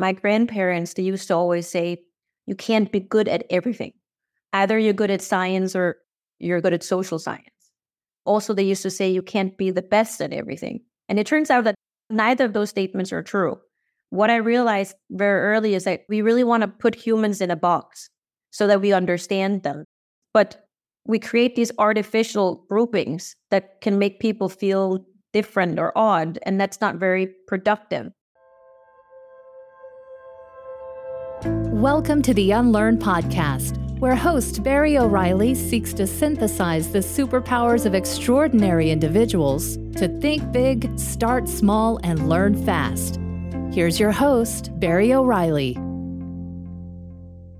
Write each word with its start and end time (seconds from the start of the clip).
my 0.00 0.12
grandparents, 0.12 0.94
they 0.94 1.02
used 1.02 1.28
to 1.28 1.34
always 1.34 1.68
say, 1.68 2.02
you 2.46 2.54
can't 2.54 2.90
be 2.90 3.00
good 3.00 3.28
at 3.28 3.44
everything. 3.50 3.92
Either 4.52 4.78
you're 4.78 4.94
good 4.94 5.10
at 5.10 5.22
science 5.22 5.76
or 5.76 5.98
you're 6.38 6.60
good 6.60 6.72
at 6.72 6.82
social 6.82 7.18
science. 7.18 7.44
Also, 8.24 8.54
they 8.54 8.64
used 8.64 8.82
to 8.82 8.90
say 8.90 9.10
you 9.10 9.22
can't 9.22 9.56
be 9.58 9.70
the 9.70 9.82
best 9.82 10.20
at 10.20 10.32
everything. 10.32 10.80
And 11.08 11.18
it 11.18 11.26
turns 11.26 11.50
out 11.50 11.64
that 11.64 11.74
neither 12.08 12.46
of 12.46 12.54
those 12.54 12.70
statements 12.70 13.12
are 13.12 13.22
true. 13.22 13.60
What 14.08 14.30
I 14.30 14.36
realized 14.36 14.96
very 15.10 15.40
early 15.42 15.74
is 15.74 15.84
that 15.84 16.04
we 16.08 16.22
really 16.22 16.44
want 16.44 16.62
to 16.62 16.68
put 16.68 16.94
humans 16.94 17.40
in 17.40 17.50
a 17.50 17.56
box 17.56 18.08
so 18.50 18.66
that 18.66 18.80
we 18.80 18.92
understand 18.92 19.62
them. 19.62 19.84
But 20.32 20.66
we 21.06 21.18
create 21.18 21.56
these 21.56 21.72
artificial 21.78 22.64
groupings 22.68 23.36
that 23.50 23.80
can 23.82 23.98
make 23.98 24.18
people 24.18 24.48
feel 24.48 25.04
different 25.32 25.78
or 25.78 25.96
odd, 25.96 26.38
and 26.42 26.60
that's 26.60 26.80
not 26.80 26.96
very 26.96 27.28
productive. 27.46 28.10
Welcome 31.80 32.20
to 32.24 32.34
the 32.34 32.50
Unlearn 32.50 32.98
Podcast, 32.98 33.78
where 34.00 34.14
host 34.14 34.62
Barry 34.62 34.98
O'Reilly 34.98 35.54
seeks 35.54 35.94
to 35.94 36.06
synthesize 36.06 36.92
the 36.92 36.98
superpowers 36.98 37.86
of 37.86 37.94
extraordinary 37.94 38.90
individuals 38.90 39.78
to 39.96 40.06
think 40.20 40.52
big, 40.52 40.98
start 40.98 41.48
small, 41.48 41.98
and 42.04 42.28
learn 42.28 42.66
fast. 42.66 43.18
Here's 43.72 43.98
your 43.98 44.12
host, 44.12 44.78
Barry 44.78 45.14
O'Reilly. 45.14 45.78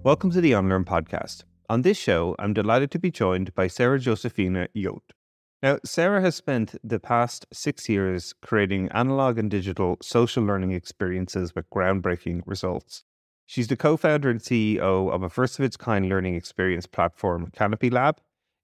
Welcome 0.03 0.31
to 0.33 0.43
the 0.43 0.53
Unlearn 0.53 0.85
Podcast. 0.85 1.45
On 1.71 1.81
this 1.81 1.97
show, 1.97 2.37
I'm 2.39 2.53
delighted 2.53 2.91
to 2.91 2.99
be 2.99 3.11
joined 3.11 3.55
by 3.55 3.69
Sarah 3.69 3.99
Josephine 3.99 4.69
Hjorth. 4.77 5.01
Now, 5.63 5.79
Sarah 5.83 6.21
has 6.21 6.35
spent 6.35 6.75
the 6.85 7.01
past 7.01 7.47
six 7.55 7.89
years 7.89 8.35
creating 8.43 8.91
analog 8.91 9.39
and 9.39 9.51
digital 9.51 9.97
social 10.03 10.45
learning 10.45 10.73
experiences 10.73 11.55
with 11.55 11.71
groundbreaking 11.71 12.43
results. 12.45 13.05
She's 13.51 13.67
the 13.67 13.77
co 13.77 13.97
founder 13.97 14.31
and 14.31 14.39
CEO 14.39 15.11
of 15.13 15.25
a 15.25 15.29
first 15.29 15.59
of 15.59 15.65
its 15.65 15.77
kind 15.77 16.09
learning 16.09 16.37
experience 16.37 16.87
platform, 16.87 17.51
CanopyLab. 17.51 18.19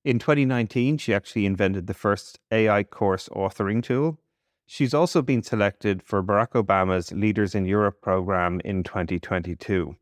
In 0.04 0.20
2019, 0.20 0.98
she 0.98 1.12
actually 1.12 1.44
invented 1.44 1.88
the 1.88 1.92
first 1.92 2.38
AI 2.52 2.84
course 2.84 3.28
authoring 3.30 3.82
tool. 3.82 4.20
She's 4.64 4.94
also 4.94 5.22
been 5.22 5.42
selected 5.42 6.04
for 6.04 6.22
Barack 6.22 6.52
Obama's 6.52 7.10
Leaders 7.10 7.52
in 7.52 7.64
Europe 7.64 8.00
program 8.00 8.60
in 8.64 8.84
2022, 8.84 9.96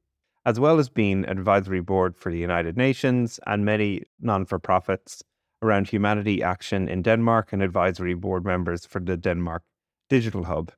as 0.45 0.61
well 0.61 0.79
as 0.79 0.91
being 0.91 1.25
advisory 1.25 1.81
board 1.81 2.15
for 2.15 2.31
the 2.31 2.37
United 2.39 2.77
Nations 2.77 3.41
and 3.47 3.65
many 3.65 4.03
non 4.21 4.45
for 4.45 4.59
profits 4.59 5.25
around 5.63 5.89
humanity 5.89 6.43
action 6.43 6.89
in 6.91 7.01
Denmark 7.01 7.55
and 7.55 7.63
advisory 7.63 8.13
board 8.13 8.45
members 8.45 8.85
for 8.85 9.01
the 9.01 9.17
Denmark 9.17 9.63
Digital 10.11 10.45
Hub. 10.45 10.73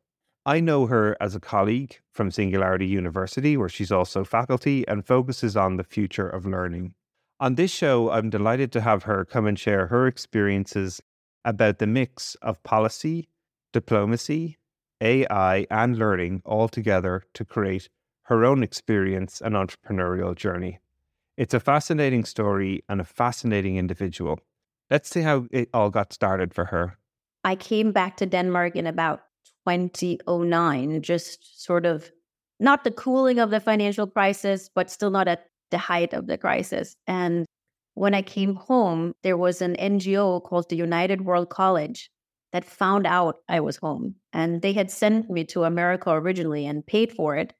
I 0.49 0.61
know 0.61 0.87
her 0.87 1.17
as 1.21 1.35
a 1.35 1.41
colleague 1.41 1.99
from 2.13 2.31
Singularity 2.31 2.87
University, 2.87 3.57
where 3.57 3.69
she's 3.69 3.91
also 3.91 4.23
faculty 4.23 4.87
and 4.87 5.05
focuses 5.05 5.57
on 5.57 5.77
the 5.77 5.83
future 5.83 6.29
of 6.29 6.47
learning. 6.47 6.95
On 7.41 7.57
this 7.57 7.73
show, 7.73 8.13
I'm 8.13 8.31
delighted 8.31 8.71
to 8.73 8.81
have 8.81 9.03
her 9.03 9.25
come 9.25 9.49
and 9.49 9.59
share 9.59 9.89
her 9.89 10.07
experiences 10.07 11.03
about 11.45 11.81
the 11.81 11.87
mix 11.89 12.37
of 12.37 12.63
policy, 12.63 13.29
diplomacy, 13.73 14.57
AI, 15.01 15.67
and 15.69 15.99
learning 15.99 16.43
all 16.45 16.69
together 16.69 17.25
to 17.35 17.45
create 17.45 17.89
her 18.27 18.45
own 18.45 18.63
experience 18.63 19.41
and 19.41 19.57
entrepreneurial 19.57 20.37
journey. 20.37 20.79
It's 21.37 21.55
a 21.55 21.61
fascinating 21.61 22.25
story 22.25 22.85
and 22.89 23.01
a 23.01 23.05
fascinating 23.05 23.79
individual. 23.79 24.39
Let's 24.91 25.11
see 25.11 25.23
how 25.23 25.49
it 25.51 25.71
all 25.75 25.91
got 25.91 26.13
started 26.13 26.55
for 26.55 26.67
her. 26.67 26.99
I 27.43 27.57
came 27.57 27.91
back 27.91 28.17
to 28.19 28.27
Denmark 28.27 28.77
in 28.77 28.87
about 28.87 29.26
2009, 29.67 31.03
just 31.03 31.63
sort 31.63 31.87
of 31.87 32.11
not 32.59 32.85
the 32.85 32.91
cooling 32.91 33.39
of 33.39 33.51
the 33.51 33.61
financial 33.61 34.07
crisis, 34.07 34.71
but 34.75 34.91
still 34.91 35.11
not 35.11 35.29
at 35.29 35.47
the 35.71 35.79
height 35.79 36.13
of 36.13 36.27
the 36.27 36.39
crisis. 36.39 36.97
And 37.07 37.45
when 37.95 38.15
I 38.15 38.23
came 38.23 38.55
home, 38.55 39.15
there 39.23 39.37
was 39.37 39.61
an 39.61 39.75
NGO 39.77 40.43
called 40.43 40.69
the 40.69 40.77
United 40.77 41.23
World 41.23 41.51
College 41.51 42.11
that 42.53 42.65
found 42.65 43.07
out 43.07 43.39
I 43.49 43.61
was 43.61 43.77
home. 43.77 44.15
And 44.33 44.63
they 44.63 44.73
had 44.73 44.91
sent 44.91 45.29
me 45.31 45.45
to 45.45 45.65
America 45.65 46.11
originally 46.11 46.67
and 46.67 46.87
paid 46.87 47.13
for 47.13 47.37
it. 47.37 47.53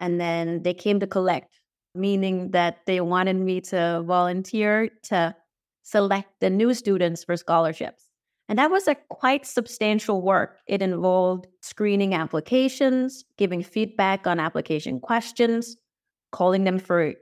And 0.00 0.20
then 0.20 0.62
they 0.62 0.74
came 0.74 1.00
to 1.00 1.06
collect, 1.06 1.60
meaning 1.94 2.50
that 2.50 2.78
they 2.86 3.00
wanted 3.00 3.36
me 3.36 3.60
to 3.62 4.02
volunteer 4.06 4.90
to 5.04 5.34
select 5.82 6.28
the 6.40 6.50
new 6.50 6.74
students 6.74 7.24
for 7.24 7.36
scholarships. 7.36 8.08
And 8.48 8.58
that 8.58 8.70
was 8.70 8.86
a 8.86 8.96
quite 9.08 9.46
substantial 9.46 10.20
work. 10.20 10.58
It 10.66 10.82
involved 10.82 11.46
screening 11.62 12.14
applications, 12.14 13.24
giving 13.38 13.62
feedback 13.62 14.26
on 14.26 14.38
application 14.38 15.00
questions, 15.00 15.76
calling 16.30 16.64
them 16.64 16.78
for 16.78 17.14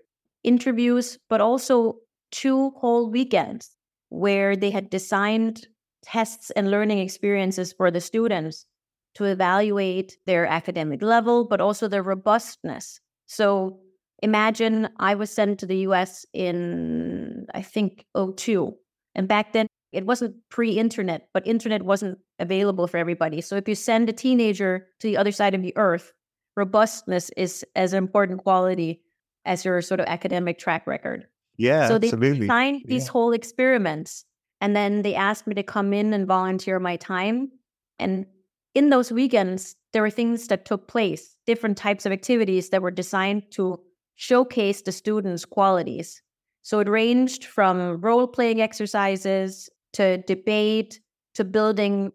interviews, 0.42 1.18
but 1.28 1.40
also 1.40 1.96
two 2.32 2.70
whole 2.70 3.08
weekends 3.10 3.70
where 4.08 4.56
they 4.56 4.70
had 4.70 4.90
designed 4.90 5.68
tests 6.02 6.50
and 6.50 6.70
learning 6.70 6.98
experiences 6.98 7.72
for 7.72 7.90
the 7.90 8.00
students 8.00 8.66
to 9.14 9.24
evaluate 9.24 10.16
their 10.26 10.46
academic 10.46 11.02
level, 11.02 11.44
but 11.44 11.60
also 11.60 11.86
their 11.86 12.02
robustness. 12.02 13.00
So 13.26 13.78
imagine 14.22 14.88
I 14.98 15.14
was 15.14 15.30
sent 15.30 15.60
to 15.60 15.66
the 15.66 15.78
US 15.88 16.26
in, 16.32 17.46
I 17.54 17.62
think, 17.62 18.06
02. 18.16 18.74
And 19.14 19.28
back 19.28 19.52
then, 19.52 19.66
it 19.92 20.06
wasn't 20.06 20.36
pre-internet, 20.48 21.28
but 21.34 21.46
internet 21.46 21.82
wasn't 21.82 22.18
available 22.38 22.86
for 22.86 22.96
everybody. 22.96 23.40
So 23.40 23.56
if 23.56 23.68
you 23.68 23.74
send 23.74 24.08
a 24.08 24.12
teenager 24.12 24.88
to 25.00 25.06
the 25.06 25.18
other 25.18 25.32
side 25.32 25.54
of 25.54 25.62
the 25.62 25.76
earth, 25.76 26.12
robustness 26.56 27.30
is 27.36 27.64
as 27.76 27.92
important 27.92 28.42
quality 28.42 29.02
as 29.44 29.64
your 29.64 29.82
sort 29.82 30.00
of 30.00 30.06
academic 30.06 30.58
track 30.58 30.86
record. 30.86 31.26
Yeah, 31.58 31.88
so 31.88 31.98
they 31.98 32.08
absolutely. 32.08 32.40
designed 32.40 32.82
these 32.86 33.06
yeah. 33.06 33.12
whole 33.12 33.32
experiments, 33.32 34.24
and 34.60 34.74
then 34.74 35.02
they 35.02 35.14
asked 35.14 35.46
me 35.46 35.54
to 35.54 35.62
come 35.62 35.92
in 35.92 36.14
and 36.14 36.26
volunteer 36.26 36.80
my 36.80 36.96
time. 36.96 37.50
And 37.98 38.26
in 38.74 38.88
those 38.88 39.12
weekends, 39.12 39.76
there 39.92 40.02
were 40.02 40.10
things 40.10 40.46
that 40.48 40.64
took 40.64 40.88
place, 40.88 41.36
different 41.46 41.76
types 41.76 42.06
of 42.06 42.12
activities 42.12 42.70
that 42.70 42.80
were 42.80 42.90
designed 42.90 43.42
to 43.52 43.78
showcase 44.16 44.82
the 44.82 44.92
students' 44.92 45.44
qualities. 45.44 46.22
So 46.62 46.78
it 46.78 46.88
ranged 46.88 47.44
from 47.44 48.00
role 48.00 48.26
playing 48.26 48.62
exercises 48.62 49.68
to 49.94 50.18
debate 50.18 51.00
to 51.34 51.44
building 51.44 52.12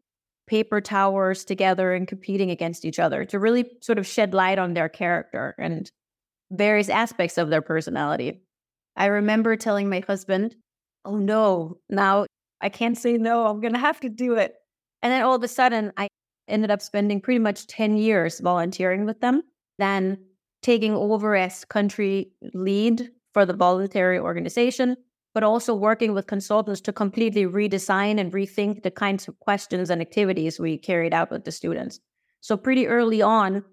paper 0.48 0.80
towers 0.80 1.44
together 1.44 1.94
and 1.94 2.08
competing 2.08 2.50
against 2.52 2.86
each 2.86 3.00
other 3.00 3.26
to 3.26 3.40
really 3.40 3.70
sort 3.82 3.98
of 3.98 4.08
shed 4.08 4.34
light 4.34 4.58
on 4.58 4.74
their 4.74 4.90
character 4.90 5.54
and 5.58 5.92
various 6.52 6.90
aspects 6.90 7.38
of 7.38 7.50
their 7.50 7.62
personality. 7.62 8.42
I 8.96 9.08
remember 9.08 9.56
telling 9.56 9.90
my 9.90 10.02
husband, 10.08 10.56
Oh 11.06 11.18
no, 11.18 11.78
now 11.90 12.26
I 12.62 12.70
can't 12.70 12.98
say 12.98 13.18
no. 13.18 13.46
I'm 13.46 13.62
going 13.62 13.74
to 13.74 13.80
have 13.80 14.00
to 14.02 14.10
do 14.10 14.36
it. 14.36 14.56
And 15.02 15.14
then 15.14 15.22
all 15.22 15.36
of 15.36 15.44
a 15.44 15.48
sudden, 15.48 15.92
I 15.96 16.08
ended 16.48 16.72
up 16.72 16.82
spending 16.82 17.22
pretty 17.22 17.40
much 17.40 17.68
10 17.68 17.98
years 17.98 18.40
volunteering 18.40 19.06
with 19.06 19.22
them, 19.22 19.44
then 19.78 20.18
taking 20.62 20.94
over 20.94 21.36
as 21.36 21.66
country 21.66 22.32
lead 22.54 23.10
for 23.34 23.46
the 23.46 23.54
voluntary 23.54 24.20
organization, 24.20 24.98
but 25.38 25.44
also 25.44 25.76
working 25.76 26.16
with 26.16 26.26
consultants 26.26 26.82
to 26.82 26.92
completely 26.92 27.46
redesign 27.46 28.20
and 28.20 28.32
rethink 28.32 28.82
the 28.82 28.90
kinds 28.90 29.28
of 29.28 29.40
questions 29.40 29.92
and 29.92 30.02
activities 30.02 30.60
we 30.60 30.80
carried 30.80 31.14
out 31.14 31.30
with 31.30 31.46
the 31.46 31.52
students. 31.52 32.00
So, 32.42 32.58
pretty 32.58 32.88
early 32.88 33.22
on, 33.22 33.64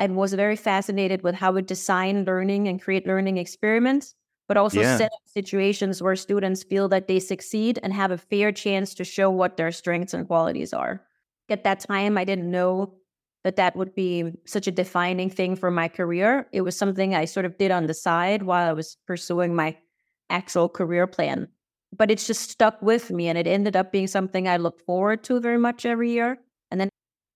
I 0.00 0.08
was 0.08 0.34
very 0.34 0.56
fascinated 0.56 1.22
with 1.22 1.36
how 1.36 1.52
we 1.52 1.62
design 1.62 2.24
learning 2.24 2.66
and 2.66 2.82
create 2.82 3.06
learning 3.06 3.36
experiments, 3.36 4.16
but 4.48 4.56
also 4.56 4.80
yeah. 4.80 4.96
set 4.96 5.12
up 5.12 5.22
situations 5.26 6.02
where 6.02 6.16
students 6.16 6.64
feel 6.64 6.88
that 6.88 7.06
they 7.06 7.20
succeed 7.20 7.78
and 7.84 7.92
have 7.92 8.10
a 8.10 8.18
fair 8.18 8.50
chance 8.50 8.92
to 8.94 9.04
show 9.04 9.30
what 9.30 9.56
their 9.56 9.70
strengths 9.70 10.14
and 10.14 10.26
qualities 10.26 10.72
are. 10.72 11.02
At 11.48 11.62
that 11.62 11.78
time, 11.78 12.18
I 12.18 12.24
didn't 12.24 12.50
know 12.50 12.94
that 13.44 13.54
that 13.54 13.76
would 13.76 13.94
be 13.94 14.32
such 14.44 14.66
a 14.66 14.72
defining 14.72 15.30
thing 15.30 15.54
for 15.54 15.70
my 15.70 15.86
career. 15.86 16.48
It 16.50 16.62
was 16.62 16.76
something 16.76 17.14
I 17.14 17.26
sort 17.26 17.46
of 17.46 17.58
did 17.58 17.70
on 17.70 17.86
the 17.86 17.94
side 17.94 18.42
while 18.42 18.68
I 18.68 18.72
was 18.72 18.96
pursuing 19.06 19.54
my 19.54 19.76
actual 20.32 20.68
career 20.68 21.06
plan. 21.06 21.48
But 21.96 22.10
it's 22.10 22.26
just 22.26 22.50
stuck 22.50 22.80
with 22.80 23.10
me 23.10 23.28
and 23.28 23.36
it 23.36 23.46
ended 23.46 23.76
up 23.76 23.92
being 23.92 24.06
something 24.06 24.48
I 24.48 24.56
look 24.56 24.80
forward 24.84 25.22
to 25.24 25.40
very 25.40 25.58
much 25.58 25.84
every 25.84 26.10
year. 26.10 26.38
And 26.70 26.80
then 26.80 26.88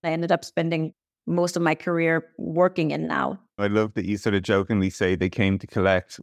I 0.03 0.09
ended 0.09 0.31
up 0.31 0.43
spending 0.43 0.93
most 1.27 1.55
of 1.55 1.61
my 1.61 1.75
career 1.75 2.25
working 2.37 2.91
in 2.91 3.07
now. 3.07 3.39
I 3.57 3.67
love 3.67 3.93
that 3.93 4.05
you 4.05 4.17
sort 4.17 4.35
of 4.35 4.41
jokingly 4.41 4.89
say 4.89 5.15
they 5.15 5.29
came 5.29 5.59
to 5.59 5.67
collect. 5.67 6.19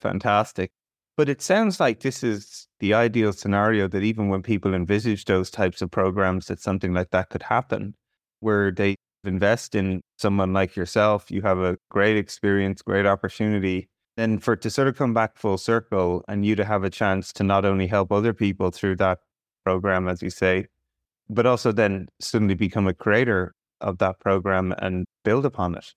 Fantastic. 0.00 0.70
But 1.16 1.28
it 1.28 1.40
sounds 1.40 1.80
like 1.80 2.00
this 2.00 2.22
is 2.22 2.66
the 2.80 2.92
ideal 2.92 3.32
scenario 3.32 3.88
that 3.88 4.02
even 4.02 4.28
when 4.28 4.42
people 4.42 4.74
envisage 4.74 5.24
those 5.24 5.50
types 5.50 5.80
of 5.80 5.90
programs, 5.90 6.46
that 6.46 6.60
something 6.60 6.92
like 6.92 7.10
that 7.10 7.30
could 7.30 7.42
happen, 7.42 7.94
where 8.40 8.70
they 8.70 8.96
invest 9.24 9.74
in 9.74 10.02
someone 10.18 10.52
like 10.52 10.76
yourself. 10.76 11.30
You 11.30 11.42
have 11.42 11.58
a 11.58 11.78
great 11.90 12.16
experience, 12.16 12.82
great 12.82 13.06
opportunity, 13.06 13.88
then 14.16 14.38
for 14.38 14.56
to 14.56 14.70
sort 14.70 14.88
of 14.88 14.96
come 14.96 15.14
back 15.14 15.36
full 15.36 15.58
circle 15.58 16.24
and 16.26 16.44
you 16.44 16.56
to 16.56 16.64
have 16.64 16.84
a 16.84 16.90
chance 16.90 17.32
to 17.34 17.44
not 17.44 17.64
only 17.64 17.86
help 17.86 18.10
other 18.10 18.32
people 18.32 18.70
through 18.70 18.96
that 18.96 19.18
program, 19.64 20.08
as 20.08 20.22
you 20.22 20.30
say, 20.30 20.66
but 21.28 21.46
also 21.46 21.72
then 21.72 22.08
suddenly 22.20 22.54
become 22.54 22.86
a 22.86 22.94
creator 22.94 23.54
of 23.80 23.98
that 23.98 24.18
program 24.20 24.74
and 24.78 25.04
build 25.24 25.44
upon 25.44 25.74
it. 25.74 25.92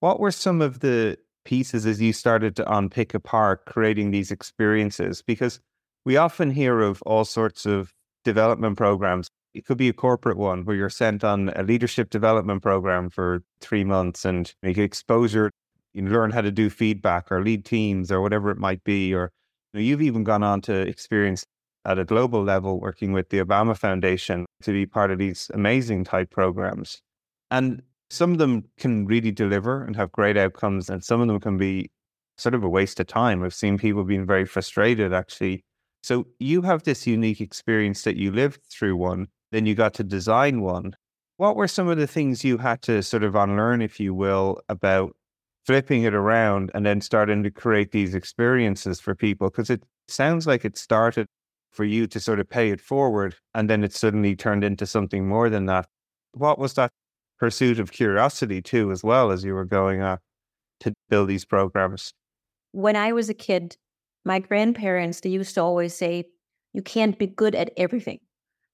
What 0.00 0.20
were 0.20 0.30
some 0.30 0.60
of 0.60 0.80
the 0.80 1.18
pieces 1.44 1.84
as 1.86 2.00
you 2.00 2.12
started 2.12 2.54
to 2.56 2.76
unpick 2.76 3.14
apart 3.14 3.66
creating 3.66 4.10
these 4.10 4.30
experiences? 4.30 5.22
Because 5.22 5.60
we 6.04 6.16
often 6.16 6.50
hear 6.50 6.80
of 6.80 7.02
all 7.02 7.24
sorts 7.24 7.66
of 7.66 7.92
development 8.24 8.76
programs. 8.76 9.28
It 9.54 9.64
could 9.66 9.78
be 9.78 9.88
a 9.88 9.92
corporate 9.92 10.36
one 10.36 10.64
where 10.64 10.76
you're 10.76 10.90
sent 10.90 11.24
on 11.24 11.50
a 11.50 11.62
leadership 11.62 12.10
development 12.10 12.62
program 12.62 13.08
for 13.08 13.42
three 13.60 13.84
months 13.84 14.24
and 14.24 14.52
get 14.62 14.78
exposure. 14.78 15.50
You 15.94 16.08
learn 16.08 16.32
how 16.32 16.40
to 16.40 16.50
do 16.50 16.68
feedback 16.68 17.30
or 17.30 17.42
lead 17.42 17.64
teams 17.64 18.10
or 18.12 18.20
whatever 18.20 18.50
it 18.50 18.58
might 18.58 18.84
be. 18.84 19.14
Or 19.14 19.30
you 19.72 19.80
you've 19.80 20.02
even 20.02 20.24
gone 20.24 20.42
on 20.42 20.60
to 20.62 20.74
experience 20.74 21.44
at 21.84 21.98
a 21.98 22.04
global 22.04 22.42
level 22.42 22.80
working 22.80 23.12
with 23.12 23.28
the 23.30 23.38
Obama 23.38 23.76
Foundation 23.76 24.46
to 24.62 24.72
be 24.72 24.86
part 24.86 25.10
of 25.10 25.18
these 25.18 25.50
amazing 25.54 26.04
type 26.04 26.30
programs. 26.30 27.00
And 27.50 27.82
some 28.10 28.32
of 28.32 28.38
them 28.38 28.64
can 28.78 29.06
really 29.06 29.30
deliver 29.30 29.84
and 29.84 29.96
have 29.96 30.12
great 30.12 30.36
outcomes, 30.36 30.88
and 30.88 31.02
some 31.04 31.20
of 31.20 31.28
them 31.28 31.40
can 31.40 31.56
be 31.56 31.90
sort 32.38 32.54
of 32.54 32.64
a 32.64 32.68
waste 32.68 33.00
of 33.00 33.06
time. 33.06 33.42
I've 33.42 33.54
seen 33.54 33.78
people 33.78 34.04
being 34.04 34.26
very 34.26 34.44
frustrated 34.44 35.12
actually. 35.12 35.64
So 36.02 36.26
you 36.38 36.62
have 36.62 36.82
this 36.82 37.06
unique 37.06 37.40
experience 37.40 38.02
that 38.02 38.16
you 38.16 38.30
lived 38.30 38.60
through 38.70 38.96
one, 38.96 39.28
then 39.52 39.66
you 39.66 39.74
got 39.74 39.94
to 39.94 40.04
design 40.04 40.60
one. 40.60 40.96
What 41.36 41.56
were 41.56 41.68
some 41.68 41.88
of 41.88 41.96
the 41.96 42.06
things 42.06 42.44
you 42.44 42.58
had 42.58 42.82
to 42.82 43.02
sort 43.02 43.24
of 43.24 43.34
unlearn, 43.34 43.82
if 43.82 43.98
you 43.98 44.14
will, 44.14 44.60
about 44.68 45.16
flipping 45.66 46.02
it 46.02 46.14
around 46.14 46.70
and 46.74 46.84
then 46.84 47.00
starting 47.00 47.42
to 47.42 47.50
create 47.50 47.92
these 47.92 48.14
experiences 48.14 49.00
for 49.00 49.14
people? 49.14 49.50
Because 49.50 49.70
it 49.70 49.82
sounds 50.08 50.46
like 50.46 50.64
it 50.64 50.76
started 50.76 51.26
for 51.70 51.84
you 51.84 52.06
to 52.06 52.20
sort 52.20 52.40
of 52.40 52.48
pay 52.48 52.70
it 52.70 52.80
forward 52.80 53.34
and 53.54 53.68
then 53.68 53.82
it 53.82 53.92
suddenly 53.92 54.36
turned 54.36 54.62
into 54.62 54.86
something 54.86 55.26
more 55.26 55.50
than 55.50 55.66
that. 55.66 55.86
What 56.32 56.58
was 56.58 56.74
that 56.74 56.90
pursuit 57.38 57.80
of 57.80 57.92
curiosity 57.92 58.62
too, 58.62 58.92
as 58.92 59.02
well 59.02 59.30
as 59.30 59.44
you 59.44 59.54
were 59.54 59.64
going 59.64 60.00
up 60.00 60.20
to 60.80 60.92
build 61.08 61.28
these 61.28 61.44
programs? 61.44 62.12
When 62.72 62.96
I 62.96 63.12
was 63.12 63.28
a 63.28 63.34
kid, 63.34 63.76
my 64.24 64.38
grandparents, 64.38 65.20
they 65.20 65.30
used 65.30 65.54
to 65.54 65.62
always 65.62 65.94
say, 65.94 66.24
you 66.72 66.82
can't 66.82 67.18
be 67.18 67.26
good 67.26 67.54
at 67.54 67.70
everything. 67.76 68.18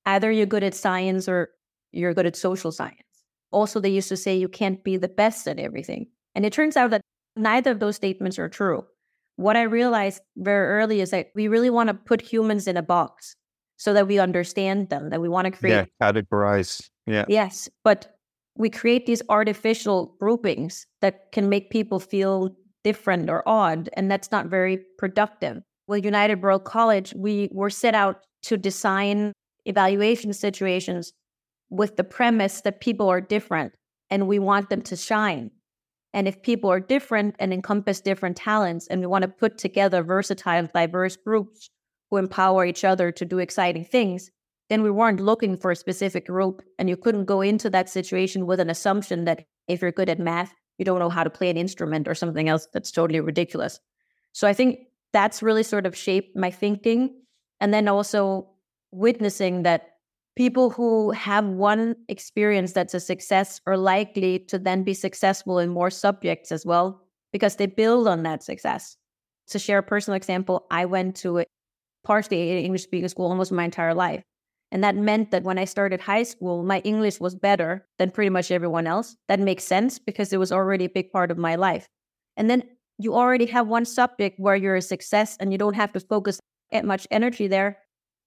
Either 0.06 0.30
you're 0.30 0.46
good 0.46 0.62
at 0.62 0.74
science 0.74 1.28
or 1.28 1.50
you're 1.92 2.14
good 2.14 2.26
at 2.26 2.36
social 2.36 2.72
science. 2.72 3.02
Also, 3.50 3.80
they 3.80 3.90
used 3.90 4.08
to 4.08 4.16
say 4.16 4.36
you 4.36 4.48
can't 4.48 4.82
be 4.84 4.96
the 4.96 5.08
best 5.08 5.48
at 5.48 5.58
everything. 5.58 6.06
And 6.34 6.46
it 6.46 6.52
turns 6.52 6.76
out 6.76 6.90
that 6.90 7.00
neither 7.36 7.70
of 7.70 7.80
those 7.80 7.96
statements 7.96 8.38
are 8.38 8.48
true. 8.48 8.84
What 9.36 9.56
I 9.56 9.62
realized 9.62 10.20
very 10.36 10.66
early 10.66 11.00
is 11.00 11.10
that 11.10 11.28
we 11.34 11.48
really 11.48 11.70
want 11.70 11.88
to 11.88 11.94
put 11.94 12.20
humans 12.20 12.66
in 12.66 12.76
a 12.76 12.82
box 12.82 13.34
so 13.76 13.94
that 13.94 14.06
we 14.06 14.18
understand 14.18 14.90
them, 14.90 15.10
that 15.10 15.20
we 15.20 15.28
want 15.28 15.46
to 15.46 15.50
create. 15.50 15.88
Yeah, 16.00 16.12
categorize. 16.12 16.90
Yeah. 17.06 17.24
Yes. 17.28 17.68
But 17.82 18.14
we 18.56 18.68
create 18.68 19.06
these 19.06 19.22
artificial 19.30 20.14
groupings 20.20 20.86
that 21.00 21.32
can 21.32 21.48
make 21.48 21.70
people 21.70 21.98
feel 21.98 22.54
different 22.84 23.30
or 23.30 23.42
odd, 23.48 23.88
and 23.94 24.10
that's 24.10 24.30
not 24.30 24.46
very 24.46 24.80
productive. 24.98 25.62
With 25.86 26.04
United 26.04 26.42
World 26.42 26.64
College, 26.64 27.14
we 27.16 27.48
were 27.52 27.70
set 27.70 27.94
out 27.94 28.20
to 28.42 28.56
design 28.56 29.32
evaluation 29.64 30.32
situations 30.32 31.12
with 31.70 31.96
the 31.96 32.04
premise 32.04 32.60
that 32.62 32.80
people 32.80 33.08
are 33.08 33.20
different 33.20 33.72
and 34.10 34.26
we 34.26 34.38
want 34.38 34.70
them 34.70 34.82
to 34.82 34.96
shine. 34.96 35.50
And 36.12 36.26
if 36.26 36.42
people 36.42 36.70
are 36.70 36.80
different 36.80 37.36
and 37.38 37.52
encompass 37.52 38.00
different 38.00 38.36
talents, 38.36 38.86
and 38.88 39.00
we 39.00 39.06
want 39.06 39.22
to 39.22 39.28
put 39.28 39.58
together 39.58 40.02
versatile, 40.02 40.68
diverse 40.74 41.16
groups 41.16 41.70
who 42.10 42.16
empower 42.16 42.64
each 42.64 42.84
other 42.84 43.12
to 43.12 43.24
do 43.24 43.38
exciting 43.38 43.84
things, 43.84 44.30
then 44.68 44.82
we 44.82 44.90
weren't 44.90 45.20
looking 45.20 45.56
for 45.56 45.70
a 45.70 45.76
specific 45.76 46.26
group. 46.26 46.62
And 46.78 46.88
you 46.88 46.96
couldn't 46.96 47.24
go 47.26 47.40
into 47.40 47.70
that 47.70 47.88
situation 47.88 48.46
with 48.46 48.60
an 48.60 48.70
assumption 48.70 49.24
that 49.24 49.44
if 49.68 49.82
you're 49.82 49.92
good 49.92 50.08
at 50.08 50.18
math, 50.18 50.52
you 50.78 50.84
don't 50.84 50.98
know 50.98 51.10
how 51.10 51.24
to 51.24 51.30
play 51.30 51.50
an 51.50 51.56
instrument 51.56 52.08
or 52.08 52.14
something 52.14 52.48
else 52.48 52.66
that's 52.72 52.90
totally 52.90 53.20
ridiculous. 53.20 53.78
So 54.32 54.48
I 54.48 54.52
think 54.52 54.78
that's 55.12 55.42
really 55.42 55.62
sort 55.62 55.86
of 55.86 55.96
shaped 55.96 56.36
my 56.36 56.50
thinking. 56.50 57.20
And 57.60 57.74
then 57.74 57.86
also 57.86 58.48
witnessing 58.90 59.62
that 59.64 59.90
people 60.36 60.70
who 60.70 61.10
have 61.10 61.44
one 61.44 61.96
experience 62.08 62.72
that's 62.72 62.94
a 62.94 63.00
success 63.00 63.60
are 63.66 63.76
likely 63.76 64.38
to 64.38 64.58
then 64.58 64.84
be 64.84 64.94
successful 64.94 65.58
in 65.58 65.68
more 65.68 65.90
subjects 65.90 66.52
as 66.52 66.64
well 66.64 67.02
because 67.32 67.56
they 67.56 67.66
build 67.66 68.08
on 68.08 68.22
that 68.22 68.42
success. 68.42 68.96
To 69.48 69.58
share 69.58 69.78
a 69.78 69.82
personal 69.82 70.16
example, 70.16 70.66
I 70.70 70.84
went 70.84 71.16
to 71.16 71.40
a 71.40 71.44
partially 72.04 72.64
English 72.64 72.84
speaking 72.84 73.08
school 73.08 73.26
almost 73.26 73.52
my 73.52 73.64
entire 73.64 73.94
life. 73.94 74.22
And 74.72 74.84
that 74.84 74.94
meant 74.94 75.32
that 75.32 75.42
when 75.42 75.58
I 75.58 75.64
started 75.64 76.00
high 76.00 76.22
school, 76.22 76.62
my 76.62 76.78
English 76.80 77.18
was 77.18 77.34
better 77.34 77.86
than 77.98 78.12
pretty 78.12 78.30
much 78.30 78.52
everyone 78.52 78.86
else. 78.86 79.16
That 79.26 79.40
makes 79.40 79.64
sense 79.64 79.98
because 79.98 80.32
it 80.32 80.38
was 80.38 80.52
already 80.52 80.84
a 80.84 80.90
big 80.90 81.10
part 81.10 81.32
of 81.32 81.38
my 81.38 81.56
life. 81.56 81.88
And 82.36 82.48
then 82.48 82.62
you 82.98 83.14
already 83.14 83.46
have 83.46 83.66
one 83.66 83.84
subject 83.84 84.38
where 84.38 84.54
you're 84.54 84.76
a 84.76 84.82
success 84.82 85.36
and 85.40 85.50
you 85.50 85.58
don't 85.58 85.74
have 85.74 85.92
to 85.94 86.00
focus 86.00 86.38
much 86.84 87.06
energy 87.10 87.48
there. 87.48 87.78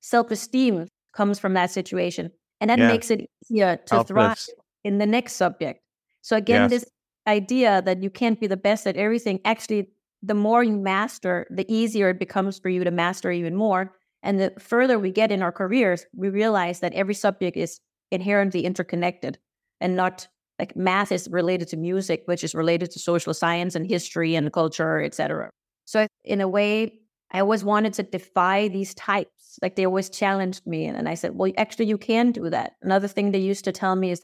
Self 0.01 0.31
esteem 0.31 0.87
comes 1.13 1.39
from 1.39 1.53
that 1.53 1.71
situation. 1.71 2.31
And 2.61 2.69
that 2.69 2.79
yeah. 2.79 2.87
makes 2.87 3.11
it 3.11 3.29
easier 3.49 3.77
to 3.77 3.95
Helpless. 3.95 4.07
thrive 4.07 4.47
in 4.83 4.97
the 4.97 5.05
next 5.05 5.33
subject. 5.33 5.81
So, 6.21 6.35
again, 6.35 6.63
yes. 6.63 6.71
this 6.71 6.85
idea 7.27 7.81
that 7.83 8.01
you 8.01 8.09
can't 8.09 8.39
be 8.39 8.47
the 8.47 8.57
best 8.57 8.87
at 8.87 8.97
everything 8.97 9.39
actually, 9.45 9.89
the 10.21 10.33
more 10.33 10.63
you 10.63 10.77
master, 10.77 11.47
the 11.49 11.65
easier 11.73 12.09
it 12.09 12.19
becomes 12.19 12.59
for 12.59 12.69
you 12.69 12.83
to 12.83 12.91
master 12.91 13.31
even 13.31 13.55
more 13.55 13.93
and 14.23 14.39
the 14.39 14.53
further 14.57 14.97
we 14.97 15.11
get 15.11 15.31
in 15.31 15.41
our 15.43 15.51
careers, 15.51 16.05
we 16.15 16.29
realize 16.29 16.79
that 16.79 16.93
every 16.93 17.13
subject 17.13 17.57
is 17.57 17.81
inherently 18.09 18.65
interconnected 18.65 19.37
and 19.81 19.95
not 19.95 20.27
like 20.59 20.75
math 20.77 21.11
is 21.11 21.27
related 21.29 21.67
to 21.69 21.77
music, 21.77 22.23
which 22.25 22.43
is 22.43 22.55
related 22.55 22.89
to 22.91 22.99
social 22.99 23.33
science 23.33 23.75
and 23.75 23.85
history 23.85 24.35
and 24.35 24.53
culture, 24.53 25.01
etc. 25.01 25.49
So 25.85 26.07
in 26.23 26.39
a 26.39 26.47
way, 26.47 26.99
I 27.31 27.41
always 27.41 27.65
wanted 27.65 27.93
to 27.93 28.03
defy 28.03 28.69
these 28.69 28.93
types. 28.93 29.42
Like 29.61 29.75
they 29.75 29.85
always 29.85 30.09
challenged 30.09 30.65
me. 30.65 30.85
And, 30.85 30.97
and 30.97 31.07
I 31.07 31.13
said, 31.13 31.35
well, 31.35 31.51
actually, 31.57 31.85
you 31.85 31.97
can 31.97 32.31
do 32.31 32.49
that. 32.49 32.73
Another 32.81 33.07
thing 33.07 33.31
they 33.31 33.39
used 33.39 33.65
to 33.65 33.71
tell 33.71 33.95
me 33.95 34.11
is 34.11 34.23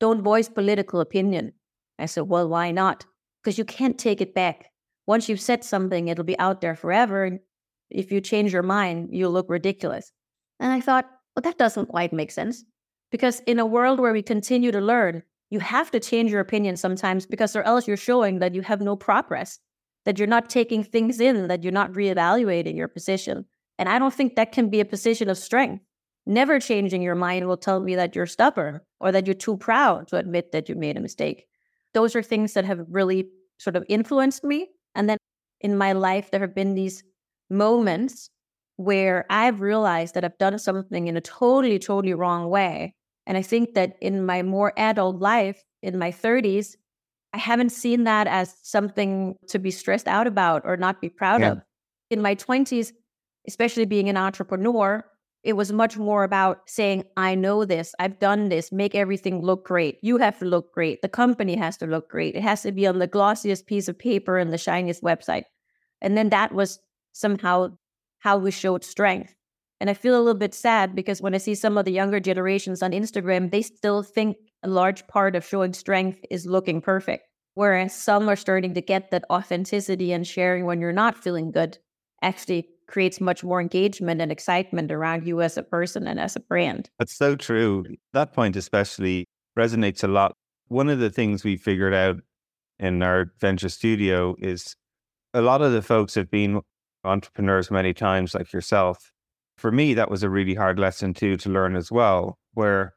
don't 0.00 0.22
voice 0.22 0.48
political 0.48 1.00
opinion. 1.00 1.52
I 1.98 2.06
said, 2.06 2.24
well, 2.24 2.48
why 2.48 2.70
not? 2.70 3.04
Because 3.42 3.58
you 3.58 3.64
can't 3.64 3.98
take 3.98 4.20
it 4.20 4.34
back. 4.34 4.70
Once 5.06 5.28
you've 5.28 5.40
said 5.40 5.64
something, 5.64 6.08
it'll 6.08 6.24
be 6.24 6.38
out 6.38 6.60
there 6.60 6.76
forever 6.76 7.24
And 7.24 7.40
if 7.90 8.12
you 8.12 8.20
change 8.20 8.52
your 8.52 8.62
mind, 8.62 9.08
you 9.12 9.28
look 9.28 9.48
ridiculous. 9.48 10.12
And 10.60 10.72
I 10.72 10.80
thought, 10.80 11.06
well, 11.34 11.42
that 11.42 11.58
doesn't 11.58 11.86
quite 11.86 12.12
make 12.12 12.30
sense. 12.30 12.64
Because 13.10 13.40
in 13.46 13.58
a 13.58 13.66
world 13.66 14.00
where 14.00 14.12
we 14.12 14.22
continue 14.22 14.70
to 14.70 14.80
learn, 14.80 15.22
you 15.50 15.60
have 15.60 15.90
to 15.92 16.00
change 16.00 16.30
your 16.30 16.40
opinion 16.40 16.76
sometimes 16.76 17.24
because 17.24 17.56
or 17.56 17.62
else 17.62 17.88
you're 17.88 17.96
showing 17.96 18.38
that 18.40 18.54
you 18.54 18.60
have 18.62 18.82
no 18.82 18.96
progress, 18.96 19.58
that 20.04 20.18
you're 20.18 20.28
not 20.28 20.50
taking 20.50 20.84
things 20.84 21.20
in, 21.20 21.48
that 21.48 21.62
you're 21.62 21.72
not 21.72 21.92
reevaluating 21.92 22.76
your 22.76 22.88
position. 22.88 23.46
And 23.78 23.88
I 23.88 23.98
don't 23.98 24.12
think 24.12 24.36
that 24.36 24.52
can 24.52 24.70
be 24.70 24.80
a 24.80 24.84
position 24.84 25.28
of 25.28 25.38
strength. 25.38 25.84
Never 26.26 26.60
changing 26.60 27.00
your 27.00 27.14
mind 27.14 27.46
will 27.46 27.56
tell 27.56 27.80
me 27.80 27.94
that 27.94 28.14
you're 28.14 28.26
stubborn 28.26 28.80
or 29.00 29.12
that 29.12 29.26
you're 29.26 29.34
too 29.34 29.56
proud 29.56 30.08
to 30.08 30.16
admit 30.16 30.52
that 30.52 30.68
you 30.68 30.74
made 30.74 30.96
a 30.96 31.00
mistake. 31.00 31.46
Those 31.94 32.14
are 32.14 32.22
things 32.22 32.52
that 32.54 32.64
have 32.64 32.84
really 32.90 33.28
sort 33.58 33.76
of 33.76 33.84
influenced 33.88 34.44
me. 34.44 34.68
And 34.94 35.08
then 35.08 35.16
in 35.60 35.78
my 35.78 35.92
life, 35.92 36.30
there 36.30 36.40
have 36.40 36.54
been 36.54 36.74
these 36.74 37.02
moments 37.48 38.28
where 38.76 39.26
I've 39.30 39.60
realized 39.60 40.14
that 40.14 40.24
I've 40.24 40.38
done 40.38 40.58
something 40.58 41.08
in 41.08 41.16
a 41.16 41.20
totally, 41.20 41.78
totally 41.78 42.14
wrong 42.14 42.48
way. 42.48 42.94
And 43.26 43.36
I 43.36 43.42
think 43.42 43.74
that 43.74 43.96
in 44.00 44.24
my 44.24 44.42
more 44.42 44.72
adult 44.76 45.16
life, 45.16 45.62
in 45.82 45.98
my 45.98 46.12
30s, 46.12 46.76
I 47.32 47.38
haven't 47.38 47.70
seen 47.70 48.04
that 48.04 48.26
as 48.26 48.54
something 48.62 49.36
to 49.48 49.58
be 49.58 49.70
stressed 49.70 50.08
out 50.08 50.26
about 50.26 50.62
or 50.64 50.76
not 50.76 51.00
be 51.00 51.08
proud 51.08 51.40
yeah. 51.40 51.52
of. 51.52 51.62
In 52.10 52.22
my 52.22 52.34
20s, 52.34 52.92
especially 53.48 53.86
being 53.86 54.08
an 54.08 54.16
entrepreneur, 54.16 55.04
it 55.42 55.54
was 55.54 55.72
much 55.72 55.96
more 55.96 56.22
about 56.22 56.68
saying, 56.68 57.04
I 57.16 57.34
know 57.34 57.64
this, 57.64 57.94
I've 57.98 58.18
done 58.18 58.50
this, 58.50 58.70
make 58.70 58.94
everything 58.94 59.40
look 59.40 59.64
great. 59.64 59.98
You 60.02 60.18
have 60.18 60.38
to 60.40 60.44
look 60.44 60.72
great. 60.72 61.00
The 61.00 61.08
company 61.08 61.56
has 61.56 61.76
to 61.78 61.86
look 61.86 62.10
great. 62.10 62.34
It 62.34 62.42
has 62.42 62.62
to 62.62 62.72
be 62.72 62.86
on 62.86 62.98
the 62.98 63.08
glossiest 63.08 63.66
piece 63.66 63.88
of 63.88 63.98
paper 63.98 64.36
and 64.36 64.52
the 64.52 64.58
shiniest 64.58 65.02
website. 65.02 65.44
And 66.00 66.16
then 66.16 66.28
that 66.28 66.52
was 66.52 66.78
somehow 67.12 67.70
how 68.18 68.36
we 68.36 68.50
showed 68.50 68.84
strength. 68.84 69.34
And 69.80 69.88
I 69.88 69.94
feel 69.94 70.16
a 70.16 70.22
little 70.22 70.38
bit 70.38 70.54
sad 70.54 70.94
because 70.94 71.22
when 71.22 71.34
I 71.34 71.38
see 71.38 71.54
some 71.54 71.78
of 71.78 71.86
the 71.86 71.92
younger 71.92 72.20
generations 72.20 72.82
on 72.82 72.90
Instagram, 72.92 73.50
they 73.50 73.62
still 73.62 74.02
think 74.02 74.36
a 74.62 74.68
large 74.68 75.06
part 75.06 75.36
of 75.36 75.46
showing 75.46 75.72
strength 75.72 76.18
is 76.30 76.46
looking 76.46 76.80
perfect. 76.80 77.24
Whereas 77.54 77.94
some 77.94 78.28
are 78.28 78.36
starting 78.36 78.74
to 78.74 78.80
get 78.80 79.10
that 79.10 79.24
authenticity 79.30 80.12
and 80.12 80.26
sharing 80.26 80.66
when 80.66 80.80
you're 80.80 80.92
not 80.92 81.16
feeling 81.16 81.50
good 81.50 81.78
actually 82.22 82.68
creates 82.88 83.20
much 83.20 83.44
more 83.44 83.60
engagement 83.60 84.20
and 84.20 84.32
excitement 84.32 84.90
around 84.90 85.26
you 85.26 85.40
as 85.42 85.56
a 85.56 85.62
person 85.62 86.06
and 86.06 86.18
as 86.18 86.34
a 86.34 86.40
brand. 86.40 86.90
That's 86.98 87.16
so 87.16 87.36
true. 87.36 87.84
That 88.14 88.32
point 88.32 88.56
especially 88.56 89.26
resonates 89.56 90.02
a 90.02 90.08
lot. 90.08 90.34
One 90.68 90.88
of 90.88 90.98
the 90.98 91.10
things 91.10 91.44
we 91.44 91.56
figured 91.56 91.94
out 91.94 92.16
in 92.78 93.02
our 93.02 93.32
venture 93.40 93.68
studio 93.68 94.34
is 94.38 94.74
a 95.34 95.42
lot 95.42 95.62
of 95.62 95.72
the 95.72 95.82
folks 95.82 96.14
have 96.14 96.30
been 96.30 96.60
entrepreneurs 97.04 97.70
many 97.70 97.92
times, 97.92 98.34
like 98.34 98.52
yourself. 98.52 99.12
For 99.56 99.70
me, 99.70 99.94
that 99.94 100.10
was 100.10 100.22
a 100.22 100.30
really 100.30 100.54
hard 100.54 100.78
lesson 100.78 101.14
too 101.14 101.36
to 101.38 101.50
learn 101.50 101.76
as 101.76 101.92
well, 101.92 102.38
where 102.54 102.94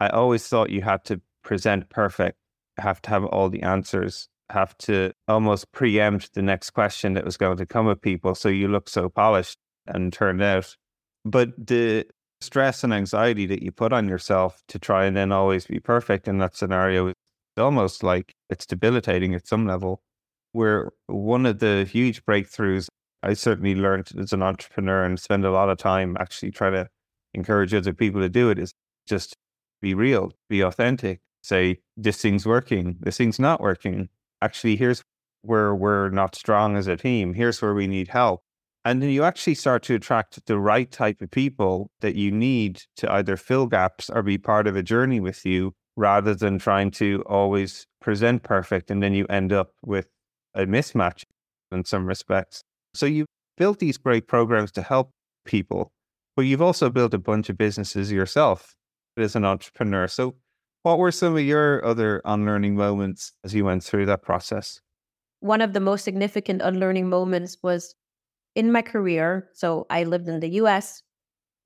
I 0.00 0.08
always 0.08 0.46
thought 0.46 0.70
you 0.70 0.82
had 0.82 1.04
to 1.06 1.20
present 1.42 1.88
perfect, 1.90 2.36
have 2.78 3.00
to 3.02 3.10
have 3.10 3.24
all 3.24 3.48
the 3.48 3.62
answers. 3.62 4.28
Have 4.50 4.76
to 4.78 5.12
almost 5.28 5.72
preempt 5.72 6.34
the 6.34 6.42
next 6.42 6.70
question 6.70 7.14
that 7.14 7.24
was 7.24 7.36
going 7.36 7.56
to 7.56 7.66
come 7.66 7.88
at 7.88 8.02
people. 8.02 8.34
So 8.34 8.48
you 8.48 8.68
look 8.68 8.88
so 8.88 9.08
polished 9.08 9.58
and 9.86 10.12
turned 10.12 10.42
out. 10.42 10.76
But 11.24 11.50
the 11.66 12.06
stress 12.40 12.84
and 12.84 12.92
anxiety 12.92 13.46
that 13.46 13.62
you 13.62 13.72
put 13.72 13.92
on 13.92 14.08
yourself 14.08 14.62
to 14.68 14.78
try 14.78 15.06
and 15.06 15.16
then 15.16 15.32
always 15.32 15.66
be 15.66 15.80
perfect 15.80 16.28
in 16.28 16.38
that 16.38 16.56
scenario 16.56 17.08
is 17.08 17.14
almost 17.56 18.02
like 18.02 18.34
it's 18.50 18.66
debilitating 18.66 19.34
at 19.34 19.46
some 19.46 19.66
level. 19.66 20.02
Where 20.52 20.90
one 21.06 21.46
of 21.46 21.58
the 21.58 21.88
huge 21.90 22.24
breakthroughs 22.24 22.88
I 23.24 23.32
certainly 23.32 23.74
learned 23.74 24.10
as 24.18 24.34
an 24.34 24.42
entrepreneur 24.42 25.02
and 25.02 25.18
spend 25.18 25.46
a 25.46 25.50
lot 25.50 25.70
of 25.70 25.78
time 25.78 26.14
actually 26.20 26.50
trying 26.50 26.74
to 26.74 26.88
encourage 27.32 27.72
other 27.72 27.94
people 27.94 28.20
to 28.20 28.28
do 28.28 28.50
it 28.50 28.58
is 28.58 28.74
just 29.06 29.34
be 29.80 29.94
real, 29.94 30.32
be 30.50 30.60
authentic, 30.60 31.20
say, 31.42 31.78
this 31.96 32.20
thing's 32.20 32.44
working, 32.44 32.96
this 33.00 33.16
thing's 33.16 33.38
not 33.38 33.62
working. 33.62 34.10
Actually, 34.42 34.76
here's 34.76 35.02
where 35.42 35.74
we're 35.74 36.10
not 36.10 36.34
strong 36.34 36.76
as 36.76 36.86
a 36.86 36.96
team, 36.96 37.34
here's 37.34 37.60
where 37.60 37.74
we 37.74 37.86
need 37.86 38.08
help. 38.08 38.40
And 38.84 39.02
then 39.02 39.10
you 39.10 39.24
actually 39.24 39.54
start 39.54 39.82
to 39.84 39.94
attract 39.94 40.44
the 40.46 40.58
right 40.58 40.90
type 40.90 41.22
of 41.22 41.30
people 41.30 41.90
that 42.00 42.16
you 42.16 42.30
need 42.30 42.82
to 42.96 43.10
either 43.10 43.36
fill 43.36 43.66
gaps 43.66 44.10
or 44.10 44.22
be 44.22 44.36
part 44.36 44.66
of 44.66 44.76
a 44.76 44.82
journey 44.82 45.20
with 45.20 45.46
you 45.46 45.72
rather 45.96 46.34
than 46.34 46.58
trying 46.58 46.90
to 46.90 47.22
always 47.26 47.86
present 48.00 48.42
perfect. 48.42 48.90
And 48.90 49.02
then 49.02 49.14
you 49.14 49.26
end 49.30 49.52
up 49.52 49.70
with 49.82 50.06
a 50.54 50.66
mismatch 50.66 51.24
in 51.72 51.84
some 51.84 52.06
respects. 52.06 52.62
So 52.94 53.06
you 53.06 53.24
built 53.56 53.78
these 53.78 53.96
great 53.96 54.28
programs 54.28 54.70
to 54.72 54.82
help 54.82 55.10
people, 55.46 55.90
but 56.36 56.42
you've 56.42 56.62
also 56.62 56.90
built 56.90 57.14
a 57.14 57.18
bunch 57.18 57.48
of 57.48 57.56
businesses 57.56 58.12
yourself 58.12 58.74
as 59.16 59.34
an 59.34 59.44
entrepreneur. 59.44 60.08
So 60.08 60.34
what 60.84 60.98
were 60.98 61.10
some 61.10 61.36
of 61.36 61.42
your 61.42 61.84
other 61.84 62.22
unlearning 62.24 62.76
moments 62.76 63.32
as 63.42 63.52
you 63.52 63.64
went 63.64 63.82
through 63.82 64.06
that 64.06 64.22
process? 64.22 64.80
One 65.40 65.60
of 65.60 65.72
the 65.72 65.80
most 65.80 66.04
significant 66.04 66.62
unlearning 66.62 67.08
moments 67.08 67.58
was 67.62 67.94
in 68.54 68.70
my 68.70 68.82
career. 68.82 69.50
So 69.52 69.86
I 69.90 70.04
lived 70.04 70.28
in 70.28 70.40
the 70.40 70.50
US 70.60 71.02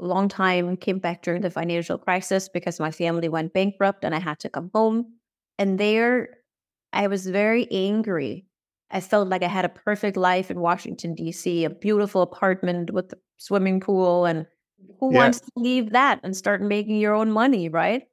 a 0.00 0.06
long 0.06 0.28
time, 0.28 0.76
came 0.76 0.98
back 0.98 1.22
during 1.22 1.42
the 1.42 1.50
financial 1.50 1.98
crisis 1.98 2.48
because 2.48 2.80
my 2.80 2.90
family 2.90 3.28
went 3.28 3.52
bankrupt 3.52 4.04
and 4.04 4.14
I 4.14 4.20
had 4.20 4.38
to 4.40 4.48
come 4.48 4.70
home. 4.74 5.12
And 5.58 5.78
there 5.78 6.38
I 6.92 7.08
was 7.08 7.26
very 7.26 7.70
angry 7.70 8.48
I 8.90 9.00
felt 9.00 9.28
like 9.28 9.42
I 9.42 9.48
had 9.48 9.64
a 9.64 9.68
perfect 9.68 10.16
life 10.16 10.50
in 10.50 10.60
Washington, 10.60 11.14
D.C., 11.14 11.64
a 11.64 11.70
beautiful 11.70 12.22
apartment 12.22 12.90
with 12.90 13.12
a 13.12 13.18
swimming 13.36 13.80
pool. 13.80 14.24
And 14.24 14.46
who 14.98 15.12
yeah. 15.12 15.18
wants 15.18 15.40
to 15.40 15.50
leave 15.56 15.90
that 15.90 16.20
and 16.22 16.36
start 16.36 16.62
making 16.62 16.96
your 16.98 17.14
own 17.14 17.30
money, 17.30 17.68
right? 17.68 18.04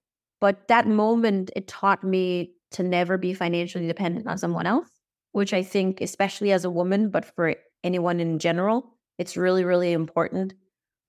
But 0.46 0.68
that 0.68 0.88
moment, 0.88 1.50
it 1.56 1.68
taught 1.68 2.04
me 2.04 2.52
to 2.70 2.84
never 2.84 3.18
be 3.18 3.34
financially 3.34 3.88
dependent 3.88 4.28
on 4.28 4.38
someone 4.38 4.68
else, 4.68 4.92
which 5.32 5.56
I 5.56 5.64
think, 5.64 6.02
especially 6.02 6.52
as 6.52 6.64
a 6.64 6.70
woman, 6.70 7.10
but 7.10 7.26
for 7.26 7.56
anyone 7.84 8.20
in 8.20 8.38
general, 8.38 8.94
it's 9.18 9.36
really, 9.36 9.64
really 9.64 9.92
important. 9.92 10.54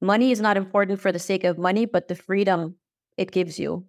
Money 0.00 0.30
is 0.30 0.40
not 0.40 0.56
important 0.56 1.02
for 1.02 1.12
the 1.12 1.18
sake 1.18 1.44
of 1.44 1.58
money, 1.58 1.84
but 1.84 2.08
the 2.08 2.14
freedom 2.14 2.76
it 3.18 3.30
gives 3.30 3.58
you 3.58 3.84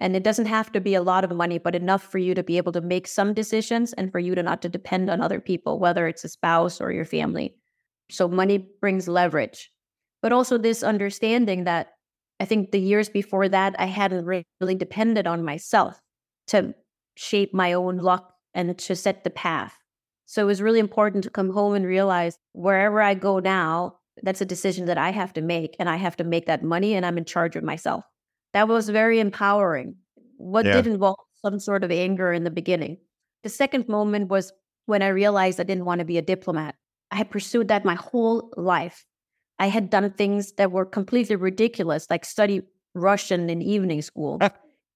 and 0.00 0.16
it 0.16 0.24
doesn't 0.24 0.46
have 0.46 0.72
to 0.72 0.80
be 0.80 0.96
a 0.96 1.02
lot 1.02 1.22
of 1.22 1.30
money, 1.30 1.58
but 1.58 1.76
enough 1.76 2.02
for 2.02 2.18
you 2.18 2.34
to 2.34 2.42
be 2.42 2.56
able 2.56 2.72
to 2.72 2.80
make 2.80 3.06
some 3.06 3.32
decisions 3.32 3.92
and 3.92 4.10
for 4.10 4.18
you 4.18 4.34
to 4.34 4.42
not 4.42 4.60
to 4.62 4.68
depend 4.68 5.08
on 5.08 5.20
other 5.20 5.40
people, 5.40 5.78
whether 5.78 6.08
it's 6.08 6.24
a 6.24 6.28
spouse 6.28 6.80
or 6.80 6.90
your 6.90 7.04
family. 7.04 7.54
So 8.10 8.26
money 8.26 8.66
brings 8.80 9.06
leverage, 9.06 9.70
but 10.20 10.32
also 10.32 10.58
this 10.58 10.82
understanding 10.82 11.62
that 11.62 11.92
I 12.40 12.46
think 12.46 12.70
the 12.70 12.80
years 12.80 13.08
before 13.08 13.48
that, 13.48 13.76
I 13.78 13.86
hadn't 13.86 14.24
really 14.24 14.74
depended 14.74 15.26
on 15.26 15.44
myself 15.44 16.00
to 16.48 16.74
shape 17.14 17.54
my 17.54 17.74
own 17.74 17.98
luck 17.98 18.32
and 18.54 18.76
to 18.76 18.96
set 18.96 19.22
the 19.22 19.30
path. 19.30 19.76
So 20.26 20.42
it 20.42 20.46
was 20.46 20.62
really 20.62 20.80
important 20.80 21.24
to 21.24 21.30
come 21.30 21.50
home 21.50 21.74
and 21.74 21.84
realize 21.84 22.38
wherever 22.52 23.02
I 23.02 23.14
go 23.14 23.38
now, 23.38 23.98
that's 24.22 24.40
a 24.40 24.46
decision 24.46 24.86
that 24.86 24.98
I 24.98 25.10
have 25.10 25.32
to 25.34 25.42
make, 25.42 25.76
and 25.78 25.88
I 25.88 25.96
have 25.96 26.16
to 26.16 26.24
make 26.24 26.46
that 26.46 26.64
money, 26.64 26.94
and 26.94 27.06
I'm 27.06 27.18
in 27.18 27.24
charge 27.24 27.56
of 27.56 27.62
myself 27.62 28.04
that 28.52 28.68
was 28.68 28.88
very 28.88 29.20
empowering. 29.20 29.96
What 30.36 30.66
yeah. 30.66 30.72
did 30.72 30.86
involve 30.86 31.18
some 31.44 31.58
sort 31.58 31.84
of 31.84 31.90
anger 31.90 32.32
in 32.32 32.44
the 32.44 32.50
beginning. 32.50 32.98
The 33.42 33.48
second 33.48 33.88
moment 33.88 34.28
was 34.28 34.52
when 34.86 35.02
I 35.02 35.08
realized 35.08 35.60
I 35.60 35.64
didn't 35.64 35.84
want 35.84 36.00
to 36.00 36.04
be 36.04 36.18
a 36.18 36.22
diplomat. 36.22 36.74
I 37.10 37.16
had 37.16 37.30
pursued 37.30 37.68
that 37.68 37.84
my 37.84 37.94
whole 37.94 38.52
life. 38.56 39.04
I 39.60 39.68
had 39.68 39.90
done 39.90 40.10
things 40.10 40.52
that 40.52 40.72
were 40.72 40.86
completely 40.86 41.36
ridiculous, 41.36 42.06
like 42.10 42.24
study 42.24 42.62
Russian 42.94 43.48
in 43.50 43.62
evening 43.62 44.02
school. 44.02 44.38
Ah. 44.40 44.50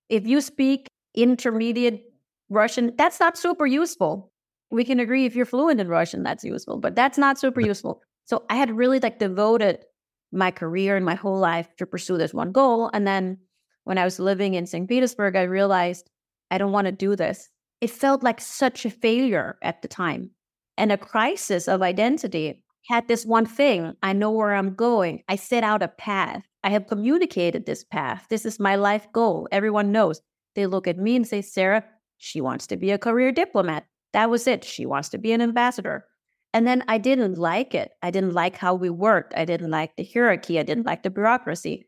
if 0.09 0.26
you 0.26 0.40
speak 0.40 0.88
intermediate 1.14 2.02
Russian, 2.49 2.92
that's 2.97 3.21
not 3.21 3.38
super 3.38 3.66
useful. 3.66 4.33
We 4.71 4.85
can 4.85 4.99
agree 4.99 5.26
if 5.26 5.37
you're 5.37 5.47
fluent 5.47 5.80
in 5.80 5.88
Russian, 5.88 6.23
that's 6.23 6.42
useful, 6.42 6.78
but 6.78 6.97
that's 6.97 7.18
not 7.18 7.38
super 7.38 7.61
useful. 7.61 8.02
So 8.25 8.44
I 8.49 8.56
had 8.56 8.76
really 8.76 8.99
like 9.00 9.18
devoted 9.18 9.85
my 10.33 10.50
career 10.50 10.97
and 10.97 11.04
my 11.04 11.14
whole 11.14 11.38
life 11.38 11.68
to 11.76 11.87
pursue 11.87 12.16
this 12.16 12.35
one 12.35 12.50
goal. 12.50 12.90
And 12.92 13.06
then 13.06 13.38
when 13.85 13.99
I 13.99 14.04
was 14.04 14.18
living 14.18 14.54
in 14.54 14.66
St. 14.66 14.88
Petersburg, 14.88 15.37
I 15.37 15.42
realized 15.42 16.09
I 16.50 16.59
don't 16.59 16.73
want 16.73 16.87
to 16.87 16.92
do 16.92 17.14
this. 17.14 17.50
It 17.80 17.90
felt 17.90 18.23
like 18.23 18.40
such 18.40 18.87
a 18.87 18.90
failure 18.90 19.59
at 19.62 19.83
the 19.83 19.88
time 19.88 20.30
and 20.78 20.90
a 20.90 20.97
crisis 20.97 21.68
of 21.68 21.83
identity. 21.83 22.63
Had 22.88 23.09
this 23.09 23.25
one 23.25 23.47
thing, 23.47 23.95
I 24.03 24.12
know 24.12 24.31
where 24.31 24.55
I'm 24.55 24.75
going. 24.75 25.23
I 25.29 25.37
set 25.37 25.64
out 25.64 25.83
a 25.83 25.88
path. 25.88 26.43
I 26.62 26.71
have 26.71 26.87
communicated 26.87 27.64
this 27.64 27.83
path. 27.83 28.26
This 28.29 28.45
is 28.45 28.61
my 28.61 28.76
life 28.76 29.11
goal. 29.12 29.49
Everyone 29.50 29.91
knows. 29.91 30.21
They 30.55 30.67
look 30.67 30.87
at 30.87 30.99
me 30.99 31.17
and 31.17 31.26
say, 31.26 31.41
Sarah, 31.41 31.85
she 32.19 32.41
wants 32.41 32.67
to 32.69 32.76
be 32.76 32.91
a 32.91 32.99
career 32.99 33.33
diplomat. 33.33 33.87
That 34.12 34.31
was 34.31 34.47
it. 34.47 34.64
She 34.64 34.87
wants 34.87 35.09
to 35.11 35.19
be 35.19 35.33
an 35.33 35.41
ambassador. 35.41 36.05
And 36.53 36.67
then 36.67 36.85
I 36.87 36.99
didn't 36.99 37.37
like 37.37 37.75
it. 37.75 37.93
I 38.03 38.11
didn't 38.11 38.35
like 38.35 38.57
how 38.57 38.75
we 38.75 38.91
worked. 38.91 39.35
I 39.37 39.45
didn't 39.45 39.71
like 39.71 39.97
the 39.97 40.05
hierarchy. 40.05 40.59
I 40.59 40.62
didn't 40.62 40.87
like 40.87 41.03
the 41.03 41.11
bureaucracy. 41.11 41.87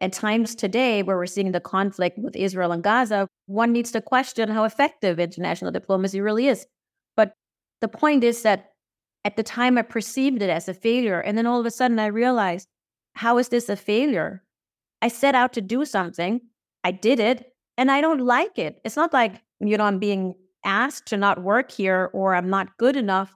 At 0.00 0.12
times 0.12 0.54
today, 0.54 1.02
where 1.02 1.16
we're 1.16 1.26
seeing 1.26 1.52
the 1.52 1.60
conflict 1.60 2.18
with 2.18 2.36
Israel 2.36 2.72
and 2.72 2.82
Gaza, 2.82 3.28
one 3.46 3.72
needs 3.72 3.92
to 3.92 4.00
question 4.00 4.48
how 4.48 4.64
effective 4.64 5.20
international 5.20 5.72
diplomacy 5.72 6.20
really 6.20 6.48
is. 6.48 6.66
But 7.16 7.34
the 7.80 7.88
point 7.88 8.24
is 8.24 8.42
that 8.42 8.70
at 9.24 9.36
the 9.36 9.42
time, 9.42 9.78
I 9.78 9.82
perceived 9.82 10.42
it 10.42 10.50
as 10.50 10.68
a 10.68 10.74
failure. 10.74 11.20
And 11.20 11.36
then 11.36 11.46
all 11.46 11.60
of 11.60 11.66
a 11.66 11.70
sudden, 11.70 11.98
I 11.98 12.06
realized, 12.06 12.68
how 13.14 13.38
is 13.38 13.48
this 13.48 13.68
a 13.68 13.76
failure? 13.76 14.42
I 15.02 15.08
set 15.08 15.34
out 15.34 15.52
to 15.54 15.60
do 15.60 15.84
something, 15.84 16.40
I 16.84 16.92
did 16.92 17.20
it, 17.20 17.52
and 17.76 17.90
I 17.90 18.00
don't 18.00 18.20
like 18.20 18.58
it. 18.58 18.80
It's 18.84 18.96
not 18.96 19.12
like, 19.12 19.42
you 19.60 19.76
know, 19.76 19.84
I'm 19.84 19.98
being 19.98 20.34
asked 20.64 21.06
to 21.06 21.16
not 21.16 21.42
work 21.42 21.70
here 21.70 22.10
or 22.12 22.34
I'm 22.34 22.50
not 22.50 22.76
good 22.78 22.96
enough. 22.96 23.34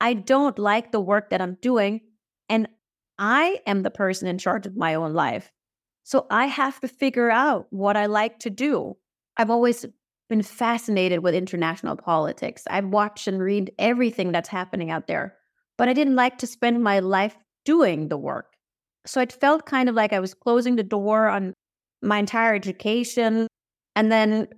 I 0.00 0.14
don't 0.14 0.58
like 0.58 0.92
the 0.92 1.00
work 1.00 1.30
that 1.30 1.40
I'm 1.40 1.56
doing. 1.60 2.02
And 2.48 2.68
I 3.18 3.60
am 3.66 3.82
the 3.82 3.90
person 3.90 4.28
in 4.28 4.38
charge 4.38 4.66
of 4.66 4.76
my 4.76 4.94
own 4.94 5.12
life. 5.12 5.50
So 6.04 6.26
I 6.30 6.46
have 6.46 6.80
to 6.80 6.88
figure 6.88 7.30
out 7.30 7.66
what 7.70 7.96
I 7.96 8.06
like 8.06 8.38
to 8.40 8.50
do. 8.50 8.96
I've 9.36 9.50
always 9.50 9.84
been 10.28 10.42
fascinated 10.42 11.20
with 11.20 11.34
international 11.34 11.96
politics. 11.96 12.64
I've 12.68 12.86
watched 12.86 13.26
and 13.26 13.40
read 13.40 13.72
everything 13.78 14.32
that's 14.32 14.48
happening 14.48 14.90
out 14.90 15.06
there, 15.06 15.36
but 15.76 15.88
I 15.88 15.92
didn't 15.92 16.16
like 16.16 16.38
to 16.38 16.46
spend 16.46 16.82
my 16.82 17.00
life 17.00 17.36
doing 17.64 18.08
the 18.08 18.18
work. 18.18 18.52
So 19.06 19.20
it 19.20 19.32
felt 19.32 19.66
kind 19.66 19.88
of 19.88 19.94
like 19.94 20.12
I 20.12 20.20
was 20.20 20.34
closing 20.34 20.76
the 20.76 20.82
door 20.82 21.28
on 21.28 21.54
my 22.02 22.18
entire 22.18 22.54
education. 22.54 23.46
And 23.96 24.12
then 24.12 24.48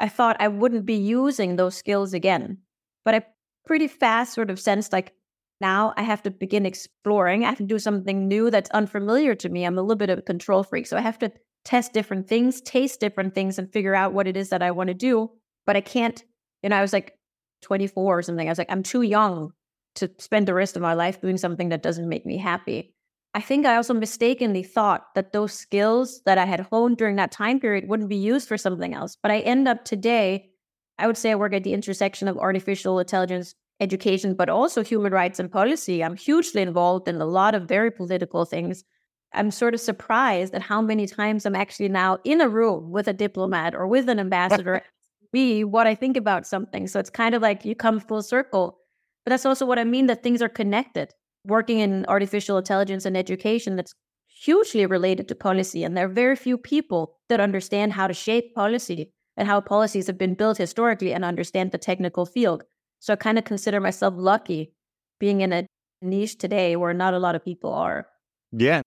I 0.00 0.08
thought 0.08 0.36
I 0.40 0.48
wouldn't 0.48 0.86
be 0.86 0.94
using 0.94 1.56
those 1.56 1.76
skills 1.76 2.14
again. 2.14 2.58
But 3.04 3.14
I 3.14 3.26
pretty 3.66 3.88
fast 3.88 4.34
sort 4.34 4.50
of 4.50 4.58
sensed 4.58 4.92
like 4.92 5.12
now 5.60 5.94
I 5.96 6.02
have 6.02 6.22
to 6.24 6.30
begin 6.30 6.66
exploring. 6.66 7.44
I 7.44 7.48
have 7.48 7.58
to 7.58 7.64
do 7.64 7.78
something 7.78 8.26
new 8.26 8.50
that's 8.50 8.70
unfamiliar 8.70 9.34
to 9.36 9.48
me. 9.48 9.64
I'm 9.64 9.78
a 9.78 9.82
little 9.82 9.96
bit 9.96 10.10
of 10.10 10.18
a 10.18 10.22
control 10.22 10.64
freak. 10.64 10.86
So 10.86 10.96
I 10.96 11.00
have 11.00 11.18
to 11.20 11.30
test 11.64 11.92
different 11.92 12.28
things, 12.28 12.60
taste 12.60 13.00
different 13.00 13.34
things, 13.34 13.58
and 13.58 13.72
figure 13.72 13.94
out 13.94 14.12
what 14.12 14.26
it 14.26 14.36
is 14.36 14.50
that 14.50 14.62
I 14.62 14.70
want 14.70 14.88
to 14.88 14.94
do. 14.94 15.30
But 15.66 15.76
I 15.76 15.80
can't, 15.80 16.22
you 16.62 16.70
know, 16.70 16.76
I 16.76 16.82
was 16.82 16.92
like 16.92 17.14
24 17.62 18.18
or 18.18 18.22
something. 18.22 18.48
I 18.48 18.50
was 18.50 18.58
like, 18.58 18.70
I'm 18.70 18.82
too 18.82 19.02
young 19.02 19.52
to 19.96 20.10
spend 20.18 20.48
the 20.48 20.54
rest 20.54 20.76
of 20.76 20.82
my 20.82 20.94
life 20.94 21.20
doing 21.20 21.36
something 21.36 21.68
that 21.68 21.82
doesn't 21.82 22.08
make 22.08 22.26
me 22.26 22.38
happy. 22.38 22.94
I 23.34 23.40
think 23.40 23.64
I 23.64 23.76
also 23.76 23.94
mistakenly 23.94 24.62
thought 24.62 25.14
that 25.14 25.32
those 25.32 25.52
skills 25.52 26.20
that 26.26 26.38
I 26.38 26.44
had 26.44 26.60
honed 26.60 26.98
during 26.98 27.16
that 27.16 27.32
time 27.32 27.60
period 27.60 27.88
wouldn't 27.88 28.08
be 28.08 28.16
used 28.16 28.48
for 28.48 28.58
something 28.58 28.94
else. 28.94 29.16
But 29.22 29.30
I 29.30 29.40
end 29.40 29.68
up 29.68 29.84
today 29.84 30.52
I 30.98 31.06
would 31.06 31.16
say 31.16 31.32
I 31.32 31.34
work 31.34 31.52
at 31.52 31.64
the 31.64 31.72
intersection 31.72 32.28
of 32.28 32.38
artificial 32.38 32.98
intelligence 32.98 33.54
education, 33.80 34.34
but 34.34 34.48
also 34.48 34.84
human 34.84 35.12
rights 35.12 35.40
and 35.40 35.50
policy. 35.50 36.04
I'm 36.04 36.16
hugely 36.16 36.62
involved 36.62 37.08
in 37.08 37.20
a 37.20 37.26
lot 37.26 37.54
of 37.54 37.68
very 37.68 37.90
political 37.90 38.44
things. 38.44 38.84
I'm 39.34 39.50
sort 39.50 39.74
of 39.74 39.80
surprised 39.80 40.54
at 40.54 40.62
how 40.62 40.80
many 40.80 41.06
times 41.06 41.46
I'm 41.46 41.56
actually 41.56 41.88
now 41.88 42.18
in 42.24 42.40
a 42.40 42.48
room 42.48 42.90
with 42.90 43.08
a 43.08 43.12
diplomat 43.12 43.74
or 43.74 43.86
with 43.86 44.08
an 44.08 44.20
ambassador, 44.20 44.82
be 45.32 45.64
what 45.64 45.86
I 45.86 45.94
think 45.94 46.16
about 46.16 46.46
something. 46.46 46.86
So 46.86 47.00
it's 47.00 47.10
kind 47.10 47.34
of 47.34 47.42
like 47.42 47.64
you 47.64 47.74
come 47.74 48.00
full 48.00 48.22
circle. 48.22 48.78
But 49.24 49.30
that's 49.30 49.46
also 49.46 49.64
what 49.64 49.78
I 49.78 49.84
mean 49.84 50.06
that 50.06 50.22
things 50.22 50.42
are 50.42 50.48
connected. 50.48 51.14
Working 51.46 51.78
in 51.78 52.04
artificial 52.06 52.58
intelligence 52.58 53.04
and 53.04 53.16
education, 53.16 53.76
that's 53.76 53.94
hugely 54.28 54.86
related 54.86 55.28
to 55.28 55.34
policy. 55.34 55.84
And 55.84 55.96
there 55.96 56.06
are 56.06 56.12
very 56.12 56.36
few 56.36 56.58
people 56.58 57.16
that 57.28 57.40
understand 57.40 57.92
how 57.92 58.06
to 58.06 58.14
shape 58.14 58.54
policy 58.54 59.12
and 59.36 59.48
how 59.48 59.60
policies 59.60 60.06
have 60.06 60.18
been 60.18 60.34
built 60.34 60.58
historically 60.58 61.12
and 61.12 61.24
understand 61.24 61.72
the 61.72 61.78
technical 61.78 62.26
field. 62.26 62.64
So 62.98 63.12
I 63.12 63.16
kind 63.16 63.38
of 63.38 63.44
consider 63.44 63.80
myself 63.80 64.14
lucky 64.16 64.74
being 65.18 65.40
in 65.40 65.52
a 65.52 65.66
niche 66.02 66.38
today 66.38 66.76
where 66.76 66.92
not 66.92 67.14
a 67.14 67.18
lot 67.18 67.34
of 67.34 67.44
people 67.44 67.72
are. 67.72 68.06
Yeah, 68.52 68.81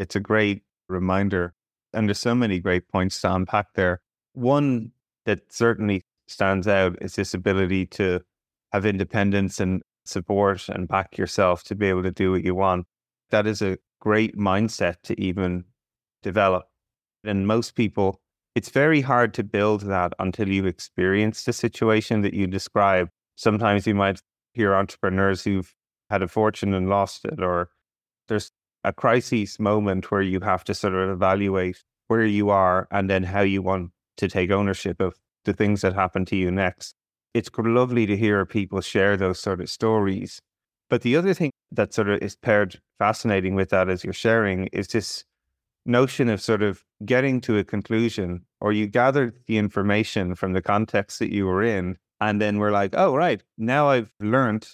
it's 0.00 0.16
a 0.16 0.20
great 0.20 0.62
reminder. 0.88 1.54
And 1.92 2.08
there's 2.08 2.18
so 2.18 2.34
many 2.34 2.58
great 2.58 2.88
points 2.88 3.20
to 3.20 3.34
unpack 3.34 3.74
there. 3.74 4.00
One 4.32 4.92
that 5.26 5.52
certainly 5.52 6.06
stands 6.26 6.66
out 6.66 6.96
is 7.02 7.16
this 7.16 7.34
ability 7.34 7.86
to 7.86 8.20
have 8.72 8.86
independence 8.86 9.60
and 9.60 9.82
support 10.06 10.68
and 10.68 10.88
back 10.88 11.18
yourself 11.18 11.64
to 11.64 11.74
be 11.74 11.86
able 11.86 12.02
to 12.02 12.10
do 12.10 12.32
what 12.32 12.44
you 12.44 12.54
want. 12.54 12.86
That 13.30 13.46
is 13.46 13.60
a 13.60 13.76
great 14.00 14.36
mindset 14.36 15.02
to 15.04 15.20
even 15.20 15.64
develop. 16.22 16.64
And 17.22 17.46
most 17.46 17.74
people, 17.74 18.22
it's 18.54 18.70
very 18.70 19.02
hard 19.02 19.34
to 19.34 19.44
build 19.44 19.82
that 19.82 20.14
until 20.18 20.48
you've 20.48 20.66
experienced 20.66 21.44
the 21.44 21.52
situation 21.52 22.22
that 22.22 22.32
you 22.32 22.46
describe. 22.46 23.10
Sometimes 23.36 23.86
you 23.86 23.94
might 23.94 24.22
hear 24.54 24.74
entrepreneurs 24.74 25.44
who've 25.44 25.74
had 26.08 26.22
a 26.22 26.28
fortune 26.28 26.72
and 26.72 26.88
lost 26.88 27.26
it, 27.26 27.42
or 27.42 27.68
there's 28.28 28.50
a 28.84 28.92
crisis 28.92 29.58
moment 29.58 30.10
where 30.10 30.22
you 30.22 30.40
have 30.40 30.64
to 30.64 30.74
sort 30.74 30.94
of 30.94 31.10
evaluate 31.10 31.82
where 32.08 32.24
you 32.24 32.50
are 32.50 32.88
and 32.90 33.08
then 33.08 33.22
how 33.22 33.42
you 33.42 33.62
want 33.62 33.90
to 34.16 34.28
take 34.28 34.50
ownership 34.50 35.00
of 35.00 35.14
the 35.44 35.52
things 35.52 35.80
that 35.82 35.94
happen 35.94 36.24
to 36.26 36.36
you 36.36 36.50
next. 36.50 36.94
It's 37.34 37.50
lovely 37.56 38.06
to 38.06 38.16
hear 38.16 38.44
people 38.44 38.80
share 38.80 39.16
those 39.16 39.38
sort 39.38 39.60
of 39.60 39.70
stories. 39.70 40.40
But 40.88 41.02
the 41.02 41.16
other 41.16 41.34
thing 41.34 41.52
that 41.70 41.94
sort 41.94 42.08
of 42.08 42.20
is 42.20 42.36
paired 42.36 42.80
fascinating 42.98 43.54
with 43.54 43.70
that 43.70 43.88
as 43.88 44.04
you're 44.04 44.12
sharing 44.12 44.66
is 44.72 44.88
this 44.88 45.24
notion 45.86 46.28
of 46.28 46.40
sort 46.40 46.62
of 46.62 46.84
getting 47.04 47.40
to 47.40 47.58
a 47.58 47.64
conclusion 47.64 48.44
or 48.60 48.72
you 48.72 48.86
gathered 48.86 49.34
the 49.46 49.56
information 49.56 50.34
from 50.34 50.52
the 50.52 50.60
context 50.60 51.18
that 51.18 51.32
you 51.32 51.46
were 51.46 51.62
in 51.62 51.96
and 52.20 52.40
then 52.40 52.58
we're 52.58 52.70
like 52.70 52.94
oh 52.94 53.14
right 53.16 53.42
now 53.56 53.88
i've 53.88 54.12
learned 54.20 54.68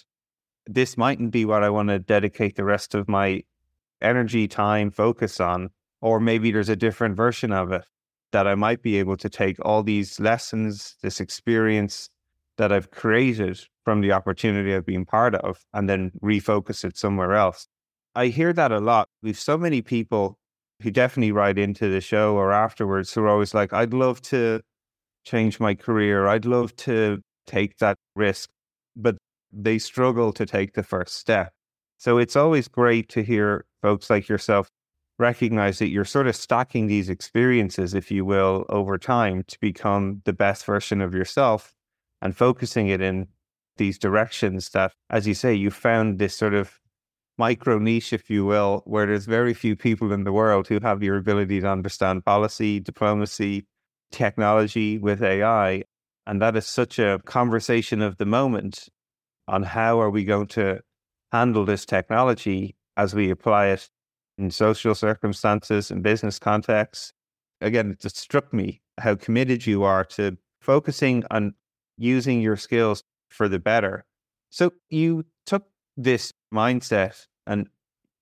this 0.65 0.97
mightn't 0.97 1.31
be 1.31 1.45
what 1.45 1.63
i 1.63 1.69
want 1.69 1.87
to 1.87 1.97
dedicate 1.97 2.57
the 2.57 2.65
rest 2.65 2.93
of 2.93 3.07
my 3.07 3.41
energy 4.01 4.47
time 4.47 4.91
focus 4.91 5.39
on 5.39 5.69
or 6.01 6.19
maybe 6.19 6.51
there's 6.51 6.69
a 6.69 6.75
different 6.75 7.15
version 7.15 7.51
of 7.51 7.71
it 7.71 7.85
that 8.31 8.47
I 8.47 8.55
might 8.55 8.81
be 8.81 8.97
able 8.97 9.17
to 9.17 9.29
take 9.29 9.57
all 9.65 9.83
these 9.83 10.19
lessons, 10.19 10.95
this 11.01 11.19
experience 11.19 12.09
that 12.57 12.71
I've 12.71 12.91
created 12.91 13.59
from 13.85 14.01
the 14.01 14.11
opportunity 14.11 14.75
I've 14.75 14.85
been 14.85 15.05
part 15.05 15.35
of, 15.35 15.59
and 15.73 15.89
then 15.89 16.11
refocus 16.21 16.83
it 16.83 16.97
somewhere 16.97 17.33
else. 17.33 17.67
I 18.15 18.27
hear 18.27 18.51
that 18.53 18.71
a 18.71 18.79
lot. 18.79 19.07
We've 19.21 19.39
so 19.39 19.57
many 19.57 19.81
people 19.81 20.37
who 20.81 20.91
definitely 20.91 21.31
write 21.31 21.57
into 21.57 21.89
the 21.89 22.01
show 22.01 22.35
or 22.35 22.51
afterwards 22.51 23.13
who 23.13 23.21
are 23.21 23.29
always 23.29 23.53
like, 23.53 23.73
I'd 23.73 23.93
love 23.93 24.21
to 24.23 24.61
change 25.23 25.59
my 25.59 25.75
career. 25.75 26.27
I'd 26.27 26.45
love 26.45 26.75
to 26.77 27.19
take 27.45 27.77
that 27.77 27.97
risk, 28.15 28.49
but 28.95 29.17
they 29.51 29.79
struggle 29.79 30.33
to 30.33 30.45
take 30.45 30.73
the 30.73 30.83
first 30.83 31.15
step. 31.15 31.53
So 31.97 32.17
it's 32.17 32.35
always 32.35 32.67
great 32.67 33.09
to 33.09 33.23
hear 33.23 33.65
folks 33.81 34.09
like 34.09 34.29
yourself 34.29 34.69
recognize 35.19 35.79
that 35.79 35.89
you're 35.89 36.05
sort 36.05 36.27
of 36.27 36.35
stacking 36.35 36.87
these 36.87 37.09
experiences, 37.09 37.93
if 37.93 38.11
you 38.11 38.23
will, 38.23 38.65
over 38.69 38.97
time 38.97 39.43
to 39.47 39.59
become 39.59 40.21
the 40.25 40.33
best 40.33 40.65
version 40.65 41.01
of 41.01 41.13
yourself 41.13 41.73
and 42.21 42.37
focusing 42.37 42.87
it 42.87 43.01
in 43.01 43.27
these 43.77 43.97
directions 43.97 44.69
that, 44.69 44.93
as 45.09 45.27
you 45.27 45.33
say, 45.33 45.53
you 45.53 45.71
found 45.71 46.19
this 46.19 46.35
sort 46.35 46.53
of 46.53 46.79
micro 47.37 47.79
niche, 47.79 48.13
if 48.13 48.29
you 48.29 48.45
will, 48.45 48.81
where 48.85 49.05
there's 49.05 49.25
very 49.25 49.53
few 49.53 49.75
people 49.75 50.11
in 50.11 50.23
the 50.23 50.31
world 50.31 50.67
who 50.67 50.79
have 50.81 51.03
your 51.03 51.17
ability 51.17 51.61
to 51.61 51.67
understand 51.67 52.25
policy, 52.25 52.79
diplomacy, 52.79 53.65
technology 54.11 54.97
with 54.97 55.21
AI. 55.21 55.83
And 56.25 56.41
that 56.41 56.55
is 56.55 56.65
such 56.65 56.99
a 56.99 57.19
conversation 57.25 58.01
of 58.01 58.17
the 58.17 58.25
moment 58.25 58.89
on 59.47 59.63
how 59.63 59.99
are 60.01 60.09
we 60.09 60.25
going 60.25 60.47
to 60.47 60.81
handle 61.31 61.65
this 61.65 61.85
technology 61.85 62.75
as 62.95 63.13
we 63.13 63.29
apply 63.29 63.67
it 63.67 63.89
in 64.37 64.51
social 64.51 64.95
circumstances 64.95 65.91
and 65.91 66.03
business 66.03 66.39
contexts. 66.39 67.13
Again, 67.61 67.91
it 67.91 67.99
just 67.99 68.17
struck 68.17 68.53
me 68.53 68.81
how 68.99 69.15
committed 69.15 69.65
you 69.65 69.83
are 69.83 70.03
to 70.05 70.37
focusing 70.61 71.23
on 71.31 71.53
using 71.97 72.41
your 72.41 72.57
skills 72.57 73.03
for 73.29 73.47
the 73.47 73.59
better. 73.59 74.05
So 74.49 74.73
you 74.89 75.25
took 75.45 75.65
this 75.95 76.31
mindset 76.53 77.25
and 77.45 77.67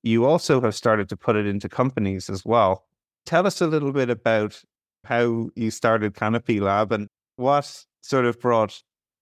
you 0.03 0.25
also 0.25 0.61
have 0.61 0.75
started 0.75 1.09
to 1.09 1.17
put 1.17 1.35
it 1.35 1.45
into 1.45 1.67
companies 1.67 2.29
as 2.29 2.45
well. 2.45 2.85
Tell 3.25 3.47
us 3.47 3.61
a 3.61 3.67
little 3.67 3.91
bit 3.91 4.09
about 4.09 4.61
how 5.03 5.49
you 5.55 5.71
started 5.71 6.13
CanopyLab 6.13 6.91
and 6.91 7.07
what 7.35 7.85
sort 8.01 8.25
of 8.25 8.39
brought 8.39 8.81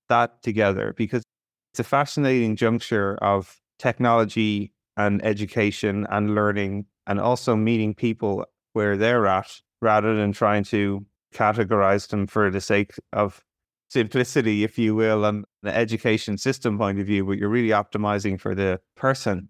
that 0.10 0.41
together 0.43 0.93
because 0.98 1.24
it's 1.72 1.80
a 1.80 1.84
fascinating 1.84 2.56
juncture 2.56 3.15
of 3.15 3.60
technology 3.84 4.72
and 4.96 5.24
education 5.26 6.08
and 6.10 6.34
learning 6.34 6.86
and 7.06 7.19
also 7.19 7.56
meeting 7.56 7.93
people 7.93 8.46
where 8.72 8.96
they're 8.96 9.28
at 9.28 9.52
rather 9.82 10.15
than 10.15 10.32
trying 10.32 10.63
to 10.63 11.06
categorize 11.36 12.08
them 12.08 12.26
for 12.26 12.50
the 12.50 12.62
sake 12.62 12.93
of 13.12 13.43
simplicity, 13.89 14.63
if 14.63 14.80
you 14.80 14.96
will, 14.96 15.26
and 15.26 15.43
the 15.63 15.76
education 15.76 16.38
system 16.38 16.78
point 16.78 17.00
of 17.00 17.06
view, 17.06 17.26
but 17.26 17.38
you're 17.38 17.50
really 17.50 17.69
optimizing 17.69 18.39
for 18.39 18.56
the 18.56 18.80
person. 18.96 19.50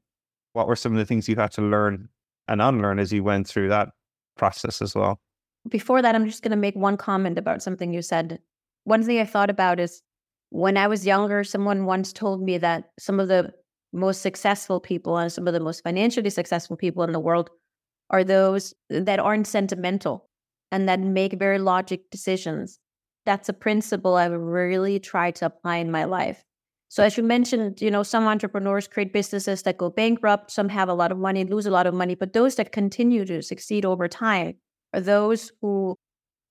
What 0.53 0.67
were 0.67 0.75
some 0.75 0.93
of 0.93 0.97
the 0.97 1.05
things 1.05 1.29
you 1.29 1.35
had 1.35 1.51
to 1.51 1.61
learn 1.61 2.09
and 2.47 2.61
unlearn 2.61 2.99
as 2.99 3.13
you 3.13 3.23
went 3.23 3.47
through 3.47 3.69
that 3.69 3.89
process 4.35 4.81
as 4.81 4.95
well? 4.95 5.19
Before 5.69 6.01
that, 6.01 6.15
I'm 6.15 6.25
just 6.25 6.41
going 6.41 6.51
to 6.51 6.57
make 6.57 6.75
one 6.75 6.97
comment 6.97 7.37
about 7.37 7.61
something 7.61 7.93
you 7.93 8.01
said. 8.01 8.39
One 8.83 9.03
thing 9.03 9.19
I 9.19 9.25
thought 9.25 9.49
about 9.49 9.79
is 9.79 10.01
when 10.49 10.75
I 10.77 10.87
was 10.87 11.05
younger, 11.05 11.43
someone 11.43 11.85
once 11.85 12.11
told 12.11 12.41
me 12.41 12.57
that 12.57 12.91
some 12.99 13.19
of 13.19 13.27
the 13.27 13.53
most 13.93 14.21
successful 14.21 14.79
people 14.79 15.17
and 15.17 15.31
some 15.31 15.47
of 15.47 15.53
the 15.53 15.59
most 15.59 15.83
financially 15.83 16.29
successful 16.29 16.75
people 16.75 17.03
in 17.03 17.11
the 17.11 17.19
world 17.19 17.49
are 18.09 18.23
those 18.23 18.73
that 18.89 19.19
aren't 19.19 19.47
sentimental 19.47 20.29
and 20.71 20.89
that 20.89 20.99
make 20.99 21.33
very 21.33 21.59
logic 21.59 22.09
decisions. 22.09 22.79
That's 23.25 23.49
a 23.49 23.53
principle 23.53 24.15
I 24.15 24.25
really 24.25 24.99
try 24.99 25.31
to 25.31 25.45
apply 25.45 25.77
in 25.77 25.91
my 25.91 26.03
life. 26.03 26.43
So 26.89 27.03
as 27.03 27.17
you 27.17 27.23
mentioned, 27.23 27.81
you 27.81 27.89
know, 27.89 28.03
some 28.03 28.27
entrepreneurs 28.27 28.87
create 28.87 29.13
businesses 29.13 29.63
that 29.63 29.77
go 29.77 29.89
bankrupt, 29.89 30.51
some 30.51 30.69
have 30.69 30.89
a 30.89 30.93
lot 30.93 31.11
of 31.11 31.17
money, 31.17 31.43
lose 31.43 31.65
a 31.65 31.71
lot 31.71 31.87
of 31.87 31.93
money, 31.93 32.13
but 32.13 32.33
those 32.33 32.55
that 32.55 32.71
continue 32.71 33.25
to 33.25 33.41
succeed 33.41 33.85
over 33.85 34.07
time 34.07 34.55
are 34.93 35.01
those 35.01 35.51
who 35.61 35.95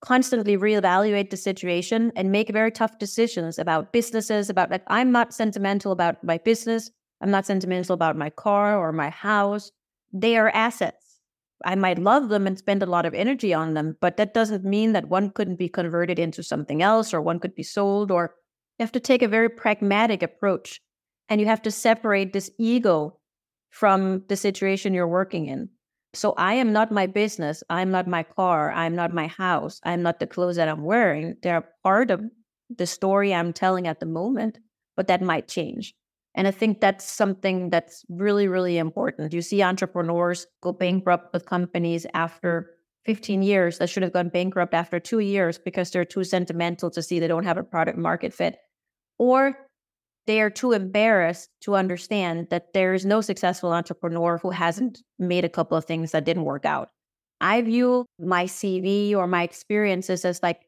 constantly 0.01 0.57
reevaluate 0.57 1.29
the 1.29 1.37
situation 1.37 2.11
and 2.17 2.29
make 2.29 2.49
very 2.49 2.71
tough 2.71 2.97
decisions 2.99 3.57
about 3.57 3.93
businesses, 3.93 4.49
about 4.49 4.69
like 4.69 4.83
I'm 4.87 5.13
not 5.13 5.33
sentimental 5.33 5.93
about 5.93 6.21
my 6.23 6.37
business. 6.39 6.91
I'm 7.23 7.31
not 7.31 7.45
sentimental 7.45 7.93
about 7.93 8.17
my 8.17 8.29
car 8.29 8.77
or 8.77 8.91
my 8.91 9.09
house. 9.09 9.71
They 10.11 10.35
are 10.35 10.49
assets. 10.49 11.21
I 11.63 11.75
might 11.75 11.97
love 11.97 12.27
them 12.27 12.45
and 12.45 12.57
spend 12.57 12.83
a 12.83 12.85
lot 12.85 13.05
of 13.05 13.13
energy 13.13 13.53
on 13.53 13.75
them, 13.75 13.95
but 14.01 14.17
that 14.17 14.33
doesn't 14.33 14.65
mean 14.65 14.91
that 14.91 15.07
one 15.07 15.29
couldn't 15.29 15.55
be 15.55 15.69
converted 15.69 16.19
into 16.19 16.43
something 16.43 16.81
else 16.81 17.13
or 17.13 17.21
one 17.21 17.39
could 17.39 17.55
be 17.55 17.63
sold 17.63 18.11
or 18.11 18.35
you 18.77 18.83
have 18.83 18.91
to 18.91 18.99
take 18.99 19.21
a 19.21 19.29
very 19.29 19.47
pragmatic 19.47 20.21
approach 20.21 20.81
and 21.29 21.39
you 21.39 21.47
have 21.47 21.61
to 21.61 21.71
separate 21.71 22.33
this 22.33 22.51
ego 22.59 23.17
from 23.69 24.23
the 24.27 24.35
situation 24.35 24.93
you're 24.93 25.07
working 25.07 25.47
in. 25.47 25.69
So 26.13 26.33
I 26.37 26.55
am 26.55 26.73
not 26.73 26.91
my 26.91 27.07
business. 27.07 27.63
I'm 27.69 27.89
not 27.89 28.05
my 28.05 28.23
car. 28.23 28.69
I'm 28.73 28.95
not 28.95 29.13
my 29.13 29.27
house. 29.27 29.79
I'm 29.85 30.01
not 30.01 30.19
the 30.19 30.27
clothes 30.27 30.57
that 30.57 30.67
I'm 30.67 30.83
wearing. 30.83 31.37
They're 31.41 31.69
part 31.83 32.11
of 32.11 32.21
the 32.69 32.85
story 32.85 33.33
I'm 33.33 33.53
telling 33.53 33.87
at 33.87 34.01
the 34.01 34.05
moment, 34.05 34.59
but 34.97 35.07
that 35.07 35.21
might 35.21 35.47
change. 35.47 35.95
And 36.35 36.47
I 36.47 36.51
think 36.51 36.81
that's 36.81 37.05
something 37.05 37.69
that's 37.69 38.03
really, 38.09 38.47
really 38.47 38.77
important. 38.77 39.33
You 39.33 39.41
see 39.41 39.61
entrepreneurs 39.61 40.47
go 40.61 40.71
bankrupt 40.71 41.31
with 41.33 41.45
companies 41.45 42.07
after 42.13 42.71
15 43.05 43.43
years 43.43 43.77
that 43.77 43.89
should 43.89 44.03
have 44.03 44.13
gone 44.13 44.29
bankrupt 44.29 44.73
after 44.73 44.99
two 44.99 45.19
years 45.19 45.57
because 45.57 45.91
they're 45.91 46.05
too 46.05 46.23
sentimental 46.23 46.89
to 46.91 47.03
see 47.03 47.19
they 47.19 47.27
don't 47.27 47.43
have 47.43 47.57
a 47.57 47.63
product 47.63 47.97
market 47.97 48.33
fit. 48.33 48.57
Or 49.19 49.57
they 50.25 50.41
are 50.41 50.49
too 50.49 50.71
embarrassed 50.71 51.49
to 51.61 51.75
understand 51.75 52.47
that 52.49 52.73
there 52.73 52.93
is 52.93 53.05
no 53.05 53.21
successful 53.21 53.73
entrepreneur 53.73 54.37
who 54.37 54.51
hasn't 54.51 55.01
made 55.19 55.43
a 55.43 55.49
couple 55.49 55.77
of 55.77 55.85
things 55.85 56.11
that 56.11 56.25
didn't 56.25 56.45
work 56.45 56.65
out. 56.65 56.89
I 57.41 57.61
view 57.61 58.05
my 58.19 58.45
CV 58.45 59.13
or 59.13 59.27
my 59.27 59.43
experiences 59.43 60.23
as 60.23 60.41
like 60.41 60.61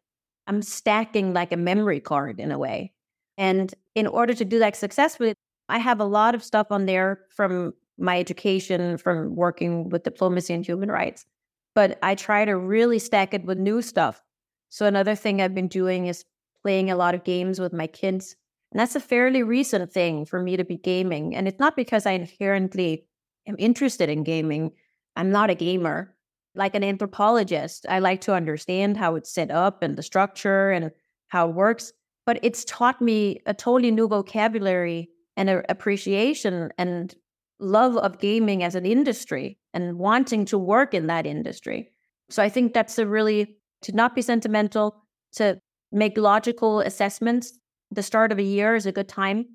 I'm 0.45 0.61
stacking 0.61 1.33
like 1.33 1.53
a 1.53 1.57
memory 1.57 2.01
card 2.01 2.39
in 2.39 2.51
a 2.51 2.59
way. 2.59 2.91
And 3.37 3.73
in 3.95 4.07
order 4.07 4.33
to 4.33 4.45
do 4.45 4.59
that 4.59 4.75
successfully, 4.75 5.33
I 5.69 5.79
have 5.79 5.99
a 5.99 6.05
lot 6.05 6.35
of 6.35 6.43
stuff 6.43 6.67
on 6.71 6.85
there 6.85 7.21
from 7.29 7.73
my 7.97 8.19
education, 8.19 8.97
from 8.97 9.35
working 9.35 9.89
with 9.89 10.03
diplomacy 10.03 10.53
and 10.53 10.65
human 10.65 10.89
rights, 10.91 11.25
but 11.73 11.97
I 12.03 12.15
try 12.15 12.45
to 12.45 12.57
really 12.57 12.99
stack 12.99 13.33
it 13.33 13.45
with 13.45 13.57
new 13.57 13.81
stuff. 13.81 14.21
So, 14.69 14.85
another 14.85 15.15
thing 15.15 15.41
I've 15.41 15.55
been 15.55 15.67
doing 15.67 16.07
is 16.07 16.25
playing 16.61 16.91
a 16.91 16.95
lot 16.95 17.15
of 17.15 17.23
games 17.23 17.59
with 17.59 17.73
my 17.73 17.87
kids. 17.87 18.35
And 18.71 18.79
that's 18.79 18.95
a 18.95 18.99
fairly 18.99 19.43
recent 19.43 19.91
thing 19.91 20.25
for 20.25 20.41
me 20.41 20.57
to 20.57 20.65
be 20.65 20.77
gaming. 20.77 21.35
And 21.35 21.47
it's 21.47 21.59
not 21.59 21.75
because 21.75 22.05
I 22.05 22.11
inherently 22.11 23.05
am 23.47 23.55
interested 23.59 24.09
in 24.09 24.23
gaming. 24.23 24.71
I'm 25.15 25.31
not 25.31 25.49
a 25.49 25.55
gamer. 25.55 26.15
like 26.55 26.73
an 26.75 26.83
anthropologist. 26.83 27.85
I 27.89 27.99
like 27.99 28.21
to 28.21 28.33
understand 28.33 28.97
how 28.97 29.15
it's 29.15 29.31
set 29.33 29.51
up 29.51 29.83
and 29.83 29.97
the 29.97 30.03
structure 30.03 30.71
and 30.71 30.91
how 31.27 31.49
it 31.49 31.55
works. 31.55 31.91
But 32.25 32.39
it's 32.43 32.65
taught 32.65 33.01
me 33.01 33.41
a 33.45 33.53
totally 33.53 33.91
new 33.91 34.07
vocabulary 34.07 35.09
and 35.37 35.49
an 35.49 35.63
appreciation 35.69 36.71
and 36.77 37.15
love 37.59 37.95
of 37.97 38.19
gaming 38.19 38.63
as 38.63 38.75
an 38.75 38.85
industry 38.85 39.57
and 39.73 39.97
wanting 39.97 40.45
to 40.45 40.57
work 40.57 40.93
in 40.93 41.07
that 41.07 41.25
industry. 41.25 41.89
So 42.29 42.41
I 42.43 42.49
think 42.49 42.73
that's 42.73 42.97
a 42.97 43.07
really 43.07 43.57
to 43.83 43.91
not 43.93 44.15
be 44.15 44.21
sentimental, 44.21 44.95
to 45.33 45.59
make 45.91 46.17
logical 46.17 46.79
assessments. 46.79 47.57
The 47.91 48.03
start 48.03 48.31
of 48.31 48.39
a 48.39 48.43
year 48.43 48.75
is 48.75 48.85
a 48.85 48.91
good 48.91 49.07
time 49.07 49.45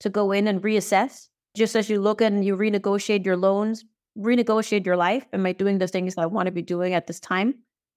to 0.00 0.10
go 0.10 0.32
in 0.32 0.46
and 0.46 0.62
reassess. 0.62 1.28
Just 1.56 1.74
as 1.74 1.88
you 1.88 2.00
look 2.00 2.20
and 2.20 2.44
you 2.44 2.56
renegotiate 2.56 3.24
your 3.24 3.36
loans, 3.36 3.84
renegotiate 4.18 4.86
your 4.86 4.96
life. 4.96 5.24
Am 5.32 5.46
I 5.46 5.52
doing 5.52 5.78
the 5.78 5.88
things 5.88 6.14
I 6.16 6.26
want 6.26 6.46
to 6.46 6.52
be 6.52 6.62
doing 6.62 6.94
at 6.94 7.06
this 7.06 7.20
time? 7.20 7.54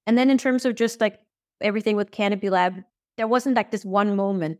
And 0.07 0.17
then 0.17 0.29
in 0.29 0.37
terms 0.37 0.65
of 0.65 0.75
just 0.75 1.01
like 1.01 1.19
everything 1.61 1.95
with 1.95 2.11
CanopyLab, 2.11 2.83
there 3.17 3.27
wasn't 3.27 3.55
like 3.55 3.71
this 3.71 3.85
one 3.85 4.15
moment. 4.15 4.59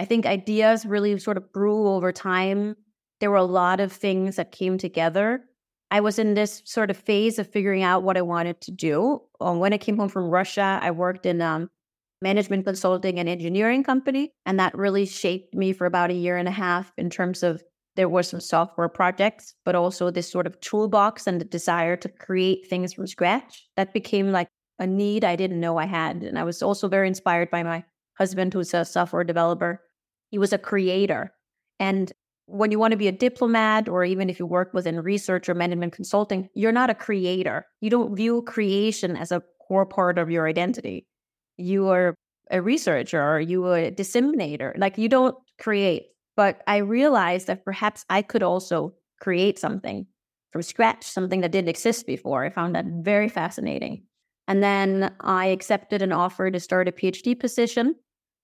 I 0.00 0.06
think 0.06 0.24
ideas 0.24 0.86
really 0.86 1.18
sort 1.18 1.36
of 1.36 1.52
grew 1.52 1.86
over 1.86 2.10
time. 2.10 2.74
There 3.20 3.30
were 3.30 3.36
a 3.36 3.44
lot 3.44 3.80
of 3.80 3.92
things 3.92 4.36
that 4.36 4.50
came 4.50 4.78
together. 4.78 5.44
I 5.90 6.00
was 6.00 6.18
in 6.18 6.32
this 6.32 6.62
sort 6.64 6.90
of 6.90 6.96
phase 6.96 7.38
of 7.38 7.46
figuring 7.46 7.82
out 7.82 8.02
what 8.02 8.16
I 8.16 8.22
wanted 8.22 8.62
to 8.62 8.70
do. 8.70 9.20
Um, 9.42 9.58
when 9.58 9.74
I 9.74 9.78
came 9.78 9.98
home 9.98 10.08
from 10.08 10.30
Russia, 10.30 10.78
I 10.80 10.90
worked 10.90 11.26
in 11.26 11.42
um, 11.42 11.68
management 12.22 12.64
consulting 12.64 13.18
and 13.18 13.28
engineering 13.28 13.84
company, 13.84 14.32
and 14.46 14.58
that 14.58 14.74
really 14.74 15.04
shaped 15.04 15.54
me 15.54 15.74
for 15.74 15.84
about 15.84 16.08
a 16.08 16.14
year 16.14 16.38
and 16.38 16.48
a 16.48 16.52
half 16.52 16.90
in 16.96 17.10
terms 17.10 17.42
of 17.42 17.62
there 17.96 18.08
were 18.08 18.22
some 18.22 18.40
software 18.40 18.88
projects, 18.88 19.54
but 19.66 19.74
also 19.74 20.10
this 20.10 20.32
sort 20.32 20.46
of 20.46 20.58
toolbox 20.62 21.26
and 21.26 21.42
the 21.42 21.44
desire 21.44 21.96
to 21.96 22.08
create 22.08 22.66
things 22.70 22.94
from 22.94 23.06
scratch. 23.06 23.68
That 23.76 23.92
became 23.92 24.32
like 24.32 24.48
a 24.78 24.86
need 24.86 25.24
I 25.24 25.36
didn't 25.36 25.60
know 25.60 25.76
I 25.76 25.84
had. 25.84 26.22
And 26.22 26.38
I 26.38 26.44
was 26.44 26.62
also 26.62 26.88
very 26.88 27.06
inspired 27.06 27.50
by 27.50 27.62
my 27.62 27.84
husband, 28.16 28.54
who's 28.54 28.72
a 28.72 28.86
software 28.86 29.24
developer. 29.24 29.82
He 30.30 30.38
was 30.38 30.52
a 30.52 30.58
creator. 30.58 31.32
And 31.78 32.12
when 32.46 32.70
you 32.70 32.78
want 32.78 32.92
to 32.92 32.96
be 32.96 33.08
a 33.08 33.12
diplomat, 33.12 33.88
or 33.88 34.04
even 34.04 34.28
if 34.28 34.38
you 34.38 34.46
work 34.46 34.74
within 34.74 35.00
research 35.00 35.48
or 35.48 35.54
management 35.54 35.92
consulting, 35.92 36.48
you're 36.54 36.72
not 36.72 36.90
a 36.90 36.94
creator. 36.94 37.66
You 37.80 37.90
don't 37.90 38.16
view 38.16 38.42
creation 38.42 39.16
as 39.16 39.30
a 39.30 39.42
core 39.66 39.86
part 39.86 40.18
of 40.18 40.30
your 40.30 40.48
identity. 40.48 41.06
You 41.56 41.88
are 41.88 42.14
a 42.50 42.60
researcher 42.60 43.22
or 43.22 43.40
you 43.40 43.64
are 43.66 43.78
a 43.78 43.90
disseminator. 43.90 44.74
Like 44.76 44.98
you 44.98 45.08
don't 45.08 45.36
create. 45.60 46.06
But 46.36 46.62
I 46.66 46.78
realized 46.78 47.46
that 47.46 47.64
perhaps 47.64 48.04
I 48.10 48.22
could 48.22 48.42
also 48.42 48.94
create 49.20 49.58
something 49.58 50.06
from 50.50 50.62
scratch, 50.62 51.04
something 51.04 51.42
that 51.42 51.52
didn't 51.52 51.68
exist 51.68 52.06
before. 52.06 52.44
I 52.44 52.50
found 52.50 52.74
that 52.74 52.86
very 52.86 53.28
fascinating. 53.28 54.04
And 54.48 54.62
then 54.62 55.14
I 55.20 55.46
accepted 55.46 56.02
an 56.02 56.12
offer 56.12 56.50
to 56.50 56.58
start 56.58 56.88
a 56.88 56.92
PhD 56.92 57.38
position, 57.38 57.94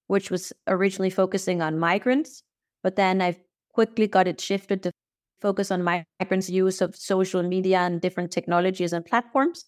which 0.07 0.31
was 0.31 0.53
originally 0.67 1.11
focusing 1.11 1.63
on 1.63 1.79
migrants. 1.79 2.43
But 2.83 2.97
then 2.97 3.21
I 3.21 3.37
quickly 3.73 4.07
got 4.07 4.29
it 4.29 4.41
shifted 4.41 4.83
to 4.85 4.93
focus 5.41 5.71
on 5.71 5.83
migrants' 5.83 6.51
use 6.51 6.81
of 6.81 6.97
social 6.97 7.43
media 7.43 7.79
and 7.81 8.01
different 8.01 8.31
technologies 8.31 8.93
and 8.93 9.05
platforms. 9.05 9.65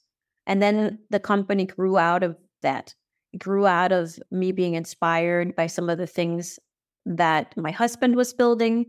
And 0.46 0.62
then 0.62 0.98
the 1.10 1.20
company 1.20 1.66
grew 1.66 1.98
out 1.98 2.22
of 2.22 2.36
that. 2.62 2.94
It 3.32 3.38
grew 3.38 3.66
out 3.66 3.92
of 3.92 4.18
me 4.30 4.52
being 4.52 4.74
inspired 4.74 5.54
by 5.54 5.66
some 5.66 5.90
of 5.90 5.98
the 5.98 6.06
things 6.06 6.58
that 7.04 7.54
my 7.56 7.70
husband 7.70 8.16
was 8.16 8.32
building. 8.32 8.86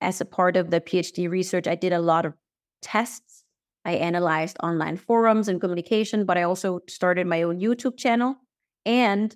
As 0.00 0.20
a 0.20 0.24
part 0.24 0.56
of 0.56 0.70
the 0.70 0.80
PhD 0.80 1.30
research, 1.30 1.68
I 1.68 1.76
did 1.76 1.92
a 1.92 2.00
lot 2.00 2.26
of 2.26 2.34
tests 2.80 3.42
I 3.84 3.92
analyzed 3.92 4.56
online 4.62 4.96
forums 4.96 5.48
and 5.48 5.60
communication, 5.60 6.24
but 6.24 6.38
I 6.38 6.42
also 6.42 6.80
started 6.88 7.26
my 7.26 7.42
own 7.42 7.60
YouTube 7.60 7.96
channel. 7.96 8.36
And 8.86 9.34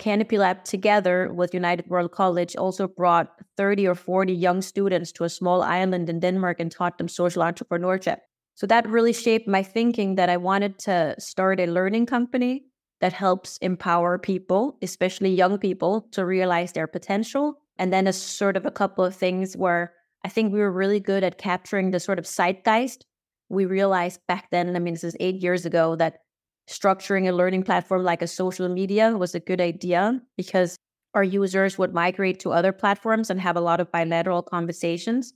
CanopyLab, 0.00 0.64
together 0.64 1.32
with 1.32 1.54
United 1.54 1.88
World 1.88 2.10
College, 2.10 2.56
also 2.56 2.88
brought 2.88 3.28
30 3.56 3.86
or 3.86 3.94
40 3.94 4.32
young 4.32 4.62
students 4.62 5.12
to 5.12 5.24
a 5.24 5.28
small 5.28 5.62
island 5.62 6.08
in 6.08 6.18
Denmark 6.18 6.58
and 6.58 6.72
taught 6.72 6.98
them 6.98 7.08
social 7.08 7.42
entrepreneurship. 7.42 8.18
So 8.54 8.66
that 8.66 8.88
really 8.88 9.12
shaped 9.12 9.46
my 9.46 9.62
thinking 9.62 10.16
that 10.16 10.28
I 10.28 10.36
wanted 10.36 10.78
to 10.80 11.14
start 11.18 11.60
a 11.60 11.66
learning 11.66 12.06
company 12.06 12.64
that 13.00 13.12
helps 13.12 13.56
empower 13.58 14.18
people, 14.18 14.76
especially 14.82 15.30
young 15.34 15.58
people, 15.58 16.08
to 16.12 16.26
realize 16.26 16.72
their 16.72 16.86
potential. 16.86 17.54
And 17.78 17.92
then 17.92 18.06
a 18.06 18.12
sort 18.12 18.56
of 18.56 18.66
a 18.66 18.70
couple 18.70 19.04
of 19.04 19.14
things 19.14 19.56
where 19.56 19.92
I 20.24 20.28
think 20.28 20.52
we 20.52 20.60
were 20.60 20.72
really 20.72 21.00
good 21.00 21.24
at 21.24 21.38
capturing 21.38 21.92
the 21.92 22.00
sort 22.00 22.18
of 22.18 22.26
zeitgeist 22.26 23.04
we 23.50 23.66
realized 23.66 24.20
back 24.28 24.48
then, 24.50 24.74
I 24.74 24.78
mean, 24.78 24.94
this 24.94 25.04
is 25.04 25.16
eight 25.20 25.42
years 25.42 25.66
ago, 25.66 25.96
that 25.96 26.20
structuring 26.68 27.28
a 27.28 27.32
learning 27.32 27.62
platform 27.62 28.04
like 28.04 28.22
a 28.22 28.26
social 28.26 28.68
media 28.68 29.16
was 29.16 29.34
a 29.34 29.40
good 29.40 29.60
idea 29.60 30.20
because 30.36 30.76
our 31.14 31.24
users 31.24 31.76
would 31.78 31.92
migrate 31.92 32.38
to 32.40 32.52
other 32.52 32.72
platforms 32.72 33.30
and 33.30 33.40
have 33.40 33.56
a 33.56 33.60
lot 33.60 33.80
of 33.80 33.90
bilateral 33.90 34.42
conversations. 34.42 35.32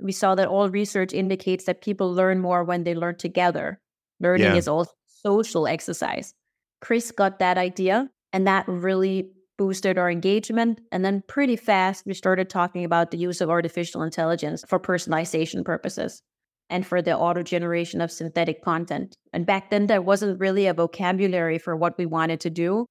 We 0.00 0.12
saw 0.12 0.34
that 0.36 0.48
all 0.48 0.70
research 0.70 1.12
indicates 1.12 1.64
that 1.64 1.82
people 1.82 2.12
learn 2.12 2.40
more 2.40 2.64
when 2.64 2.84
they 2.84 2.94
learn 2.94 3.16
together. 3.16 3.80
Learning 4.20 4.46
yeah. 4.46 4.54
is 4.54 4.68
also 4.68 4.92
social 5.06 5.66
exercise. 5.66 6.32
Chris 6.80 7.10
got 7.10 7.40
that 7.40 7.58
idea, 7.58 8.08
and 8.32 8.46
that 8.46 8.66
really 8.68 9.30
boosted 9.58 9.98
our 9.98 10.10
engagement. 10.10 10.80
And 10.92 11.04
then 11.04 11.22
pretty 11.26 11.56
fast, 11.56 12.06
we 12.06 12.14
started 12.14 12.48
talking 12.48 12.84
about 12.84 13.10
the 13.10 13.18
use 13.18 13.40
of 13.40 13.50
artificial 13.50 14.02
intelligence 14.02 14.64
for 14.66 14.78
personalization 14.78 15.64
purposes 15.64 16.22
and 16.70 16.86
for 16.86 17.00
the 17.00 17.16
auto 17.16 17.42
generation 17.42 18.00
of 18.00 18.10
synthetic 18.10 18.62
content. 18.62 19.16
And 19.32 19.46
back 19.46 19.70
then, 19.70 19.86
there 19.86 20.02
wasn't 20.02 20.40
really 20.40 20.66
a 20.66 20.74
vocabulary 20.74 21.58
for 21.58 21.76
what 21.76 21.96
we 21.98 22.06
wanted 22.06 22.40
to 22.40 22.50
do. 22.50 22.86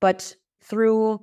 But 0.00 0.34
through 0.62 1.20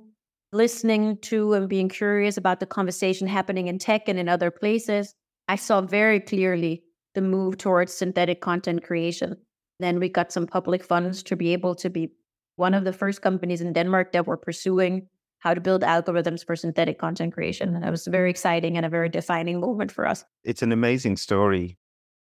listening 0.52 1.18
to 1.18 1.52
and 1.54 1.68
being 1.68 1.88
curious 1.88 2.36
about 2.36 2.60
the 2.60 2.66
conversation 2.66 3.26
happening 3.26 3.68
in 3.68 3.78
tech 3.78 4.08
and 4.08 4.18
in 4.18 4.28
other 4.28 4.50
places, 4.50 5.12
I 5.48 5.56
saw 5.56 5.80
very 5.80 6.20
clearly 6.20 6.82
the 7.14 7.20
move 7.20 7.58
towards 7.58 7.92
synthetic 7.92 8.40
content 8.40 8.84
creation. 8.84 9.36
Then 9.80 9.98
we 9.98 10.08
got 10.08 10.32
some 10.32 10.46
public 10.46 10.84
funds 10.84 11.22
to 11.24 11.36
be 11.36 11.52
able 11.52 11.74
to 11.76 11.90
be 11.90 12.12
one 12.56 12.74
of 12.74 12.84
the 12.84 12.92
first 12.92 13.22
companies 13.22 13.60
in 13.60 13.72
Denmark 13.72 14.12
that 14.12 14.26
were 14.26 14.36
pursuing 14.36 15.08
how 15.40 15.54
to 15.54 15.60
build 15.60 15.82
algorithms 15.82 16.44
for 16.44 16.56
synthetic 16.56 16.98
content 16.98 17.32
creation. 17.32 17.74
And 17.74 17.84
it 17.84 17.90
was 17.90 18.06
very 18.06 18.30
exciting 18.30 18.76
and 18.76 18.84
a 18.84 18.88
very 18.88 19.08
defining 19.08 19.60
moment 19.60 19.92
for 19.92 20.06
us. 20.06 20.24
It's 20.44 20.62
an 20.62 20.72
amazing 20.72 21.16
story. 21.16 21.78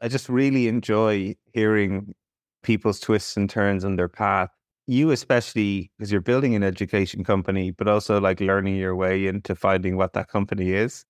I 0.01 0.09
just 0.09 0.29
really 0.29 0.69
enjoy 0.69 1.35
hearing 1.53 2.15
people's 2.63 3.01
twists 3.01 3.37
and 3.37 3.49
turns 3.49 3.85
on 3.85 3.97
their 3.97 4.09
path. 4.09 4.49
You, 4.87 5.11
especially, 5.11 5.91
because 5.99 6.11
you're 6.11 6.21
building 6.21 6.55
an 6.55 6.63
education 6.63 7.23
company, 7.23 7.71
but 7.71 7.87
also 7.87 8.21
like 8.21 8.41
learning 8.41 8.77
your 8.77 8.97
way 8.97 9.27
into 9.27 9.55
finding 9.55 9.97
what 9.97 10.15
that 10.15 10.29
company 10.29 10.73
is. 10.73 11.05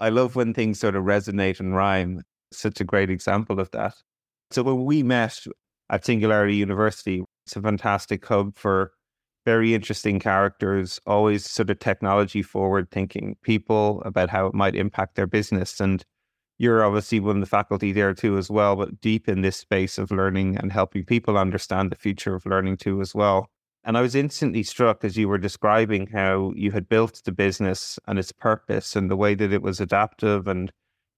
I 0.00 0.10
love 0.10 0.36
when 0.36 0.54
things 0.54 0.78
sort 0.78 0.96
of 0.96 1.04
resonate 1.04 1.60
and 1.60 1.74
rhyme. 1.74 2.22
Such 2.52 2.80
a 2.80 2.84
great 2.84 3.10
example 3.10 3.60
of 3.60 3.70
that. 3.72 3.94
So 4.52 4.62
when 4.62 4.84
we 4.84 5.02
met 5.02 5.38
at 5.90 6.04
Singularity 6.04 6.56
University, 6.56 7.24
it's 7.46 7.56
a 7.56 7.62
fantastic 7.62 8.24
hub 8.24 8.56
for 8.56 8.92
very 9.44 9.74
interesting 9.74 10.18
characters, 10.18 11.00
always 11.06 11.48
sort 11.48 11.70
of 11.70 11.78
technology 11.78 12.42
forward 12.42 12.90
thinking 12.90 13.36
people 13.42 14.02
about 14.04 14.28
how 14.28 14.46
it 14.46 14.54
might 14.54 14.74
impact 14.74 15.14
their 15.14 15.26
business. 15.26 15.80
And 15.80 16.04
you're 16.58 16.84
obviously 16.84 17.20
one 17.20 17.36
of 17.36 17.40
the 17.40 17.46
faculty 17.46 17.92
there 17.92 18.14
too 18.14 18.38
as 18.38 18.50
well, 18.50 18.76
but 18.76 19.00
deep 19.00 19.28
in 19.28 19.42
this 19.42 19.56
space 19.56 19.98
of 19.98 20.10
learning 20.10 20.56
and 20.56 20.72
helping 20.72 21.04
people 21.04 21.36
understand 21.36 21.90
the 21.90 21.96
future 21.96 22.34
of 22.34 22.46
learning 22.46 22.78
too 22.78 23.00
as 23.00 23.14
well. 23.14 23.50
And 23.84 23.96
I 23.96 24.00
was 24.00 24.14
instantly 24.14 24.62
struck 24.62 25.04
as 25.04 25.16
you 25.16 25.28
were 25.28 25.38
describing 25.38 26.08
how 26.08 26.52
you 26.56 26.72
had 26.72 26.88
built 26.88 27.22
the 27.24 27.30
business 27.30 27.98
and 28.08 28.18
its 28.18 28.32
purpose 28.32 28.96
and 28.96 29.10
the 29.10 29.16
way 29.16 29.34
that 29.34 29.52
it 29.52 29.62
was 29.62 29.80
adaptive 29.80 30.48
and 30.48 30.72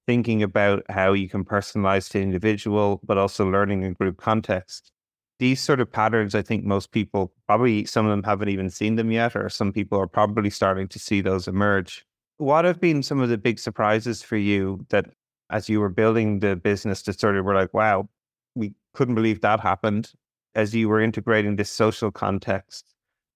thinking 0.06 0.42
about 0.42 0.82
how 0.90 1.12
you 1.12 1.28
can 1.28 1.44
personalize 1.44 2.10
to 2.10 2.20
individual, 2.20 3.00
but 3.04 3.16
also 3.16 3.48
learning 3.48 3.82
in 3.82 3.92
group 3.94 4.18
context. 4.18 4.90
These 5.38 5.60
sort 5.60 5.80
of 5.80 5.90
patterns, 5.90 6.34
I 6.34 6.42
think 6.42 6.64
most 6.64 6.90
people 6.90 7.32
probably 7.46 7.84
some 7.84 8.06
of 8.06 8.10
them 8.10 8.24
haven't 8.24 8.48
even 8.48 8.70
seen 8.70 8.96
them 8.96 9.12
yet, 9.12 9.36
or 9.36 9.48
some 9.48 9.72
people 9.72 9.98
are 9.98 10.08
probably 10.08 10.50
starting 10.50 10.88
to 10.88 10.98
see 10.98 11.20
those 11.20 11.46
emerge. 11.46 12.04
What 12.38 12.64
have 12.64 12.80
been 12.80 13.02
some 13.02 13.20
of 13.20 13.28
the 13.28 13.38
big 13.38 13.58
surprises 13.58 14.22
for 14.22 14.36
you 14.36 14.84
that 14.90 15.06
as 15.50 15.68
you 15.68 15.80
were 15.80 15.88
building 15.88 16.40
the 16.40 16.56
business 16.56 17.02
to 17.02 17.12
sort 17.12 17.36
of 17.36 17.44
were 17.44 17.54
like, 17.54 17.72
wow, 17.72 18.08
we 18.54 18.74
couldn't 18.94 19.14
believe 19.14 19.40
that 19.40 19.60
happened 19.60 20.12
as 20.54 20.74
you 20.74 20.88
were 20.88 21.00
integrating 21.00 21.56
this 21.56 21.70
social 21.70 22.10
context. 22.10 22.94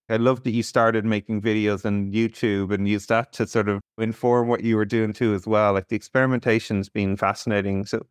I 0.08 0.16
love 0.16 0.42
that 0.42 0.50
you 0.50 0.62
started 0.62 1.04
making 1.04 1.40
videos 1.40 1.86
on 1.86 2.12
YouTube 2.12 2.72
and 2.72 2.88
used 2.88 3.08
that 3.08 3.32
to 3.34 3.46
sort 3.46 3.68
of 3.68 3.80
inform 3.98 4.48
what 4.48 4.62
you 4.62 4.76
were 4.76 4.84
doing 4.84 5.12
too 5.12 5.32
as 5.32 5.46
well. 5.46 5.72
Like 5.72 5.88
the 5.88 5.96
experimentation's 5.96 6.88
been 6.88 7.16
fascinating. 7.16 7.86
So 7.86 8.04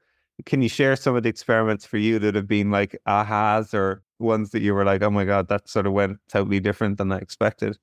can 0.45 0.61
you 0.61 0.69
share 0.69 0.95
some 0.95 1.15
of 1.15 1.23
the 1.23 1.29
experiments 1.29 1.85
for 1.85 1.97
you 1.97 2.17
that 2.19 2.33
have 2.33 2.47
been 2.47 2.71
like 2.71 2.97
ahas 3.07 3.73
or 3.73 4.01
ones 4.19 4.51
that 4.51 4.61
you 4.61 4.73
were 4.73 4.85
like, 4.85 5.03
oh 5.03 5.11
my 5.11 5.25
God, 5.25 5.47
that 5.49 5.69
sort 5.69 5.85
of 5.85 5.93
went 5.93 6.17
totally 6.29 6.59
different 6.59 6.97
than 6.97 7.11
I 7.11 7.17
expected? 7.17 7.77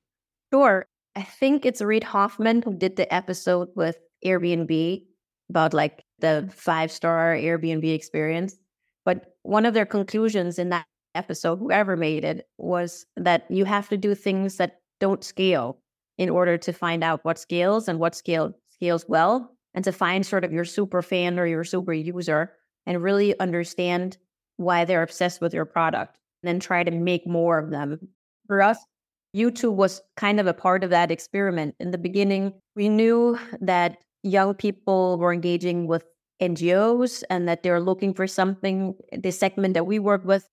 Sure. 0.53 0.87
I 1.15 1.23
think 1.23 1.67
it's 1.67 1.83
Reid 1.83 2.05
Hoffman 2.05 2.63
who 2.63 2.75
did 2.75 2.97
the 2.97 3.13
episode 3.13 3.69
with 3.77 3.99
Airbnb 4.25 5.05
about 5.51 5.75
like 5.75 6.05
the 6.21 6.49
five 6.53 6.91
star 6.91 7.35
Airbnb 7.35 7.93
experience. 7.95 8.57
But 9.05 9.35
one 9.43 9.65
of 9.65 9.75
their 9.75 9.87
conclusions 9.87 10.59
in 10.59 10.69
that 10.71 10.87
episode, 11.15 11.59
whoever 11.59 11.97
made 11.97 12.25
it, 12.25 12.47
was 12.59 13.07
that 13.17 13.47
you 13.51 13.65
have 13.65 13.89
to 13.89 13.97
do 13.97 14.15
things 14.15 14.57
that 14.57 14.81
don't 15.01 15.25
scale 15.25 15.79
in 16.19 16.29
order 16.29 16.59
to 16.59 16.73
find 16.73 17.03
out 17.05 17.25
what 17.25 17.39
scales 17.39 17.89
and 17.89 17.99
what 17.99 18.15
scale 18.15 18.53
scales 18.69 19.05
well, 19.09 19.57
and 19.75 19.85
to 19.85 19.93
find 19.93 20.27
sort 20.27 20.45
of 20.45 20.53
your 20.53 20.65
super 20.65 21.03
fan 21.03 21.39
or 21.39 21.47
your 21.47 21.65
super 21.65 21.93
user 21.93 22.53
and 22.87 23.03
really 23.03 23.39
understand 23.41 24.19
why 24.57 24.85
they're 24.85 25.03
obsessed 25.03 25.41
with 25.41 25.55
your 25.55 25.65
product, 25.65 26.19
and 26.43 26.49
then 26.49 26.61
try 26.61 26.83
to 26.83 26.91
make 26.91 27.27
more 27.27 27.59
of 27.59 27.71
them. 27.71 27.99
For 28.47 28.63
us, 28.63 28.79
YouTube 29.37 29.75
was 29.75 30.01
kind 30.17 30.41
of 30.41 30.47
a 30.47 30.55
part 30.55 30.83
of 30.83 30.91
that 30.91 31.11
experiment. 31.11 31.75
In 31.79 31.91
the 31.91 31.99
beginning, 31.99 32.55
we 32.75 32.89
knew 32.89 33.39
that 33.61 33.99
young 34.23 34.55
people 34.55 35.19
were 35.19 35.33
engaging 35.33 35.87
with 35.87 36.05
NGOs 36.41 37.23
and 37.31 37.49
that 37.49 37.63
they're 37.63 37.81
looking 37.81 38.15
for 38.15 38.27
something. 38.27 38.95
The 39.13 39.31
segment 39.31 39.75
that 39.75 39.87
we 39.87 39.99
work 39.99 40.25
with, 40.25 40.49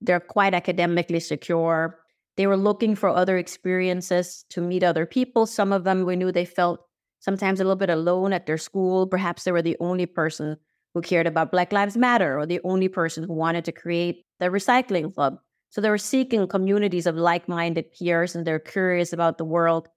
they're 0.00 0.20
quite 0.20 0.54
academically 0.54 1.20
secure. 1.20 1.98
They 2.36 2.46
were 2.46 2.56
looking 2.56 2.94
for 2.94 3.08
other 3.08 3.38
experiences 3.38 4.44
to 4.50 4.60
meet 4.60 4.82
other 4.82 5.06
people. 5.06 5.46
Some 5.46 5.72
of 5.72 5.84
them 5.84 6.04
we 6.04 6.16
knew 6.16 6.32
they 6.32 6.44
felt 6.44 6.80
sometimes 7.20 7.60
a 7.60 7.64
little 7.64 7.76
bit 7.76 7.90
alone 7.90 8.32
at 8.32 8.46
their 8.46 8.58
school. 8.58 9.06
Perhaps 9.06 9.44
they 9.44 9.52
were 9.52 9.62
the 9.62 9.76
only 9.80 10.06
person 10.06 10.56
who 10.94 11.02
cared 11.02 11.26
about 11.26 11.50
Black 11.50 11.72
Lives 11.72 11.96
Matter 11.96 12.38
or 12.38 12.46
the 12.46 12.60
only 12.64 12.88
person 12.88 13.24
who 13.24 13.32
wanted 13.32 13.64
to 13.66 13.72
create 13.72 14.24
the 14.38 14.46
recycling 14.46 15.14
club. 15.14 15.38
So 15.70 15.80
they 15.80 15.90
were 15.90 15.98
seeking 15.98 16.46
communities 16.46 17.06
of 17.06 17.16
like 17.16 17.48
minded 17.48 17.92
peers 17.92 18.34
and 18.34 18.46
they're 18.46 18.58
curious 18.58 19.12
about 19.12 19.36
the 19.36 19.44
world. 19.44 19.88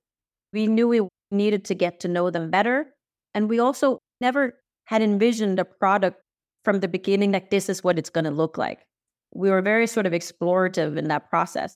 We 0.51 0.67
knew 0.67 0.87
we 0.87 1.07
needed 1.31 1.65
to 1.65 1.75
get 1.75 1.99
to 2.01 2.07
know 2.07 2.29
them 2.29 2.49
better. 2.49 2.87
And 3.33 3.49
we 3.49 3.59
also 3.59 3.99
never 4.21 4.53
had 4.85 5.01
envisioned 5.01 5.59
a 5.59 5.65
product 5.65 6.21
from 6.65 6.79
the 6.79 6.87
beginning 6.87 7.31
like 7.31 7.49
this 7.51 7.69
is 7.69 7.83
what 7.83 7.97
it's 7.97 8.09
going 8.09 8.25
to 8.25 8.31
look 8.31 8.57
like. 8.57 8.85
We 9.33 9.49
were 9.49 9.61
very 9.61 9.87
sort 9.87 10.05
of 10.05 10.13
explorative 10.13 10.97
in 10.97 11.07
that 11.07 11.29
process. 11.29 11.75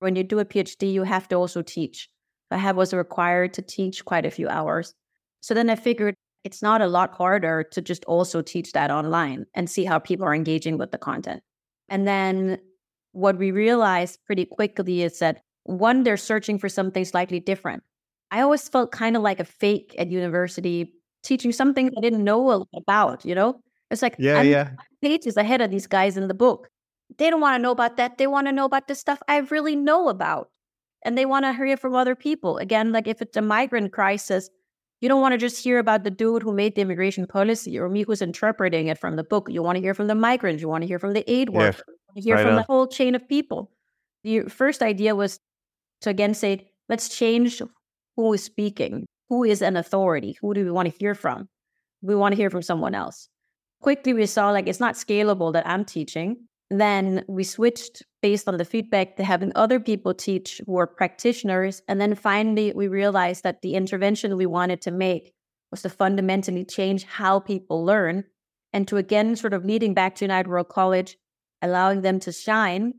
When 0.00 0.16
you 0.16 0.24
do 0.24 0.38
a 0.38 0.44
PhD, 0.44 0.92
you 0.92 1.02
have 1.02 1.28
to 1.28 1.36
also 1.36 1.62
teach. 1.62 2.08
I 2.50 2.56
have, 2.56 2.76
was 2.76 2.94
required 2.94 3.52
to 3.54 3.62
teach 3.62 4.04
quite 4.04 4.26
a 4.26 4.30
few 4.30 4.48
hours. 4.48 4.94
So 5.40 5.54
then 5.54 5.68
I 5.68 5.76
figured 5.76 6.14
it's 6.44 6.62
not 6.62 6.82
a 6.82 6.86
lot 6.86 7.14
harder 7.14 7.64
to 7.72 7.80
just 7.80 8.04
also 8.04 8.42
teach 8.42 8.72
that 8.72 8.90
online 8.90 9.46
and 9.54 9.68
see 9.68 9.84
how 9.84 9.98
people 9.98 10.26
are 10.26 10.34
engaging 10.34 10.78
with 10.78 10.92
the 10.92 10.98
content. 10.98 11.42
And 11.88 12.06
then 12.06 12.58
what 13.12 13.38
we 13.38 13.50
realized 13.50 14.20
pretty 14.26 14.44
quickly 14.44 15.02
is 15.02 15.18
that 15.18 15.42
one, 15.64 16.02
they're 16.02 16.16
searching 16.16 16.58
for 16.58 16.68
something 16.68 17.04
slightly 17.04 17.40
different. 17.40 17.82
I 18.30 18.40
always 18.40 18.68
felt 18.68 18.92
kind 18.92 19.16
of 19.16 19.22
like 19.22 19.40
a 19.40 19.44
fake 19.44 19.94
at 19.98 20.08
university 20.10 20.92
teaching 21.22 21.52
something 21.52 21.90
I 21.96 22.00
didn't 22.00 22.24
know 22.24 22.50
a 22.50 22.56
lot 22.58 22.68
about, 22.76 23.24
you 23.24 23.34
know? 23.34 23.60
It's 23.90 24.02
like 24.02 24.16
yeah, 24.18 24.38
I'm 24.38 24.46
yeah. 24.46 24.70
pages 25.02 25.36
ahead 25.36 25.60
of 25.60 25.70
these 25.70 25.86
guys 25.86 26.16
in 26.16 26.26
the 26.28 26.34
book. 26.34 26.68
They 27.18 27.30
don't 27.30 27.40
want 27.40 27.56
to 27.56 27.62
know 27.62 27.70
about 27.70 27.96
that. 27.96 28.18
They 28.18 28.26
want 28.26 28.46
to 28.46 28.52
know 28.52 28.64
about 28.64 28.88
the 28.88 28.94
stuff 28.94 29.22
I 29.28 29.38
really 29.38 29.76
know 29.76 30.08
about. 30.08 30.48
And 31.04 31.18
they 31.18 31.26
want 31.26 31.44
to 31.44 31.52
hear 31.52 31.76
from 31.76 31.94
other 31.94 32.14
people. 32.14 32.56
Again, 32.58 32.90
like 32.90 33.06
if 33.06 33.20
it's 33.20 33.36
a 33.36 33.42
migrant 33.42 33.92
crisis, 33.92 34.48
you 35.00 35.08
don't 35.08 35.20
want 35.20 35.32
to 35.32 35.38
just 35.38 35.62
hear 35.62 35.78
about 35.78 36.02
the 36.02 36.10
dude 36.10 36.42
who 36.42 36.52
made 36.52 36.74
the 36.74 36.80
immigration 36.80 37.26
policy 37.26 37.78
or 37.78 37.88
me 37.90 38.04
who's 38.04 38.22
interpreting 38.22 38.88
it 38.88 38.98
from 38.98 39.16
the 39.16 39.24
book. 39.24 39.48
You 39.50 39.62
want 39.62 39.76
to 39.76 39.82
hear 39.82 39.92
from 39.92 40.06
the 40.06 40.14
migrants. 40.14 40.62
You 40.62 40.68
want 40.68 40.82
to 40.82 40.88
hear 40.88 40.98
from 40.98 41.12
the 41.12 41.30
aid 41.30 41.50
worker. 41.50 41.84
Yeah, 41.86 42.12
you 42.14 42.22
hear 42.22 42.36
right 42.36 42.42
from 42.42 42.50
on. 42.52 42.56
the 42.56 42.62
whole 42.62 42.86
chain 42.86 43.14
of 43.14 43.28
people. 43.28 43.70
The 44.22 44.44
first 44.44 44.82
idea 44.82 45.14
was 45.14 45.38
to 46.00 46.10
again 46.10 46.32
say, 46.32 46.70
let's 46.88 47.10
change 47.10 47.60
who 48.16 48.32
is 48.32 48.42
speaking 48.42 49.06
who 49.28 49.44
is 49.44 49.62
an 49.62 49.76
authority? 49.76 50.36
Who 50.40 50.54
do 50.54 50.64
we 50.64 50.70
want 50.70 50.90
to 50.90 50.98
hear 50.98 51.14
from? 51.14 51.48
We 52.02 52.14
want 52.14 52.32
to 52.32 52.36
hear 52.36 52.50
from 52.50 52.62
someone 52.62 52.94
else. 52.94 53.28
Quickly, 53.80 54.12
we 54.12 54.26
saw 54.26 54.50
like 54.50 54.68
it's 54.68 54.80
not 54.80 54.94
scalable 54.94 55.52
that 55.52 55.66
I'm 55.66 55.84
teaching. 55.84 56.36
Then 56.70 57.24
we 57.28 57.44
switched 57.44 58.02
based 58.22 58.48
on 58.48 58.56
the 58.56 58.64
feedback 58.64 59.16
to 59.16 59.24
having 59.24 59.52
other 59.54 59.78
people 59.78 60.14
teach 60.14 60.60
who 60.66 60.78
are 60.78 60.86
practitioners. 60.86 61.82
And 61.88 62.00
then 62.00 62.14
finally, 62.14 62.72
we 62.74 62.88
realized 62.88 63.42
that 63.42 63.62
the 63.62 63.74
intervention 63.74 64.36
we 64.36 64.46
wanted 64.46 64.80
to 64.82 64.90
make 64.90 65.32
was 65.70 65.82
to 65.82 65.88
fundamentally 65.88 66.64
change 66.64 67.04
how 67.04 67.40
people 67.40 67.84
learn 67.84 68.24
and 68.72 68.88
to 68.88 68.96
again, 68.96 69.36
sort 69.36 69.52
of 69.52 69.64
leading 69.64 69.94
back 69.94 70.16
to 70.16 70.24
United 70.24 70.48
World 70.48 70.68
College, 70.68 71.16
allowing 71.62 72.02
them 72.02 72.18
to 72.20 72.32
shine 72.32 72.94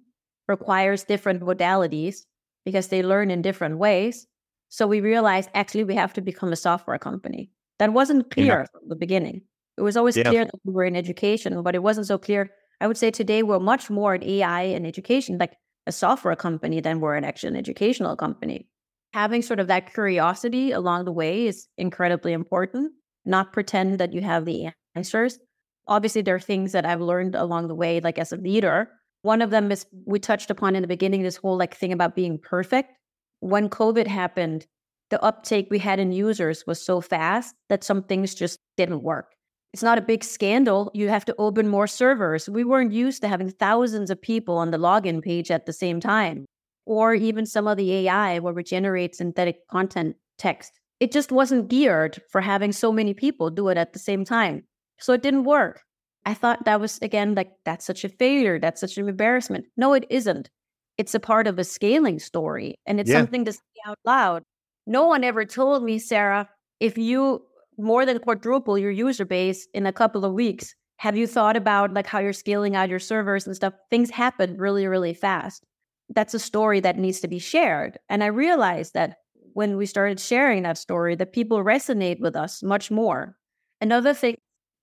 requires 0.47 1.03
different 1.03 1.41
modalities 1.41 2.25
because 2.63 2.87
they 2.87 3.03
learn 3.03 3.29
in 3.31 3.41
different 3.41 3.77
ways. 3.77 4.27
So 4.69 4.87
we 4.87 5.01
realized 5.01 5.49
actually 5.53 5.83
we 5.83 5.95
have 5.95 6.13
to 6.13 6.21
become 6.21 6.51
a 6.51 6.55
software 6.55 6.97
company. 6.97 7.49
That 7.79 7.93
wasn't 7.93 8.31
clear 8.31 8.61
yeah. 8.61 8.65
from 8.71 8.89
the 8.89 8.95
beginning. 8.95 9.41
It 9.77 9.81
was 9.81 9.97
always 9.97 10.15
yeah. 10.15 10.23
clear 10.23 10.45
that 10.45 10.55
we 10.63 10.73
were 10.73 10.85
in 10.85 10.95
education, 10.95 11.61
but 11.61 11.75
it 11.75 11.83
wasn't 11.83 12.07
so 12.07 12.17
clear. 12.17 12.49
I 12.79 12.87
would 12.87 12.97
say 12.97 13.11
today 13.11 13.43
we're 13.43 13.59
much 13.59 13.89
more 13.89 14.15
in 14.15 14.23
AI 14.23 14.63
and 14.63 14.85
education, 14.85 15.37
like 15.37 15.53
a 15.85 15.91
software 15.91 16.35
company, 16.35 16.79
than 16.79 16.99
we're 16.99 17.15
an 17.15 17.23
actual 17.23 17.49
an 17.49 17.55
educational 17.55 18.15
company. 18.15 18.67
Having 19.13 19.43
sort 19.43 19.59
of 19.59 19.67
that 19.67 19.93
curiosity 19.93 20.71
along 20.71 21.05
the 21.05 21.11
way 21.11 21.47
is 21.47 21.67
incredibly 21.77 22.33
important. 22.33 22.91
Not 23.25 23.53
pretend 23.53 23.99
that 23.99 24.13
you 24.13 24.21
have 24.21 24.45
the 24.45 24.69
answers. 24.93 25.39
Obviously, 25.87 26.21
there 26.21 26.35
are 26.35 26.39
things 26.39 26.71
that 26.71 26.85
I've 26.85 27.01
learned 27.01 27.35
along 27.35 27.67
the 27.67 27.75
way, 27.75 27.99
like 27.99 28.17
as 28.17 28.31
a 28.31 28.37
leader. 28.37 28.89
One 29.21 29.41
of 29.41 29.51
them 29.51 29.71
is 29.71 29.85
we 30.05 30.19
touched 30.19 30.51
upon 30.51 30.75
in 30.75 30.81
the 30.81 30.87
beginning 30.87 31.23
this 31.23 31.37
whole 31.37 31.57
like 31.57 31.75
thing 31.75 31.91
about 31.91 32.15
being 32.15 32.39
perfect 32.39 32.91
when 33.39 33.69
COVID 33.69 34.07
happened, 34.07 34.65
the 35.09 35.21
uptake 35.23 35.67
we 35.69 35.79
had 35.79 35.99
in 35.99 36.11
users 36.11 36.65
was 36.65 36.83
so 36.83 37.01
fast 37.01 37.55
that 37.69 37.83
some 37.83 38.03
things 38.03 38.33
just 38.33 38.59
didn't 38.77 39.03
work. 39.03 39.33
It's 39.73 39.83
not 39.83 39.97
a 39.97 40.01
big 40.01 40.23
scandal. 40.23 40.89
You 40.93 41.09
have 41.09 41.25
to 41.25 41.35
open 41.37 41.67
more 41.67 41.85
servers. 41.85 42.49
We 42.49 42.63
weren't 42.63 42.93
used 42.93 43.21
to 43.21 43.27
having 43.27 43.51
thousands 43.51 44.09
of 44.09 44.21
people 44.21 44.57
on 44.57 44.71
the 44.71 44.77
login 44.77 45.21
page 45.21 45.51
at 45.51 45.65
the 45.65 45.73
same 45.73 45.99
time, 45.99 46.45
or 46.85 47.13
even 47.13 47.45
some 47.45 47.67
of 47.67 47.77
the 47.77 47.93
AI 47.93 48.39
where 48.39 48.53
we 48.53 48.63
generate 48.63 49.15
synthetic 49.15 49.67
content 49.67 50.15
text. 50.37 50.79
It 50.99 51.11
just 51.11 51.31
wasn't 51.31 51.67
geared 51.67 52.21
for 52.29 52.39
having 52.39 52.71
so 52.71 52.91
many 52.91 53.13
people 53.13 53.49
do 53.49 53.67
it 53.67 53.77
at 53.77 53.93
the 53.93 53.99
same 53.99 54.23
time. 54.23 54.63
So 54.97 55.11
it 55.11 55.21
didn't 55.21 55.43
work. 55.43 55.81
I 56.25 56.33
thought 56.33 56.65
that 56.65 56.79
was, 56.79 56.97
again, 57.01 57.35
like, 57.35 57.51
that's 57.65 57.85
such 57.85 58.03
a 58.03 58.09
failure. 58.09 58.59
That's 58.59 58.81
such 58.81 58.97
an 58.97 59.07
embarrassment. 59.07 59.65
No, 59.75 59.93
it 59.93 60.05
isn't 60.09 60.49
it's 60.97 61.13
a 61.13 61.19
part 61.19 61.47
of 61.47 61.59
a 61.59 61.63
scaling 61.63 62.19
story 62.19 62.75
and 62.85 62.99
it's 62.99 63.09
yeah. 63.09 63.19
something 63.19 63.45
to 63.45 63.53
say 63.53 63.59
out 63.87 63.99
loud. 64.05 64.43
No 64.87 65.05
one 65.05 65.23
ever 65.23 65.45
told 65.45 65.83
me, 65.83 65.99
Sarah, 65.99 66.49
if 66.79 66.97
you 66.97 67.43
more 67.77 68.05
than 68.05 68.19
quadruple 68.19 68.77
your 68.77 68.91
user 68.91 69.25
base 69.25 69.67
in 69.73 69.85
a 69.85 69.91
couple 69.91 70.23
of 70.23 70.33
weeks, 70.33 70.75
have 70.97 71.17
you 71.17 71.27
thought 71.27 71.57
about 71.57 71.93
like 71.93 72.07
how 72.07 72.19
you're 72.19 72.33
scaling 72.33 72.75
out 72.75 72.89
your 72.89 72.99
servers 72.99 73.45
and 73.45 73.55
stuff? 73.55 73.73
Things 73.89 74.09
happen 74.09 74.57
really, 74.57 74.87
really 74.87 75.13
fast. 75.13 75.63
That's 76.09 76.33
a 76.33 76.39
story 76.39 76.79
that 76.81 76.97
needs 76.97 77.19
to 77.21 77.27
be 77.27 77.39
shared. 77.39 77.97
And 78.09 78.23
I 78.23 78.27
realized 78.27 78.93
that 78.93 79.17
when 79.53 79.77
we 79.77 79.85
started 79.85 80.19
sharing 80.19 80.63
that 80.63 80.77
story, 80.77 81.15
that 81.15 81.33
people 81.33 81.63
resonate 81.63 82.19
with 82.19 82.35
us 82.35 82.61
much 82.61 82.91
more. 82.91 83.35
Another 83.81 84.13
thing, 84.13 84.35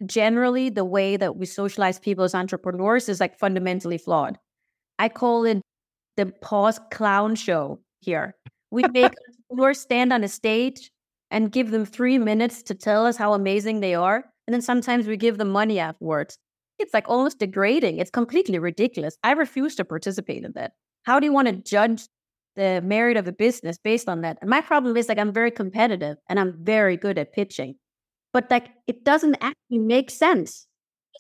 generally, 0.05 0.69
the 0.69 0.85
way 0.85 1.17
that 1.17 1.37
we 1.37 1.47
socialize 1.47 1.99
people 1.99 2.25
as 2.25 2.35
entrepreneurs 2.35 3.09
is 3.09 3.21
like 3.21 3.39
fundamentally 3.39 3.99
flawed. 3.99 4.39
I 4.99 5.09
call 5.09 5.45
it 5.45 5.63
the 6.17 6.27
pause 6.27 6.81
clown 6.91 7.35
show 7.35 7.81
here. 8.01 8.35
We 8.71 8.83
make 8.93 9.13
entrepreneurs 9.51 9.81
stand 9.81 10.13
on 10.13 10.25
a 10.25 10.29
stage 10.29 10.91
and 11.31 11.51
give 11.51 11.71
them 11.71 11.85
three 11.85 12.19
minutes 12.19 12.63
to 12.65 12.75
tell 12.75 13.07
us 13.07 13.17
how 13.17 13.33
amazing 13.33 13.81
they 13.81 13.95
are. 13.95 14.25
And 14.47 14.55
then 14.55 14.63
sometimes 14.63 15.07
we 15.07 15.17
give 15.17 15.39
them 15.39 15.51
money 15.51 15.79
afterwards. 15.79 16.39
It's 16.79 16.93
like 16.93 17.09
almost 17.09 17.39
degrading. 17.39 17.99
It's 17.99 18.11
completely 18.11 18.59
ridiculous. 18.59 19.17
I 19.23 19.33
refuse 19.33 19.75
to 19.77 19.85
participate 19.85 20.45
in 20.45 20.53
that. 20.55 20.73
How 21.05 21.21
do 21.21 21.27
you 21.27 21.33
want 21.33 21.49
to 21.49 21.55
judge 21.55 22.03
the 22.57 22.83
merit 22.83 23.17
of 23.17 23.27
a 23.27 23.33
business 23.33 23.79
based 23.79 24.09
on 24.09 24.21
that? 24.23 24.39
And 24.41 24.51
my 24.51 24.61
problem 24.61 24.97
is 24.97 25.09
like 25.09 25.19
I'm 25.19 25.33
very 25.33 25.51
competitive 25.51 26.17
and 26.29 26.39
I'm 26.39 26.55
very 26.63 26.97
good 26.97 27.19
at 27.19 27.33
pitching. 27.33 27.77
But 28.33 28.51
like 28.51 28.69
it 28.87 29.05
doesn't 29.05 29.37
actually 29.41 29.79
make 29.79 30.11
sense 30.11 30.67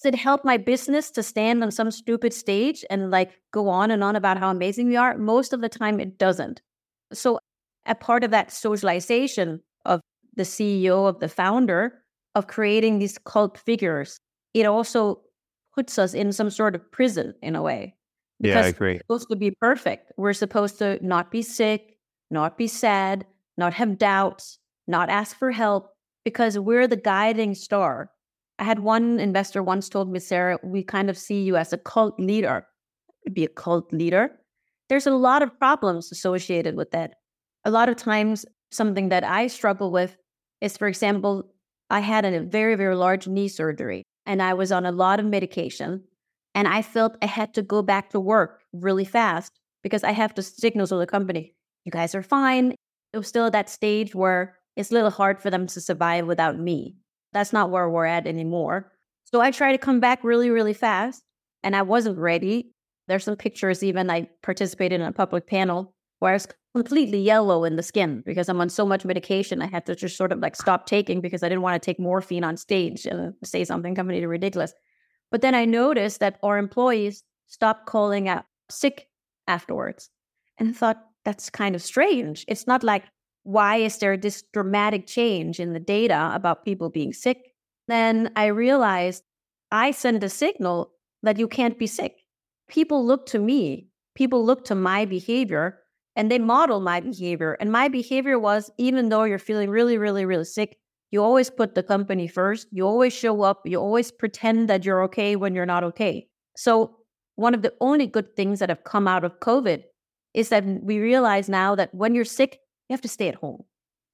it 0.04 0.14
help 0.14 0.44
my 0.44 0.56
business 0.56 1.10
to 1.12 1.22
stand 1.22 1.62
on 1.62 1.70
some 1.70 1.90
stupid 1.90 2.32
stage 2.32 2.84
and 2.90 3.10
like 3.10 3.32
go 3.52 3.68
on 3.68 3.90
and 3.90 4.02
on 4.02 4.16
about 4.16 4.38
how 4.38 4.50
amazing 4.50 4.88
we 4.88 4.96
are? 4.96 5.16
Most 5.16 5.52
of 5.52 5.60
the 5.60 5.68
time, 5.68 6.00
it 6.00 6.18
doesn't. 6.18 6.60
So, 7.12 7.38
a 7.86 7.94
part 7.94 8.22
of 8.22 8.30
that 8.30 8.52
socialization 8.52 9.60
of 9.84 10.00
the 10.34 10.44
CEO, 10.44 11.08
of 11.08 11.18
the 11.20 11.28
founder, 11.28 12.02
of 12.34 12.46
creating 12.46 12.98
these 12.98 13.18
cult 13.18 13.58
figures, 13.58 14.18
it 14.54 14.66
also 14.66 15.20
puts 15.74 15.98
us 15.98 16.14
in 16.14 16.32
some 16.32 16.50
sort 16.50 16.74
of 16.74 16.92
prison 16.92 17.34
in 17.42 17.56
a 17.56 17.62
way. 17.62 17.94
Because 18.40 18.54
yeah, 18.56 18.62
I 18.62 18.68
agree. 18.68 18.92
We're 18.94 19.18
supposed 19.18 19.30
to 19.30 19.36
be 19.36 19.50
perfect. 19.50 20.12
We're 20.16 20.32
supposed 20.32 20.78
to 20.78 20.98
not 21.04 21.30
be 21.30 21.42
sick, 21.42 21.96
not 22.30 22.56
be 22.56 22.66
sad, 22.66 23.26
not 23.56 23.74
have 23.74 23.98
doubts, 23.98 24.58
not 24.86 25.10
ask 25.10 25.36
for 25.36 25.50
help, 25.50 25.90
because 26.24 26.58
we're 26.58 26.86
the 26.86 26.96
guiding 26.96 27.54
star 27.54 28.10
I 28.58 28.64
had 28.64 28.80
one 28.80 29.18
investor 29.18 29.62
once 29.62 29.88
told 29.88 30.10
me, 30.10 30.18
Sarah, 30.18 30.58
we 30.62 30.82
kind 30.82 31.10
of 31.10 31.18
see 31.18 31.42
you 31.42 31.56
as 31.56 31.72
a 31.72 31.78
cult 31.78 32.18
leader. 32.18 32.66
Be 33.32 33.44
a 33.44 33.48
cult 33.48 33.92
leader. 33.92 34.38
There's 34.88 35.06
a 35.06 35.12
lot 35.12 35.42
of 35.42 35.58
problems 35.58 36.12
associated 36.12 36.76
with 36.76 36.90
that. 36.90 37.14
A 37.64 37.70
lot 37.70 37.88
of 37.88 37.96
times, 37.96 38.44
something 38.70 39.08
that 39.10 39.24
I 39.24 39.46
struggle 39.46 39.90
with 39.90 40.16
is, 40.60 40.76
for 40.76 40.88
example, 40.88 41.52
I 41.90 42.00
had 42.00 42.24
a 42.24 42.40
very, 42.40 42.74
very 42.74 42.96
large 42.96 43.26
knee 43.26 43.48
surgery 43.48 44.02
and 44.26 44.42
I 44.42 44.54
was 44.54 44.72
on 44.72 44.86
a 44.86 44.92
lot 44.92 45.20
of 45.20 45.26
medication. 45.26 46.04
And 46.54 46.68
I 46.68 46.82
felt 46.82 47.16
I 47.22 47.26
had 47.26 47.54
to 47.54 47.62
go 47.62 47.82
back 47.82 48.10
to 48.10 48.20
work 48.20 48.60
really 48.72 49.04
fast 49.04 49.52
because 49.82 50.04
I 50.04 50.12
have 50.12 50.34
to 50.34 50.42
signal 50.42 50.86
to 50.86 50.96
the 50.96 51.06
company, 51.06 51.54
you 51.84 51.92
guys 51.92 52.14
are 52.14 52.22
fine. 52.22 52.74
It 53.12 53.18
was 53.18 53.28
still 53.28 53.46
at 53.46 53.52
that 53.52 53.68
stage 53.68 54.14
where 54.14 54.56
it's 54.76 54.90
a 54.90 54.94
little 54.94 55.10
hard 55.10 55.40
for 55.40 55.50
them 55.50 55.66
to 55.66 55.80
survive 55.80 56.26
without 56.26 56.58
me. 56.58 56.96
That's 57.32 57.52
not 57.52 57.70
where 57.70 57.88
we're 57.88 58.06
at 58.06 58.26
anymore. 58.26 58.92
So 59.24 59.40
I 59.40 59.50
try 59.50 59.72
to 59.72 59.78
come 59.78 60.00
back 60.00 60.22
really, 60.22 60.50
really 60.50 60.74
fast. 60.74 61.22
And 61.62 61.76
I 61.76 61.82
wasn't 61.82 62.18
ready. 62.18 62.72
There's 63.08 63.24
some 63.24 63.36
pictures, 63.36 63.82
even 63.82 64.10
I 64.10 64.28
participated 64.42 65.00
in 65.00 65.06
a 65.06 65.12
public 65.12 65.46
panel 65.46 65.94
where 66.18 66.32
I 66.32 66.34
was 66.34 66.48
completely 66.74 67.20
yellow 67.20 67.64
in 67.64 67.76
the 67.76 67.82
skin 67.82 68.22
because 68.24 68.48
I'm 68.48 68.60
on 68.60 68.68
so 68.68 68.86
much 68.86 69.04
medication. 69.04 69.62
I 69.62 69.66
had 69.66 69.86
to 69.86 69.94
just 69.94 70.16
sort 70.16 70.32
of 70.32 70.38
like 70.38 70.56
stop 70.56 70.86
taking 70.86 71.20
because 71.20 71.42
I 71.42 71.48
didn't 71.48 71.62
want 71.62 71.80
to 71.80 71.84
take 71.84 72.00
morphine 72.00 72.44
on 72.44 72.56
stage 72.56 73.06
and 73.06 73.34
say 73.44 73.64
something 73.64 73.94
completely 73.94 74.26
ridiculous. 74.26 74.72
But 75.30 75.40
then 75.40 75.54
I 75.54 75.64
noticed 75.64 76.20
that 76.20 76.38
our 76.42 76.58
employees 76.58 77.24
stopped 77.46 77.86
calling 77.86 78.28
out 78.28 78.44
sick 78.70 79.08
afterwards. 79.46 80.10
And 80.58 80.76
thought, 80.76 81.02
that's 81.24 81.50
kind 81.50 81.74
of 81.74 81.82
strange. 81.82 82.44
It's 82.48 82.66
not 82.66 82.82
like, 82.82 83.04
why 83.44 83.76
is 83.76 83.98
there 83.98 84.16
this 84.16 84.42
dramatic 84.52 85.06
change 85.06 85.58
in 85.58 85.72
the 85.72 85.80
data 85.80 86.30
about 86.32 86.64
people 86.64 86.90
being 86.90 87.12
sick? 87.12 87.52
Then 87.88 88.30
I 88.36 88.46
realized 88.46 89.24
I 89.70 89.90
send 89.90 90.22
a 90.22 90.28
signal 90.28 90.92
that 91.22 91.38
you 91.38 91.48
can't 91.48 91.78
be 91.78 91.86
sick. 91.86 92.16
People 92.68 93.04
look 93.04 93.26
to 93.26 93.38
me, 93.38 93.88
people 94.14 94.44
look 94.44 94.64
to 94.66 94.74
my 94.74 95.04
behavior, 95.04 95.80
and 96.14 96.30
they 96.30 96.38
model 96.38 96.80
my 96.80 97.00
behavior. 97.00 97.56
And 97.60 97.72
my 97.72 97.88
behavior 97.88 98.38
was 98.38 98.70
even 98.78 99.08
though 99.08 99.24
you're 99.24 99.38
feeling 99.38 99.70
really, 99.70 99.98
really, 99.98 100.24
really 100.24 100.44
sick, 100.44 100.78
you 101.10 101.22
always 101.22 101.50
put 101.50 101.74
the 101.74 101.82
company 101.82 102.26
first. 102.26 102.66
You 102.70 102.86
always 102.86 103.12
show 103.12 103.42
up. 103.42 103.62
You 103.66 103.78
always 103.78 104.10
pretend 104.10 104.68
that 104.68 104.84
you're 104.84 105.02
okay 105.04 105.36
when 105.36 105.54
you're 105.54 105.66
not 105.66 105.84
okay. 105.84 106.26
So, 106.56 106.96
one 107.36 107.54
of 107.54 107.62
the 107.62 107.72
only 107.80 108.06
good 108.06 108.36
things 108.36 108.58
that 108.58 108.68
have 108.68 108.84
come 108.84 109.08
out 109.08 109.24
of 109.24 109.40
COVID 109.40 109.84
is 110.34 110.50
that 110.50 110.64
we 110.82 110.98
realize 110.98 111.48
now 111.48 111.74
that 111.74 111.94
when 111.94 112.14
you're 112.14 112.24
sick, 112.24 112.58
you 112.92 112.94
have 112.94 113.00
to 113.02 113.08
stay 113.08 113.28
at 113.28 113.36
home. 113.36 113.64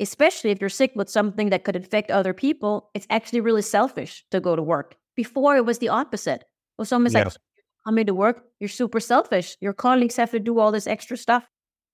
Especially 0.01 0.51
if 0.51 0.61
you're 0.61 0.71
sick 0.71 0.93
with 0.95 1.11
something 1.11 1.51
that 1.51 1.65
could 1.65 1.75
infect 1.75 2.11
other 2.11 2.33
people, 2.33 2.91
it's 2.95 3.07
actually 3.11 3.41
really 3.41 3.63
selfish 3.63 4.25
to 4.31 4.39
go 4.39 4.55
to 4.55 4.63
work. 4.63 4.97
Before 5.17 5.57
it 5.57 5.67
was 5.67 5.79
the 5.79 5.89
opposite. 5.89 6.45
Well, 6.79 6.87
someone's 6.87 7.15
yeah. 7.15 7.25
like, 7.25 7.33
coming 7.85 8.07
to 8.07 8.15
work, 8.15 8.45
you're 8.61 8.69
super 8.69 9.01
selfish. 9.01 9.57
Your 9.61 9.73
colleagues 9.73 10.17
have 10.17 10.31
to 10.31 10.39
do 10.39 10.61
all 10.61 10.71
this 10.71 10.87
extra 10.87 11.17
stuff 11.17 11.45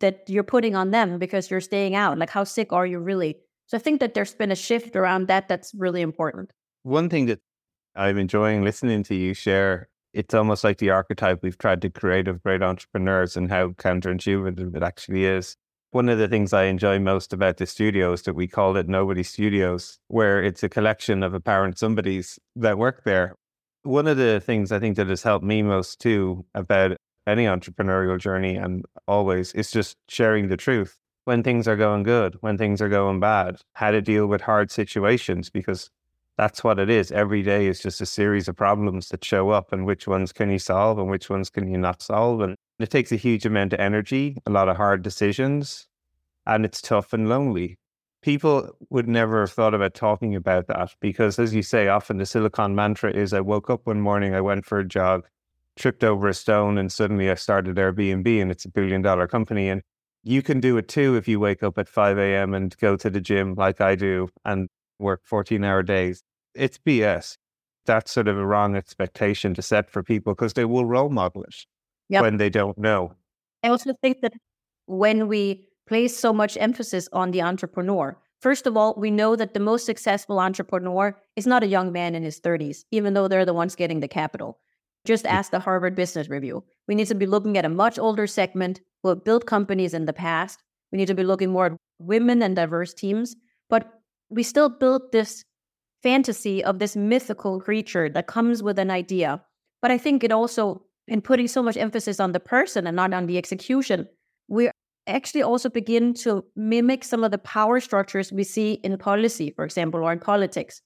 that 0.00 0.24
you're 0.28 0.42
putting 0.42 0.74
on 0.74 0.90
them 0.90 1.18
because 1.18 1.50
you're 1.50 1.62
staying 1.62 1.94
out. 1.94 2.18
Like, 2.18 2.28
how 2.28 2.44
sick 2.44 2.72
are 2.72 2.84
you 2.84 2.98
really? 2.98 3.38
So 3.68 3.78
I 3.78 3.80
think 3.80 4.00
that 4.00 4.12
there's 4.12 4.34
been 4.34 4.52
a 4.52 4.56
shift 4.56 4.94
around 4.94 5.28
that 5.28 5.48
that's 5.48 5.72
really 5.74 6.02
important. 6.02 6.50
One 6.82 7.08
thing 7.08 7.24
that 7.26 7.40
I'm 7.96 8.18
enjoying 8.18 8.62
listening 8.62 9.04
to 9.04 9.14
you 9.14 9.32
share, 9.32 9.88
it's 10.12 10.34
almost 10.34 10.64
like 10.64 10.76
the 10.78 10.90
archetype 10.90 11.42
we've 11.42 11.56
tried 11.56 11.80
to 11.82 11.88
create 11.88 12.28
of 12.28 12.42
great 12.42 12.62
entrepreneurs 12.62 13.36
and 13.36 13.48
how 13.48 13.68
counterintuitive 13.68 14.76
it 14.76 14.82
actually 14.82 15.24
is. 15.24 15.56
One 15.94 16.08
of 16.08 16.18
the 16.18 16.26
things 16.26 16.52
I 16.52 16.64
enjoy 16.64 16.98
most 16.98 17.32
about 17.32 17.58
the 17.58 17.66
studio 17.66 18.14
is 18.14 18.22
that 18.22 18.34
we 18.34 18.48
call 18.48 18.76
it 18.76 18.88
Nobody 18.88 19.22
Studios, 19.22 20.00
where 20.08 20.42
it's 20.42 20.64
a 20.64 20.68
collection 20.68 21.22
of 21.22 21.34
apparent 21.34 21.78
somebodies 21.78 22.36
that 22.56 22.78
work 22.78 23.04
there. 23.04 23.36
One 23.84 24.08
of 24.08 24.16
the 24.16 24.40
things 24.40 24.72
I 24.72 24.80
think 24.80 24.96
that 24.96 25.06
has 25.06 25.22
helped 25.22 25.44
me 25.44 25.62
most 25.62 26.00
too 26.00 26.46
about 26.52 26.96
any 27.28 27.44
entrepreneurial 27.44 28.18
journey 28.18 28.56
and 28.56 28.84
always 29.06 29.52
is 29.52 29.70
just 29.70 29.96
sharing 30.08 30.48
the 30.48 30.56
truth 30.56 30.96
when 31.26 31.44
things 31.44 31.68
are 31.68 31.76
going 31.76 32.02
good, 32.02 32.38
when 32.40 32.58
things 32.58 32.82
are 32.82 32.88
going 32.88 33.20
bad, 33.20 33.60
how 33.74 33.92
to 33.92 34.02
deal 34.02 34.26
with 34.26 34.40
hard 34.40 34.72
situations, 34.72 35.48
because 35.48 35.90
that's 36.36 36.64
what 36.64 36.78
it 36.78 36.90
is. 36.90 37.12
Every 37.12 37.42
day 37.42 37.66
is 37.66 37.80
just 37.80 38.00
a 38.00 38.06
series 38.06 38.48
of 38.48 38.56
problems 38.56 39.08
that 39.08 39.24
show 39.24 39.50
up, 39.50 39.72
and 39.72 39.86
which 39.86 40.06
ones 40.08 40.32
can 40.32 40.50
you 40.50 40.58
solve 40.58 40.98
and 40.98 41.08
which 41.08 41.30
ones 41.30 41.50
can 41.50 41.68
you 41.68 41.78
not 41.78 42.02
solve. 42.02 42.40
And 42.40 42.56
it 42.78 42.90
takes 42.90 43.12
a 43.12 43.16
huge 43.16 43.46
amount 43.46 43.72
of 43.72 43.80
energy, 43.80 44.38
a 44.46 44.50
lot 44.50 44.68
of 44.68 44.76
hard 44.76 45.02
decisions, 45.02 45.86
and 46.46 46.64
it's 46.64 46.82
tough 46.82 47.12
and 47.12 47.28
lonely. 47.28 47.76
People 48.22 48.70
would 48.90 49.06
never 49.06 49.40
have 49.42 49.52
thought 49.52 49.74
about 49.74 49.94
talking 49.94 50.34
about 50.34 50.66
that 50.66 50.94
because, 51.00 51.38
as 51.38 51.54
you 51.54 51.62
say, 51.62 51.88
often 51.88 52.16
the 52.16 52.26
silicon 52.26 52.74
mantra 52.74 53.12
is 53.12 53.32
I 53.32 53.40
woke 53.40 53.70
up 53.70 53.86
one 53.86 54.00
morning, 54.00 54.34
I 54.34 54.40
went 54.40 54.64
for 54.64 54.78
a 54.78 54.88
jog, 54.88 55.26
tripped 55.76 56.02
over 56.02 56.28
a 56.28 56.34
stone, 56.34 56.78
and 56.78 56.90
suddenly 56.90 57.30
I 57.30 57.34
started 57.34 57.76
Airbnb 57.76 58.40
and 58.40 58.50
it's 58.50 58.64
a 58.64 58.70
billion 58.70 59.02
dollar 59.02 59.28
company. 59.28 59.68
And 59.68 59.82
you 60.22 60.42
can 60.42 60.58
do 60.58 60.78
it 60.78 60.88
too 60.88 61.16
if 61.16 61.28
you 61.28 61.38
wake 61.38 61.62
up 61.62 61.76
at 61.78 61.88
5 61.88 62.18
a.m. 62.18 62.54
and 62.54 62.76
go 62.78 62.96
to 62.96 63.10
the 63.10 63.20
gym 63.20 63.54
like 63.54 63.80
I 63.80 63.94
do 63.94 64.30
and 64.44 64.68
work 64.98 65.22
14 65.24 65.64
hour 65.64 65.82
days. 65.82 66.22
It's 66.54 66.78
BS. 66.78 67.36
That's 67.86 68.12
sort 68.12 68.28
of 68.28 68.38
a 68.38 68.46
wrong 68.46 68.76
expectation 68.76 69.54
to 69.54 69.62
set 69.62 69.90
for 69.90 70.02
people 70.02 70.34
because 70.34 70.54
they 70.54 70.64
will 70.64 70.86
role 70.86 71.10
model 71.10 71.42
it 71.42 71.54
yep. 72.08 72.22
when 72.22 72.38
they 72.38 72.50
don't 72.50 72.78
know. 72.78 73.12
I 73.62 73.68
also 73.68 73.94
think 74.02 74.20
that 74.22 74.32
when 74.86 75.28
we 75.28 75.68
place 75.86 76.16
so 76.16 76.32
much 76.32 76.56
emphasis 76.58 77.08
on 77.12 77.30
the 77.30 77.42
entrepreneur, 77.42 78.16
first 78.40 78.66
of 78.66 78.76
all, 78.76 78.94
we 78.96 79.10
know 79.10 79.36
that 79.36 79.54
the 79.54 79.60
most 79.60 79.84
successful 79.84 80.38
entrepreneur 80.38 81.16
is 81.36 81.46
not 81.46 81.62
a 81.62 81.68
young 81.68 81.92
man 81.92 82.14
in 82.14 82.22
his 82.22 82.40
30s, 82.40 82.84
even 82.90 83.14
though 83.14 83.28
they're 83.28 83.44
the 83.44 83.54
ones 83.54 83.74
getting 83.74 84.00
the 84.00 84.08
capital. 84.08 84.58
Just 85.04 85.24
mm. 85.24 85.30
ask 85.30 85.50
the 85.50 85.60
Harvard 85.60 85.94
Business 85.94 86.28
Review. 86.28 86.64
We 86.88 86.94
need 86.94 87.08
to 87.08 87.14
be 87.14 87.26
looking 87.26 87.58
at 87.58 87.64
a 87.64 87.70
much 87.70 87.98
older 87.98 88.26
segment 88.26 88.80
who 89.02 89.10
have 89.10 89.24
built 89.24 89.46
companies 89.46 89.94
in 89.94 90.06
the 90.06 90.12
past. 90.12 90.62
We 90.92 90.98
need 90.98 91.08
to 91.08 91.14
be 91.14 91.24
looking 91.24 91.50
more 91.50 91.66
at 91.66 91.76
women 91.98 92.42
and 92.42 92.56
diverse 92.56 92.94
teams. 92.94 93.36
But 93.68 93.90
we 94.30 94.42
still 94.42 94.68
build 94.68 95.12
this 95.12 95.44
fantasy 96.02 96.62
of 96.62 96.78
this 96.78 96.96
mythical 96.96 97.60
creature 97.60 98.08
that 98.10 98.26
comes 98.26 98.62
with 98.62 98.78
an 98.78 98.90
idea. 98.90 99.42
But 99.80 99.90
I 99.90 99.98
think 99.98 100.24
it 100.24 100.32
also, 100.32 100.82
in 101.08 101.20
putting 101.20 101.48
so 101.48 101.62
much 101.62 101.76
emphasis 101.76 102.20
on 102.20 102.32
the 102.32 102.40
person 102.40 102.86
and 102.86 102.96
not 102.96 103.12
on 103.12 103.26
the 103.26 103.38
execution, 103.38 104.06
we 104.48 104.70
actually 105.06 105.42
also 105.42 105.68
begin 105.68 106.14
to 106.14 106.44
mimic 106.56 107.04
some 107.04 107.24
of 107.24 107.30
the 107.30 107.38
power 107.38 107.80
structures 107.80 108.32
we 108.32 108.44
see 108.44 108.74
in 108.84 108.96
policy, 108.98 109.50
for 109.50 109.64
example, 109.64 110.00
or 110.00 110.12
in 110.12 110.18
politics. 110.18 110.80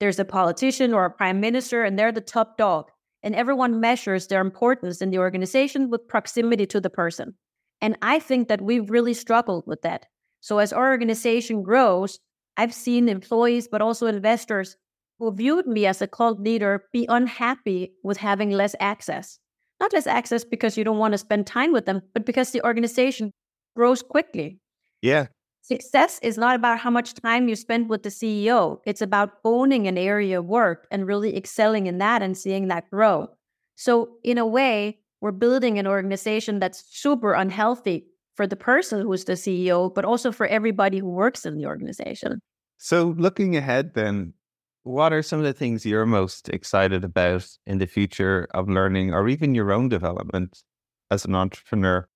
There's 0.00 0.18
a 0.18 0.24
politician 0.24 0.92
or 0.92 1.04
a 1.04 1.10
prime 1.10 1.40
minister, 1.40 1.84
and 1.84 1.98
they're 1.98 2.12
the 2.12 2.20
top 2.20 2.58
dog 2.58 2.90
and 3.24 3.34
everyone 3.34 3.80
measures 3.80 4.26
their 4.26 4.42
importance 4.42 5.00
in 5.00 5.10
the 5.10 5.18
organization 5.18 5.88
with 5.88 6.06
proximity 6.06 6.66
to 6.66 6.80
the 6.80 6.90
person. 6.90 7.34
And 7.80 7.96
I 8.02 8.18
think 8.18 8.48
that 8.48 8.60
we've 8.60 8.90
really 8.90 9.14
struggled 9.14 9.64
with 9.66 9.80
that. 9.80 10.06
So 10.40 10.58
as 10.58 10.74
our 10.74 10.90
organization 10.90 11.62
grows, 11.62 12.20
I've 12.56 12.74
seen 12.74 13.08
employees, 13.08 13.68
but 13.68 13.82
also 13.82 14.06
investors 14.06 14.76
who 15.18 15.32
viewed 15.32 15.66
me 15.66 15.86
as 15.86 16.02
a 16.02 16.06
cult 16.06 16.40
leader 16.40 16.84
be 16.92 17.06
unhappy 17.08 17.92
with 18.02 18.16
having 18.16 18.50
less 18.50 18.74
access. 18.80 19.38
Not 19.80 19.92
less 19.92 20.06
access 20.06 20.44
because 20.44 20.76
you 20.76 20.84
don't 20.84 20.98
want 20.98 21.12
to 21.12 21.18
spend 21.18 21.46
time 21.46 21.72
with 21.72 21.86
them, 21.86 22.02
but 22.12 22.24
because 22.24 22.50
the 22.50 22.64
organization 22.64 23.32
grows 23.76 24.02
quickly. 24.02 24.58
Yeah. 25.02 25.26
Success 25.62 26.18
is 26.22 26.36
not 26.36 26.56
about 26.56 26.78
how 26.78 26.90
much 26.90 27.14
time 27.14 27.48
you 27.48 27.56
spend 27.56 27.88
with 27.88 28.02
the 28.02 28.10
CEO. 28.10 28.80
It's 28.84 29.00
about 29.00 29.32
owning 29.44 29.88
an 29.88 29.96
area 29.96 30.38
of 30.38 30.44
work 30.44 30.86
and 30.90 31.06
really 31.06 31.36
excelling 31.36 31.86
in 31.86 31.98
that 31.98 32.22
and 32.22 32.36
seeing 32.36 32.68
that 32.68 32.90
grow. 32.90 33.28
So, 33.74 34.16
in 34.22 34.38
a 34.38 34.46
way, 34.46 34.98
we're 35.20 35.32
building 35.32 35.78
an 35.78 35.86
organization 35.86 36.58
that's 36.58 36.84
super 36.86 37.32
unhealthy 37.32 38.06
for 38.34 38.46
the 38.46 38.56
person 38.56 39.00
who's 39.02 39.24
the 39.24 39.34
CEO, 39.34 39.92
but 39.92 40.04
also 40.04 40.32
for 40.32 40.46
everybody 40.46 40.98
who 40.98 41.08
works 41.08 41.46
in 41.46 41.56
the 41.56 41.66
organization. 41.66 42.40
So, 42.78 43.14
looking 43.16 43.56
ahead, 43.56 43.94
then, 43.94 44.34
what 44.82 45.12
are 45.12 45.22
some 45.22 45.38
of 45.38 45.44
the 45.44 45.52
things 45.52 45.86
you're 45.86 46.06
most 46.06 46.48
excited 46.48 47.04
about 47.04 47.46
in 47.66 47.78
the 47.78 47.86
future 47.86 48.48
of 48.52 48.68
learning 48.68 49.14
or 49.14 49.28
even 49.28 49.54
your 49.54 49.72
own 49.72 49.88
development 49.88 50.62
as 51.10 51.24
an 51.24 51.34
entrepreneur? 51.34 52.06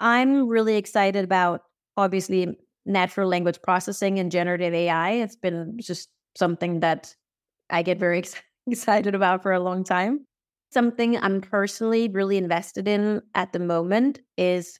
I'm 0.00 0.46
really 0.48 0.76
excited 0.76 1.24
about 1.24 1.62
obviously 1.96 2.56
natural 2.84 3.28
language 3.28 3.60
processing 3.62 4.18
and 4.18 4.30
generative 4.30 4.74
AI. 4.74 5.10
It's 5.12 5.36
been 5.36 5.76
just 5.80 6.08
something 6.36 6.80
that 6.80 7.14
I 7.70 7.82
get 7.82 7.98
very 7.98 8.18
ex- 8.24 8.34
excited 8.66 9.14
about 9.14 9.42
for 9.42 9.52
a 9.52 9.60
long 9.60 9.84
time. 9.84 10.26
Something 10.70 11.16
I'm 11.16 11.40
personally 11.40 12.08
really 12.08 12.36
invested 12.36 12.86
in 12.86 13.22
at 13.34 13.52
the 13.52 13.58
moment 13.58 14.20
is 14.36 14.78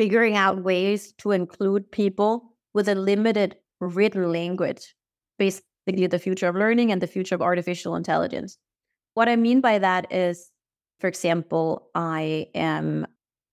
figuring 0.00 0.34
out 0.34 0.64
ways 0.64 1.12
to 1.18 1.30
include 1.30 1.92
people 1.92 2.54
with 2.72 2.88
a 2.88 2.94
limited 2.94 3.54
written 3.82 4.32
language, 4.32 4.94
basically 5.38 6.06
the 6.06 6.18
future 6.18 6.48
of 6.48 6.54
learning 6.54 6.90
and 6.90 7.02
the 7.02 7.06
future 7.06 7.34
of 7.34 7.42
artificial 7.42 7.94
intelligence. 7.94 8.56
What 9.12 9.28
I 9.28 9.36
mean 9.36 9.60
by 9.60 9.78
that 9.78 10.10
is, 10.10 10.50
for 11.00 11.06
example, 11.06 11.90
I 11.94 12.46
am 12.54 13.06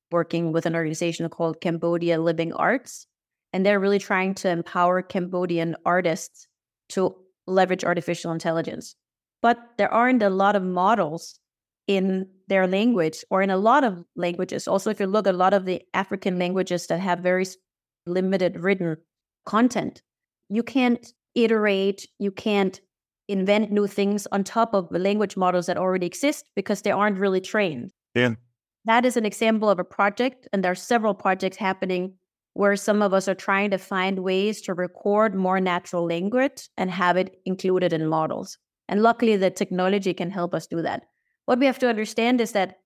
working 0.10 0.54
with 0.54 0.66
an 0.66 0.74
organization 0.74 1.28
called 1.28 1.60
Cambodia 1.60 2.18
Living 2.18 2.54
Arts, 2.54 3.08
and 3.52 3.66
they're 3.66 3.82
really 3.82 4.00
trying 4.00 4.34
to 4.36 4.50
empower 4.50 5.02
Cambodian 5.02 5.76
artists 5.86 6.48
to 6.96 7.14
leverage 7.46 7.84
artificial 7.84 8.32
intelligence. 8.32 8.96
But 9.42 9.58
there 9.78 9.94
aren't 9.94 10.24
a 10.24 10.30
lot 10.30 10.56
of 10.56 10.64
models 10.64 11.42
in 11.88 12.28
their 12.48 12.68
language 12.68 13.24
or 13.30 13.42
in 13.42 13.50
a 13.50 13.58
lot 13.58 13.84
of 13.84 14.04
languages. 14.16 14.68
Also, 14.68 14.90
if 14.90 15.00
you 15.00 15.08
look 15.08 15.26
at 15.26 15.34
a 15.34 15.38
lot 15.38 15.54
of 15.54 15.66
the 15.66 15.82
African 15.94 16.38
languages 16.38 16.88
that 16.88 17.00
have 17.00 17.20
very 17.20 17.46
limited 18.06 18.60
written 18.60 18.98
content, 19.46 20.02
you 20.50 20.64
can't 20.64 21.14
iterate, 21.36 22.08
you 22.20 22.32
can't 22.32 22.80
invent 23.28 23.72
new 23.72 23.88
things 23.88 24.28
on 24.32 24.44
top 24.44 24.74
of 24.74 24.90
the 24.90 25.00
language 25.00 25.36
models 25.36 25.66
that 25.66 25.78
already 25.78 26.06
exist 26.06 26.50
because 26.56 26.82
they 26.82 26.92
aren't 26.92 27.20
really 27.20 27.42
trained. 27.42 27.92
Yeah. 28.16 28.36
That 28.86 29.06
is 29.06 29.18
an 29.18 29.26
example 29.26 29.70
of 29.70 29.80
a 29.80 29.84
project, 29.84 30.48
and 30.54 30.64
there 30.64 30.72
are 30.72 30.76
several 30.76 31.14
projects 31.14 31.58
happening 31.58 32.14
where 32.54 32.76
some 32.76 33.02
of 33.02 33.14
us 33.14 33.28
are 33.28 33.36
trying 33.36 33.70
to 33.70 33.78
find 33.78 34.20
ways 34.20 34.62
to 34.62 34.74
record 34.74 35.36
more 35.36 35.60
natural 35.60 36.06
language 36.06 36.70
and 36.78 36.90
have 36.90 37.18
it 37.18 37.36
included 37.46 37.94
in 37.94 38.08
models. 38.08 38.58
And 38.88 39.04
luckily, 39.04 39.36
the 39.36 39.52
technology 39.52 40.14
can 40.14 40.32
help 40.32 40.56
us 40.56 40.66
do 40.66 40.82
that. 40.82 41.04
What 41.48 41.60
we 41.60 41.66
have 41.66 41.80
to 41.80 41.88
understand 41.88 42.42
is 42.42 42.52
that 42.52 42.80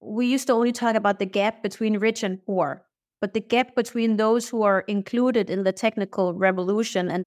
we 0.00 0.26
used 0.26 0.46
to 0.46 0.52
only 0.52 0.70
talk 0.70 0.94
about 0.94 1.18
the 1.18 1.26
gap 1.26 1.64
between 1.64 1.98
rich 1.98 2.22
and 2.22 2.38
poor, 2.46 2.86
but 3.20 3.34
the 3.34 3.40
gap 3.40 3.74
between 3.74 4.18
those 4.18 4.48
who 4.48 4.62
are 4.62 4.84
included 4.86 5.50
in 5.50 5.64
the 5.64 5.72
technical 5.72 6.32
revolution 6.32 7.10
and 7.10 7.24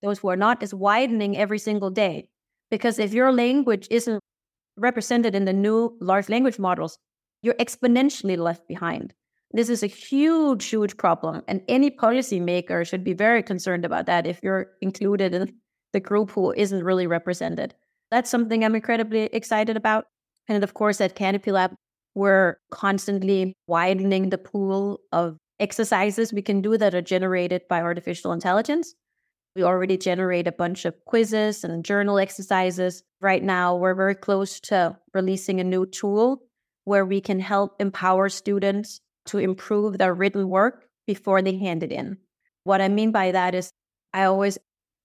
those 0.00 0.20
who 0.20 0.28
are 0.28 0.36
not 0.36 0.62
is 0.62 0.72
widening 0.72 1.36
every 1.36 1.58
single 1.58 1.90
day. 1.90 2.28
Because 2.70 3.00
if 3.00 3.12
your 3.12 3.32
language 3.32 3.88
isn't 3.90 4.20
represented 4.76 5.34
in 5.34 5.44
the 5.44 5.52
new 5.52 5.98
large 6.00 6.28
language 6.28 6.60
models, 6.60 6.98
you're 7.42 7.54
exponentially 7.54 8.38
left 8.38 8.68
behind. 8.68 9.14
This 9.50 9.68
is 9.68 9.82
a 9.82 9.88
huge, 9.88 10.66
huge 10.66 10.96
problem. 10.98 11.42
And 11.48 11.62
any 11.66 11.90
policymaker 11.90 12.86
should 12.86 13.02
be 13.02 13.12
very 13.12 13.42
concerned 13.42 13.84
about 13.84 14.06
that 14.06 14.24
if 14.24 14.38
you're 14.44 14.68
included 14.82 15.34
in 15.34 15.52
the 15.92 15.98
group 15.98 16.30
who 16.30 16.52
isn't 16.52 16.84
really 16.84 17.08
represented. 17.08 17.74
That's 18.12 18.30
something 18.30 18.64
I'm 18.64 18.76
incredibly 18.76 19.22
excited 19.32 19.76
about. 19.76 20.06
And 20.48 20.64
of 20.64 20.74
course, 20.74 21.00
at 21.00 21.14
CanopyLab, 21.14 21.74
we're 22.14 22.58
constantly 22.70 23.54
widening 23.66 24.30
the 24.30 24.38
pool 24.38 25.00
of 25.12 25.36
exercises 25.60 26.32
we 26.32 26.42
can 26.42 26.62
do 26.62 26.78
that 26.78 26.94
are 26.94 27.02
generated 27.02 27.62
by 27.68 27.80
artificial 27.80 28.32
intelligence. 28.32 28.94
We 29.54 29.62
already 29.62 29.96
generate 29.96 30.46
a 30.46 30.52
bunch 30.52 30.84
of 30.84 30.94
quizzes 31.04 31.64
and 31.64 31.84
journal 31.84 32.18
exercises. 32.18 33.02
Right 33.20 33.42
now, 33.42 33.76
we're 33.76 33.94
very 33.94 34.14
close 34.14 34.60
to 34.60 34.96
releasing 35.12 35.60
a 35.60 35.64
new 35.64 35.84
tool 35.84 36.42
where 36.84 37.04
we 37.04 37.20
can 37.20 37.40
help 37.40 37.74
empower 37.80 38.28
students 38.28 39.00
to 39.26 39.38
improve 39.38 39.98
their 39.98 40.14
written 40.14 40.48
work 40.48 40.86
before 41.06 41.42
they 41.42 41.56
hand 41.58 41.82
it 41.82 41.92
in. 41.92 42.16
What 42.64 42.80
I 42.80 42.88
mean 42.88 43.12
by 43.12 43.32
that 43.32 43.54
is, 43.54 43.70
I 44.14 44.24
always, 44.24 44.58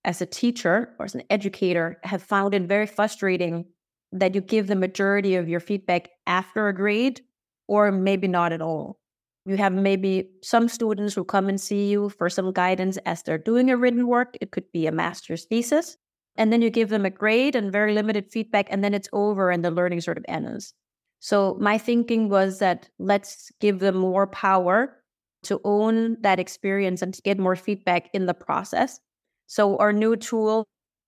as 0.05 0.21
a 0.21 0.25
teacher 0.25 0.93
or 0.99 1.05
as 1.05 1.15
an 1.15 1.23
educator, 1.29 1.99
have 2.03 2.21
found 2.21 2.53
it 2.53 2.63
very 2.63 2.85
frustrating 2.85 3.65
that 4.13 4.35
you 4.35 4.41
give 4.41 4.67
the 4.67 4.75
majority 4.75 5.35
of 5.35 5.49
your 5.49 5.59
feedback 5.59 6.09
after 6.27 6.67
a 6.67 6.75
grade 6.75 7.21
or 7.67 7.91
maybe 7.91 8.27
not 8.27 8.53
at 8.53 8.61
all. 8.61 8.99
You 9.45 9.57
have 9.57 9.73
maybe 9.73 10.29
some 10.41 10.69
students 10.69 11.13
who 11.13 11.23
come 11.23 11.49
and 11.49 11.59
see 11.59 11.89
you 11.89 12.09
for 12.09 12.29
some 12.29 12.53
guidance 12.53 12.97
as 13.05 13.23
they're 13.23 13.37
doing 13.37 13.69
a 13.69 13.75
written 13.75 14.07
work. 14.07 14.37
It 14.39 14.51
could 14.51 14.71
be 14.71 14.87
a 14.87 14.91
master's 14.91 15.45
thesis. 15.45 15.97
And 16.35 16.51
then 16.51 16.61
you 16.61 16.69
give 16.69 16.89
them 16.89 17.05
a 17.05 17.09
grade 17.09 17.55
and 17.55 17.71
very 17.71 17.93
limited 17.93 18.31
feedback, 18.31 18.67
and 18.71 18.83
then 18.83 18.93
it's 18.93 19.09
over 19.13 19.51
and 19.51 19.63
the 19.63 19.69
learning 19.69 20.01
sort 20.01 20.17
of 20.17 20.25
ends. 20.27 20.73
So 21.19 21.57
my 21.59 21.77
thinking 21.77 22.29
was 22.29 22.59
that 22.59 22.89
let's 22.99 23.51
give 23.59 23.79
them 23.79 23.95
more 23.95 24.27
power 24.27 24.97
to 25.43 25.59
own 25.63 26.17
that 26.21 26.39
experience 26.39 27.01
and 27.01 27.13
to 27.13 27.21
get 27.21 27.37
more 27.37 27.55
feedback 27.55 28.09
in 28.13 28.25
the 28.25 28.33
process. 28.33 28.99
So 29.47 29.77
our 29.77 29.93
new 29.93 30.15
tool 30.15 30.65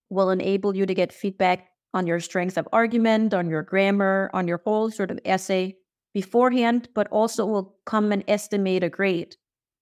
will 0.09 0.29
enable 0.29 0.75
you 0.75 0.85
to 0.85 0.93
get 0.93 1.11
feedback 1.11 1.69
on 1.95 2.05
your 2.05 2.19
strength 2.19 2.57
of 2.57 2.67
argument, 2.73 3.33
on 3.33 3.49
your 3.49 3.63
grammar, 3.63 4.29
on 4.33 4.47
your 4.47 4.61
whole 4.65 4.91
sort 4.91 5.09
of 5.09 5.19
essay 5.25 5.75
beforehand, 6.13 6.89
but 6.93 7.07
also 7.07 7.45
will 7.45 7.75
come 7.85 8.11
and 8.11 8.23
estimate 8.27 8.83
a 8.83 8.89
grade 8.89 9.35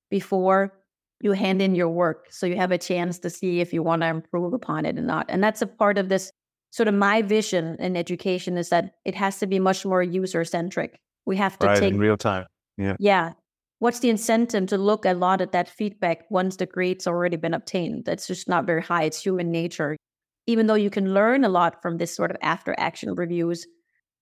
before 0.10 0.74
you 1.22 1.32
hand 1.32 1.62
in 1.62 1.74
your 1.74 1.90
work. 1.90 2.28
So 2.30 2.46
you 2.46 2.56
have 2.56 2.72
a 2.72 2.78
chance 2.78 3.18
to 3.20 3.30
see 3.30 3.62
if 3.62 3.74
you 3.74 3.82
want 3.82 4.04
to 4.04 4.08
improve 4.08 4.54
upon 4.54 4.86
it 4.86 4.98
or 4.98 5.02
not. 5.02 5.26
And 5.28 5.44
that's 5.44 5.62
a 5.62 5.68
part 5.68 5.98
of 5.98 6.10
this 6.10 6.32
sort 6.72 6.88
of 6.88 6.94
my 6.94 7.22
vision 7.22 7.78
in 7.80 7.98
education 7.98 8.58
is 8.58 8.70
that 8.70 8.94
it 9.06 9.16
has 9.16 9.40
to 9.40 9.48
be 9.48 9.60
much 9.60 9.86
more 9.86 10.04
user 10.04 10.44
centric. 10.44 11.00
We 11.26 11.38
have 11.38 11.58
to 11.60 11.68
right, 11.68 11.80
take 11.80 11.94
in 11.94 12.00
real 12.00 12.18
time. 12.18 12.46
Yeah. 12.78 12.96
Yeah. 13.00 13.34
What's 13.80 14.00
the 14.00 14.10
incentive 14.10 14.68
to 14.68 14.78
look 14.78 15.06
a 15.06 15.14
lot 15.14 15.42
at 15.42 15.52
that 15.52 15.68
feedback 15.68 16.30
once 16.30 16.58
the 16.58 16.66
grade's 16.66 17.08
already 17.08 17.38
been 17.38 17.54
obtained? 17.54 18.06
That's 18.06 18.28
just 18.28 18.48
not 18.48 18.66
very 18.66 18.82
high. 18.82 19.04
It's 19.04 19.22
human 19.22 19.52
nature. 19.52 19.98
Even 20.46 20.68
though 20.68 20.76
you 20.76 20.90
can 20.90 21.14
learn 21.14 21.44
a 21.44 21.50
lot 21.50 21.82
from 21.82 21.98
this 21.98 22.14
sort 22.14 22.32
of 22.32 22.38
after 22.42 22.76
action 22.78 23.14
reviews, 23.16 23.66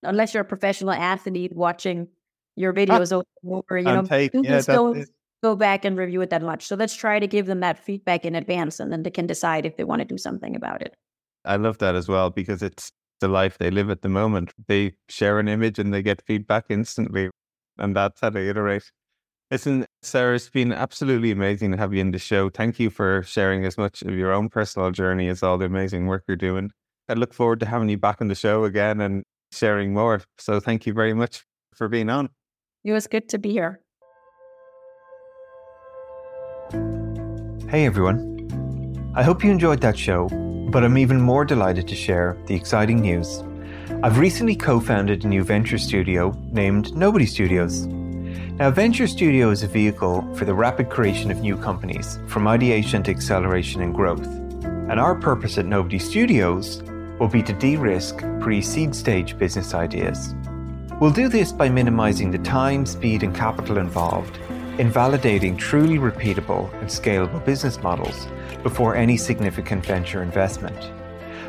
unless 0.04 0.34
you're 0.34 0.42
a 0.42 0.46
professional 0.46 0.92
athlete 0.92 1.56
watching 1.56 2.08
your 2.56 2.74
videos 2.74 3.12
ah, 3.12 3.24
over, 3.46 3.78
you 3.78 3.86
know, 3.86 4.04
tape. 4.04 4.32
Yeah, 4.36 4.62
don't 4.62 5.10
go 5.42 5.56
back 5.56 5.86
and 5.86 5.98
review 5.98 6.22
it 6.22 6.30
that 6.30 6.42
much. 6.42 6.66
So 6.68 6.76
let's 6.76 6.96
try 6.96 7.20
to 7.20 7.28
give 7.28 7.48
them 7.48 7.62
that 7.62 7.80
feedback 7.80 8.26
in 8.26 8.36
advance 8.36 8.80
and 8.80 8.92
then 8.92 9.04
they 9.04 9.10
can 9.10 9.26
decide 9.26 9.66
if 9.66 9.78
they 9.78 9.84
want 9.84 10.00
to 10.02 10.06
do 10.06 10.18
something 10.18 10.56
about 10.56 10.82
it. 10.82 10.94
I 11.46 11.56
love 11.56 11.80
that 11.80 11.96
as 11.96 12.08
well 12.08 12.30
because 12.30 12.62
it's 12.62 12.92
the 13.20 13.28
life 13.28 13.58
they 13.58 13.72
live 13.72 13.90
at 13.90 14.04
the 14.04 14.10
moment. 14.10 14.54
They 14.68 14.94
share 15.10 15.40
an 15.40 15.48
image 15.48 15.80
and 15.80 15.94
they 15.94 16.04
get 16.04 16.22
feedback 16.26 16.66
instantly. 16.70 17.30
And 17.78 17.96
that's 17.96 18.22
how 18.22 18.30
they 18.30 18.48
iterate. 18.48 18.92
Listen, 19.52 19.86
Sahra, 20.02 20.36
it's 20.36 20.50
been 20.50 20.72
absolutely 20.72 21.30
amazing 21.32 21.72
to 21.72 21.78
have 21.78 21.94
you 21.94 22.00
in 22.00 22.12
the 22.12 22.18
show. 22.18 22.50
Thank 22.50 22.80
you 22.80 22.90
for 22.90 23.22
sharing 23.24 23.66
as 23.66 23.78
much 23.78 24.02
of 24.02 24.12
your 24.12 24.32
own 24.32 24.50
personal 24.50 24.92
journey 24.92 25.28
as 25.28 25.44
all 25.44 25.58
the 25.58 25.66
amazing 25.66 26.08
work 26.08 26.24
you're 26.28 26.38
doing. 26.38 26.72
I 27.10 27.14
look 27.14 27.34
forward 27.34 27.60
to 27.60 27.66
having 27.66 27.90
you 27.90 27.98
back 27.98 28.22
on 28.22 28.28
the 28.28 28.36
show 28.36 28.64
again 28.64 29.02
and 29.02 29.24
sharing 29.52 29.94
more. 29.94 30.22
So 30.38 30.62
thank 30.62 30.86
you 30.86 30.94
very 30.94 31.14
much 31.14 31.44
for 31.76 31.90
being 31.90 32.10
on. 32.10 32.30
It 32.86 32.94
was 32.94 33.08
good 33.08 33.28
to 33.30 33.38
be 33.38 33.52
here. 33.52 33.82
Hey, 37.70 37.86
everyone. 37.86 39.12
I 39.14 39.24
hope 39.24 39.44
you 39.44 39.52
enjoyed 39.52 39.82
that 39.82 39.98
show 39.98 40.30
but 40.72 40.86
I'm 40.86 40.98
even 40.98 41.20
more 41.20 41.44
delighted 41.44 41.88
to 41.90 41.96
share 41.96 42.38
the 42.46 42.56
exciting 42.56 43.02
news. 43.02 43.44
I've 44.04 44.18
recently 44.18 44.56
co 44.56 44.80
founded 44.80 45.26
a 45.26 45.28
new 45.28 45.44
venture 45.44 45.78
studio 45.78 46.34
named 46.52 46.96
Nobody 46.96 47.26
Studios. 47.26 47.88
Now, 48.58 48.70
Venture 48.70 49.08
Studio 49.08 49.50
is 49.50 49.64
a 49.64 49.68
vehicle 49.68 50.22
for 50.36 50.46
the 50.46 50.54
rapid 50.54 50.90
creation 50.90 51.32
of 51.32 51.42
new 51.42 51.58
companies, 51.58 52.20
from 52.28 52.48
ideation 52.48 53.04
to 53.04 53.12
acceleration 53.12 53.82
and 53.82 53.94
growth. 53.94 54.26
And 54.90 55.00
our 55.00 55.16
purpose 55.16 55.58
at 55.58 55.66
Nobody 55.66 56.00
Studios 56.00 56.84
will 57.20 57.28
be 57.28 57.44
to 57.44 57.54
de 57.54 57.78
risk 57.78 58.24
pre 58.40 58.62
seed 58.62 58.96
stage 58.96 59.38
business 59.38 59.74
ideas. 59.74 60.36
We'll 61.00 61.12
do 61.12 61.30
this 61.30 61.52
by 61.52 61.70
minimizing 61.70 62.30
the 62.30 62.38
time, 62.40 62.86
speed, 62.86 63.24
and 63.24 63.36
capital 63.36 63.78
involved 63.78 64.38
in 64.78 64.92
validating 64.92 65.58
truly 65.58 65.98
repeatable 65.98 66.72
and 66.80 66.90
scalable 66.90 67.44
business 67.44 67.82
models 67.82 68.28
before 68.64 68.96
any 68.96 69.18
significant 69.18 69.86
venture 69.86 70.24
investment. 70.24 70.92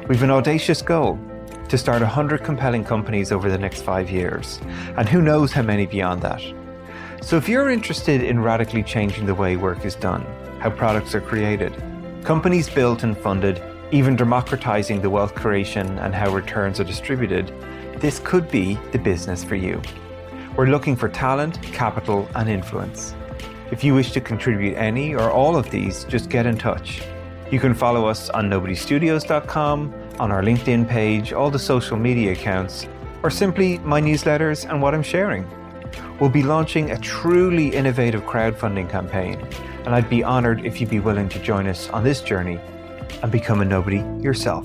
We've 0.08 0.22
an 0.22 0.30
audacious 0.30 0.82
goal 0.82 1.18
to 1.68 1.78
start 1.78 2.02
100 2.02 2.42
compelling 2.42 2.84
companies 2.84 3.32
over 3.32 3.50
the 3.50 3.58
next 3.58 3.82
five 3.82 4.10
years, 4.10 4.60
and 4.96 5.08
who 5.08 5.22
knows 5.22 5.52
how 5.52 5.62
many 5.62 5.86
beyond 5.86 6.20
that. 6.22 6.42
So, 7.22 7.36
if 7.36 7.48
you're 7.48 7.70
interested 7.70 8.20
in 8.20 8.40
radically 8.40 8.82
changing 8.82 9.26
the 9.26 9.34
way 9.34 9.56
work 9.56 9.84
is 9.84 9.94
done, 9.94 10.26
how 10.58 10.70
products 10.70 11.14
are 11.14 11.20
created, 11.20 11.72
companies 12.24 12.68
built 12.68 13.04
and 13.04 13.16
funded, 13.16 13.62
even 13.92 14.16
democratizing 14.16 15.00
the 15.00 15.08
wealth 15.08 15.32
creation 15.36 15.98
and 16.00 16.12
how 16.12 16.34
returns 16.34 16.80
are 16.80 16.84
distributed, 16.84 17.54
this 17.98 18.18
could 18.18 18.50
be 18.50 18.76
the 18.90 18.98
business 18.98 19.44
for 19.44 19.54
you. 19.54 19.80
We're 20.56 20.66
looking 20.66 20.96
for 20.96 21.08
talent, 21.08 21.62
capital, 21.62 22.28
and 22.34 22.48
influence. 22.48 23.14
If 23.70 23.84
you 23.84 23.94
wish 23.94 24.10
to 24.12 24.20
contribute 24.20 24.74
any 24.76 25.14
or 25.14 25.30
all 25.30 25.54
of 25.54 25.70
these, 25.70 26.02
just 26.04 26.28
get 26.28 26.44
in 26.44 26.58
touch. 26.58 27.02
You 27.52 27.60
can 27.60 27.72
follow 27.72 28.04
us 28.04 28.30
on 28.30 28.50
nobodystudios.com, 28.50 29.94
on 30.18 30.32
our 30.32 30.42
LinkedIn 30.42 30.88
page, 30.88 31.32
all 31.32 31.52
the 31.52 31.58
social 31.58 31.96
media 31.96 32.32
accounts, 32.32 32.88
or 33.22 33.30
simply 33.30 33.78
my 33.78 34.00
newsletters 34.00 34.68
and 34.68 34.82
what 34.82 34.92
I'm 34.92 35.04
sharing. 35.04 35.46
We'll 36.22 36.30
be 36.30 36.44
launching 36.44 36.92
a 36.92 36.98
truly 36.98 37.74
innovative 37.74 38.22
crowdfunding 38.22 38.88
campaign, 38.88 39.44
and 39.84 39.92
I'd 39.92 40.08
be 40.08 40.22
honored 40.22 40.64
if 40.64 40.80
you'd 40.80 40.88
be 40.88 41.00
willing 41.00 41.28
to 41.30 41.40
join 41.40 41.66
us 41.66 41.90
on 41.90 42.04
this 42.04 42.20
journey 42.20 42.60
and 43.24 43.32
become 43.32 43.60
a 43.60 43.64
nobody 43.64 44.04
yourself. 44.22 44.64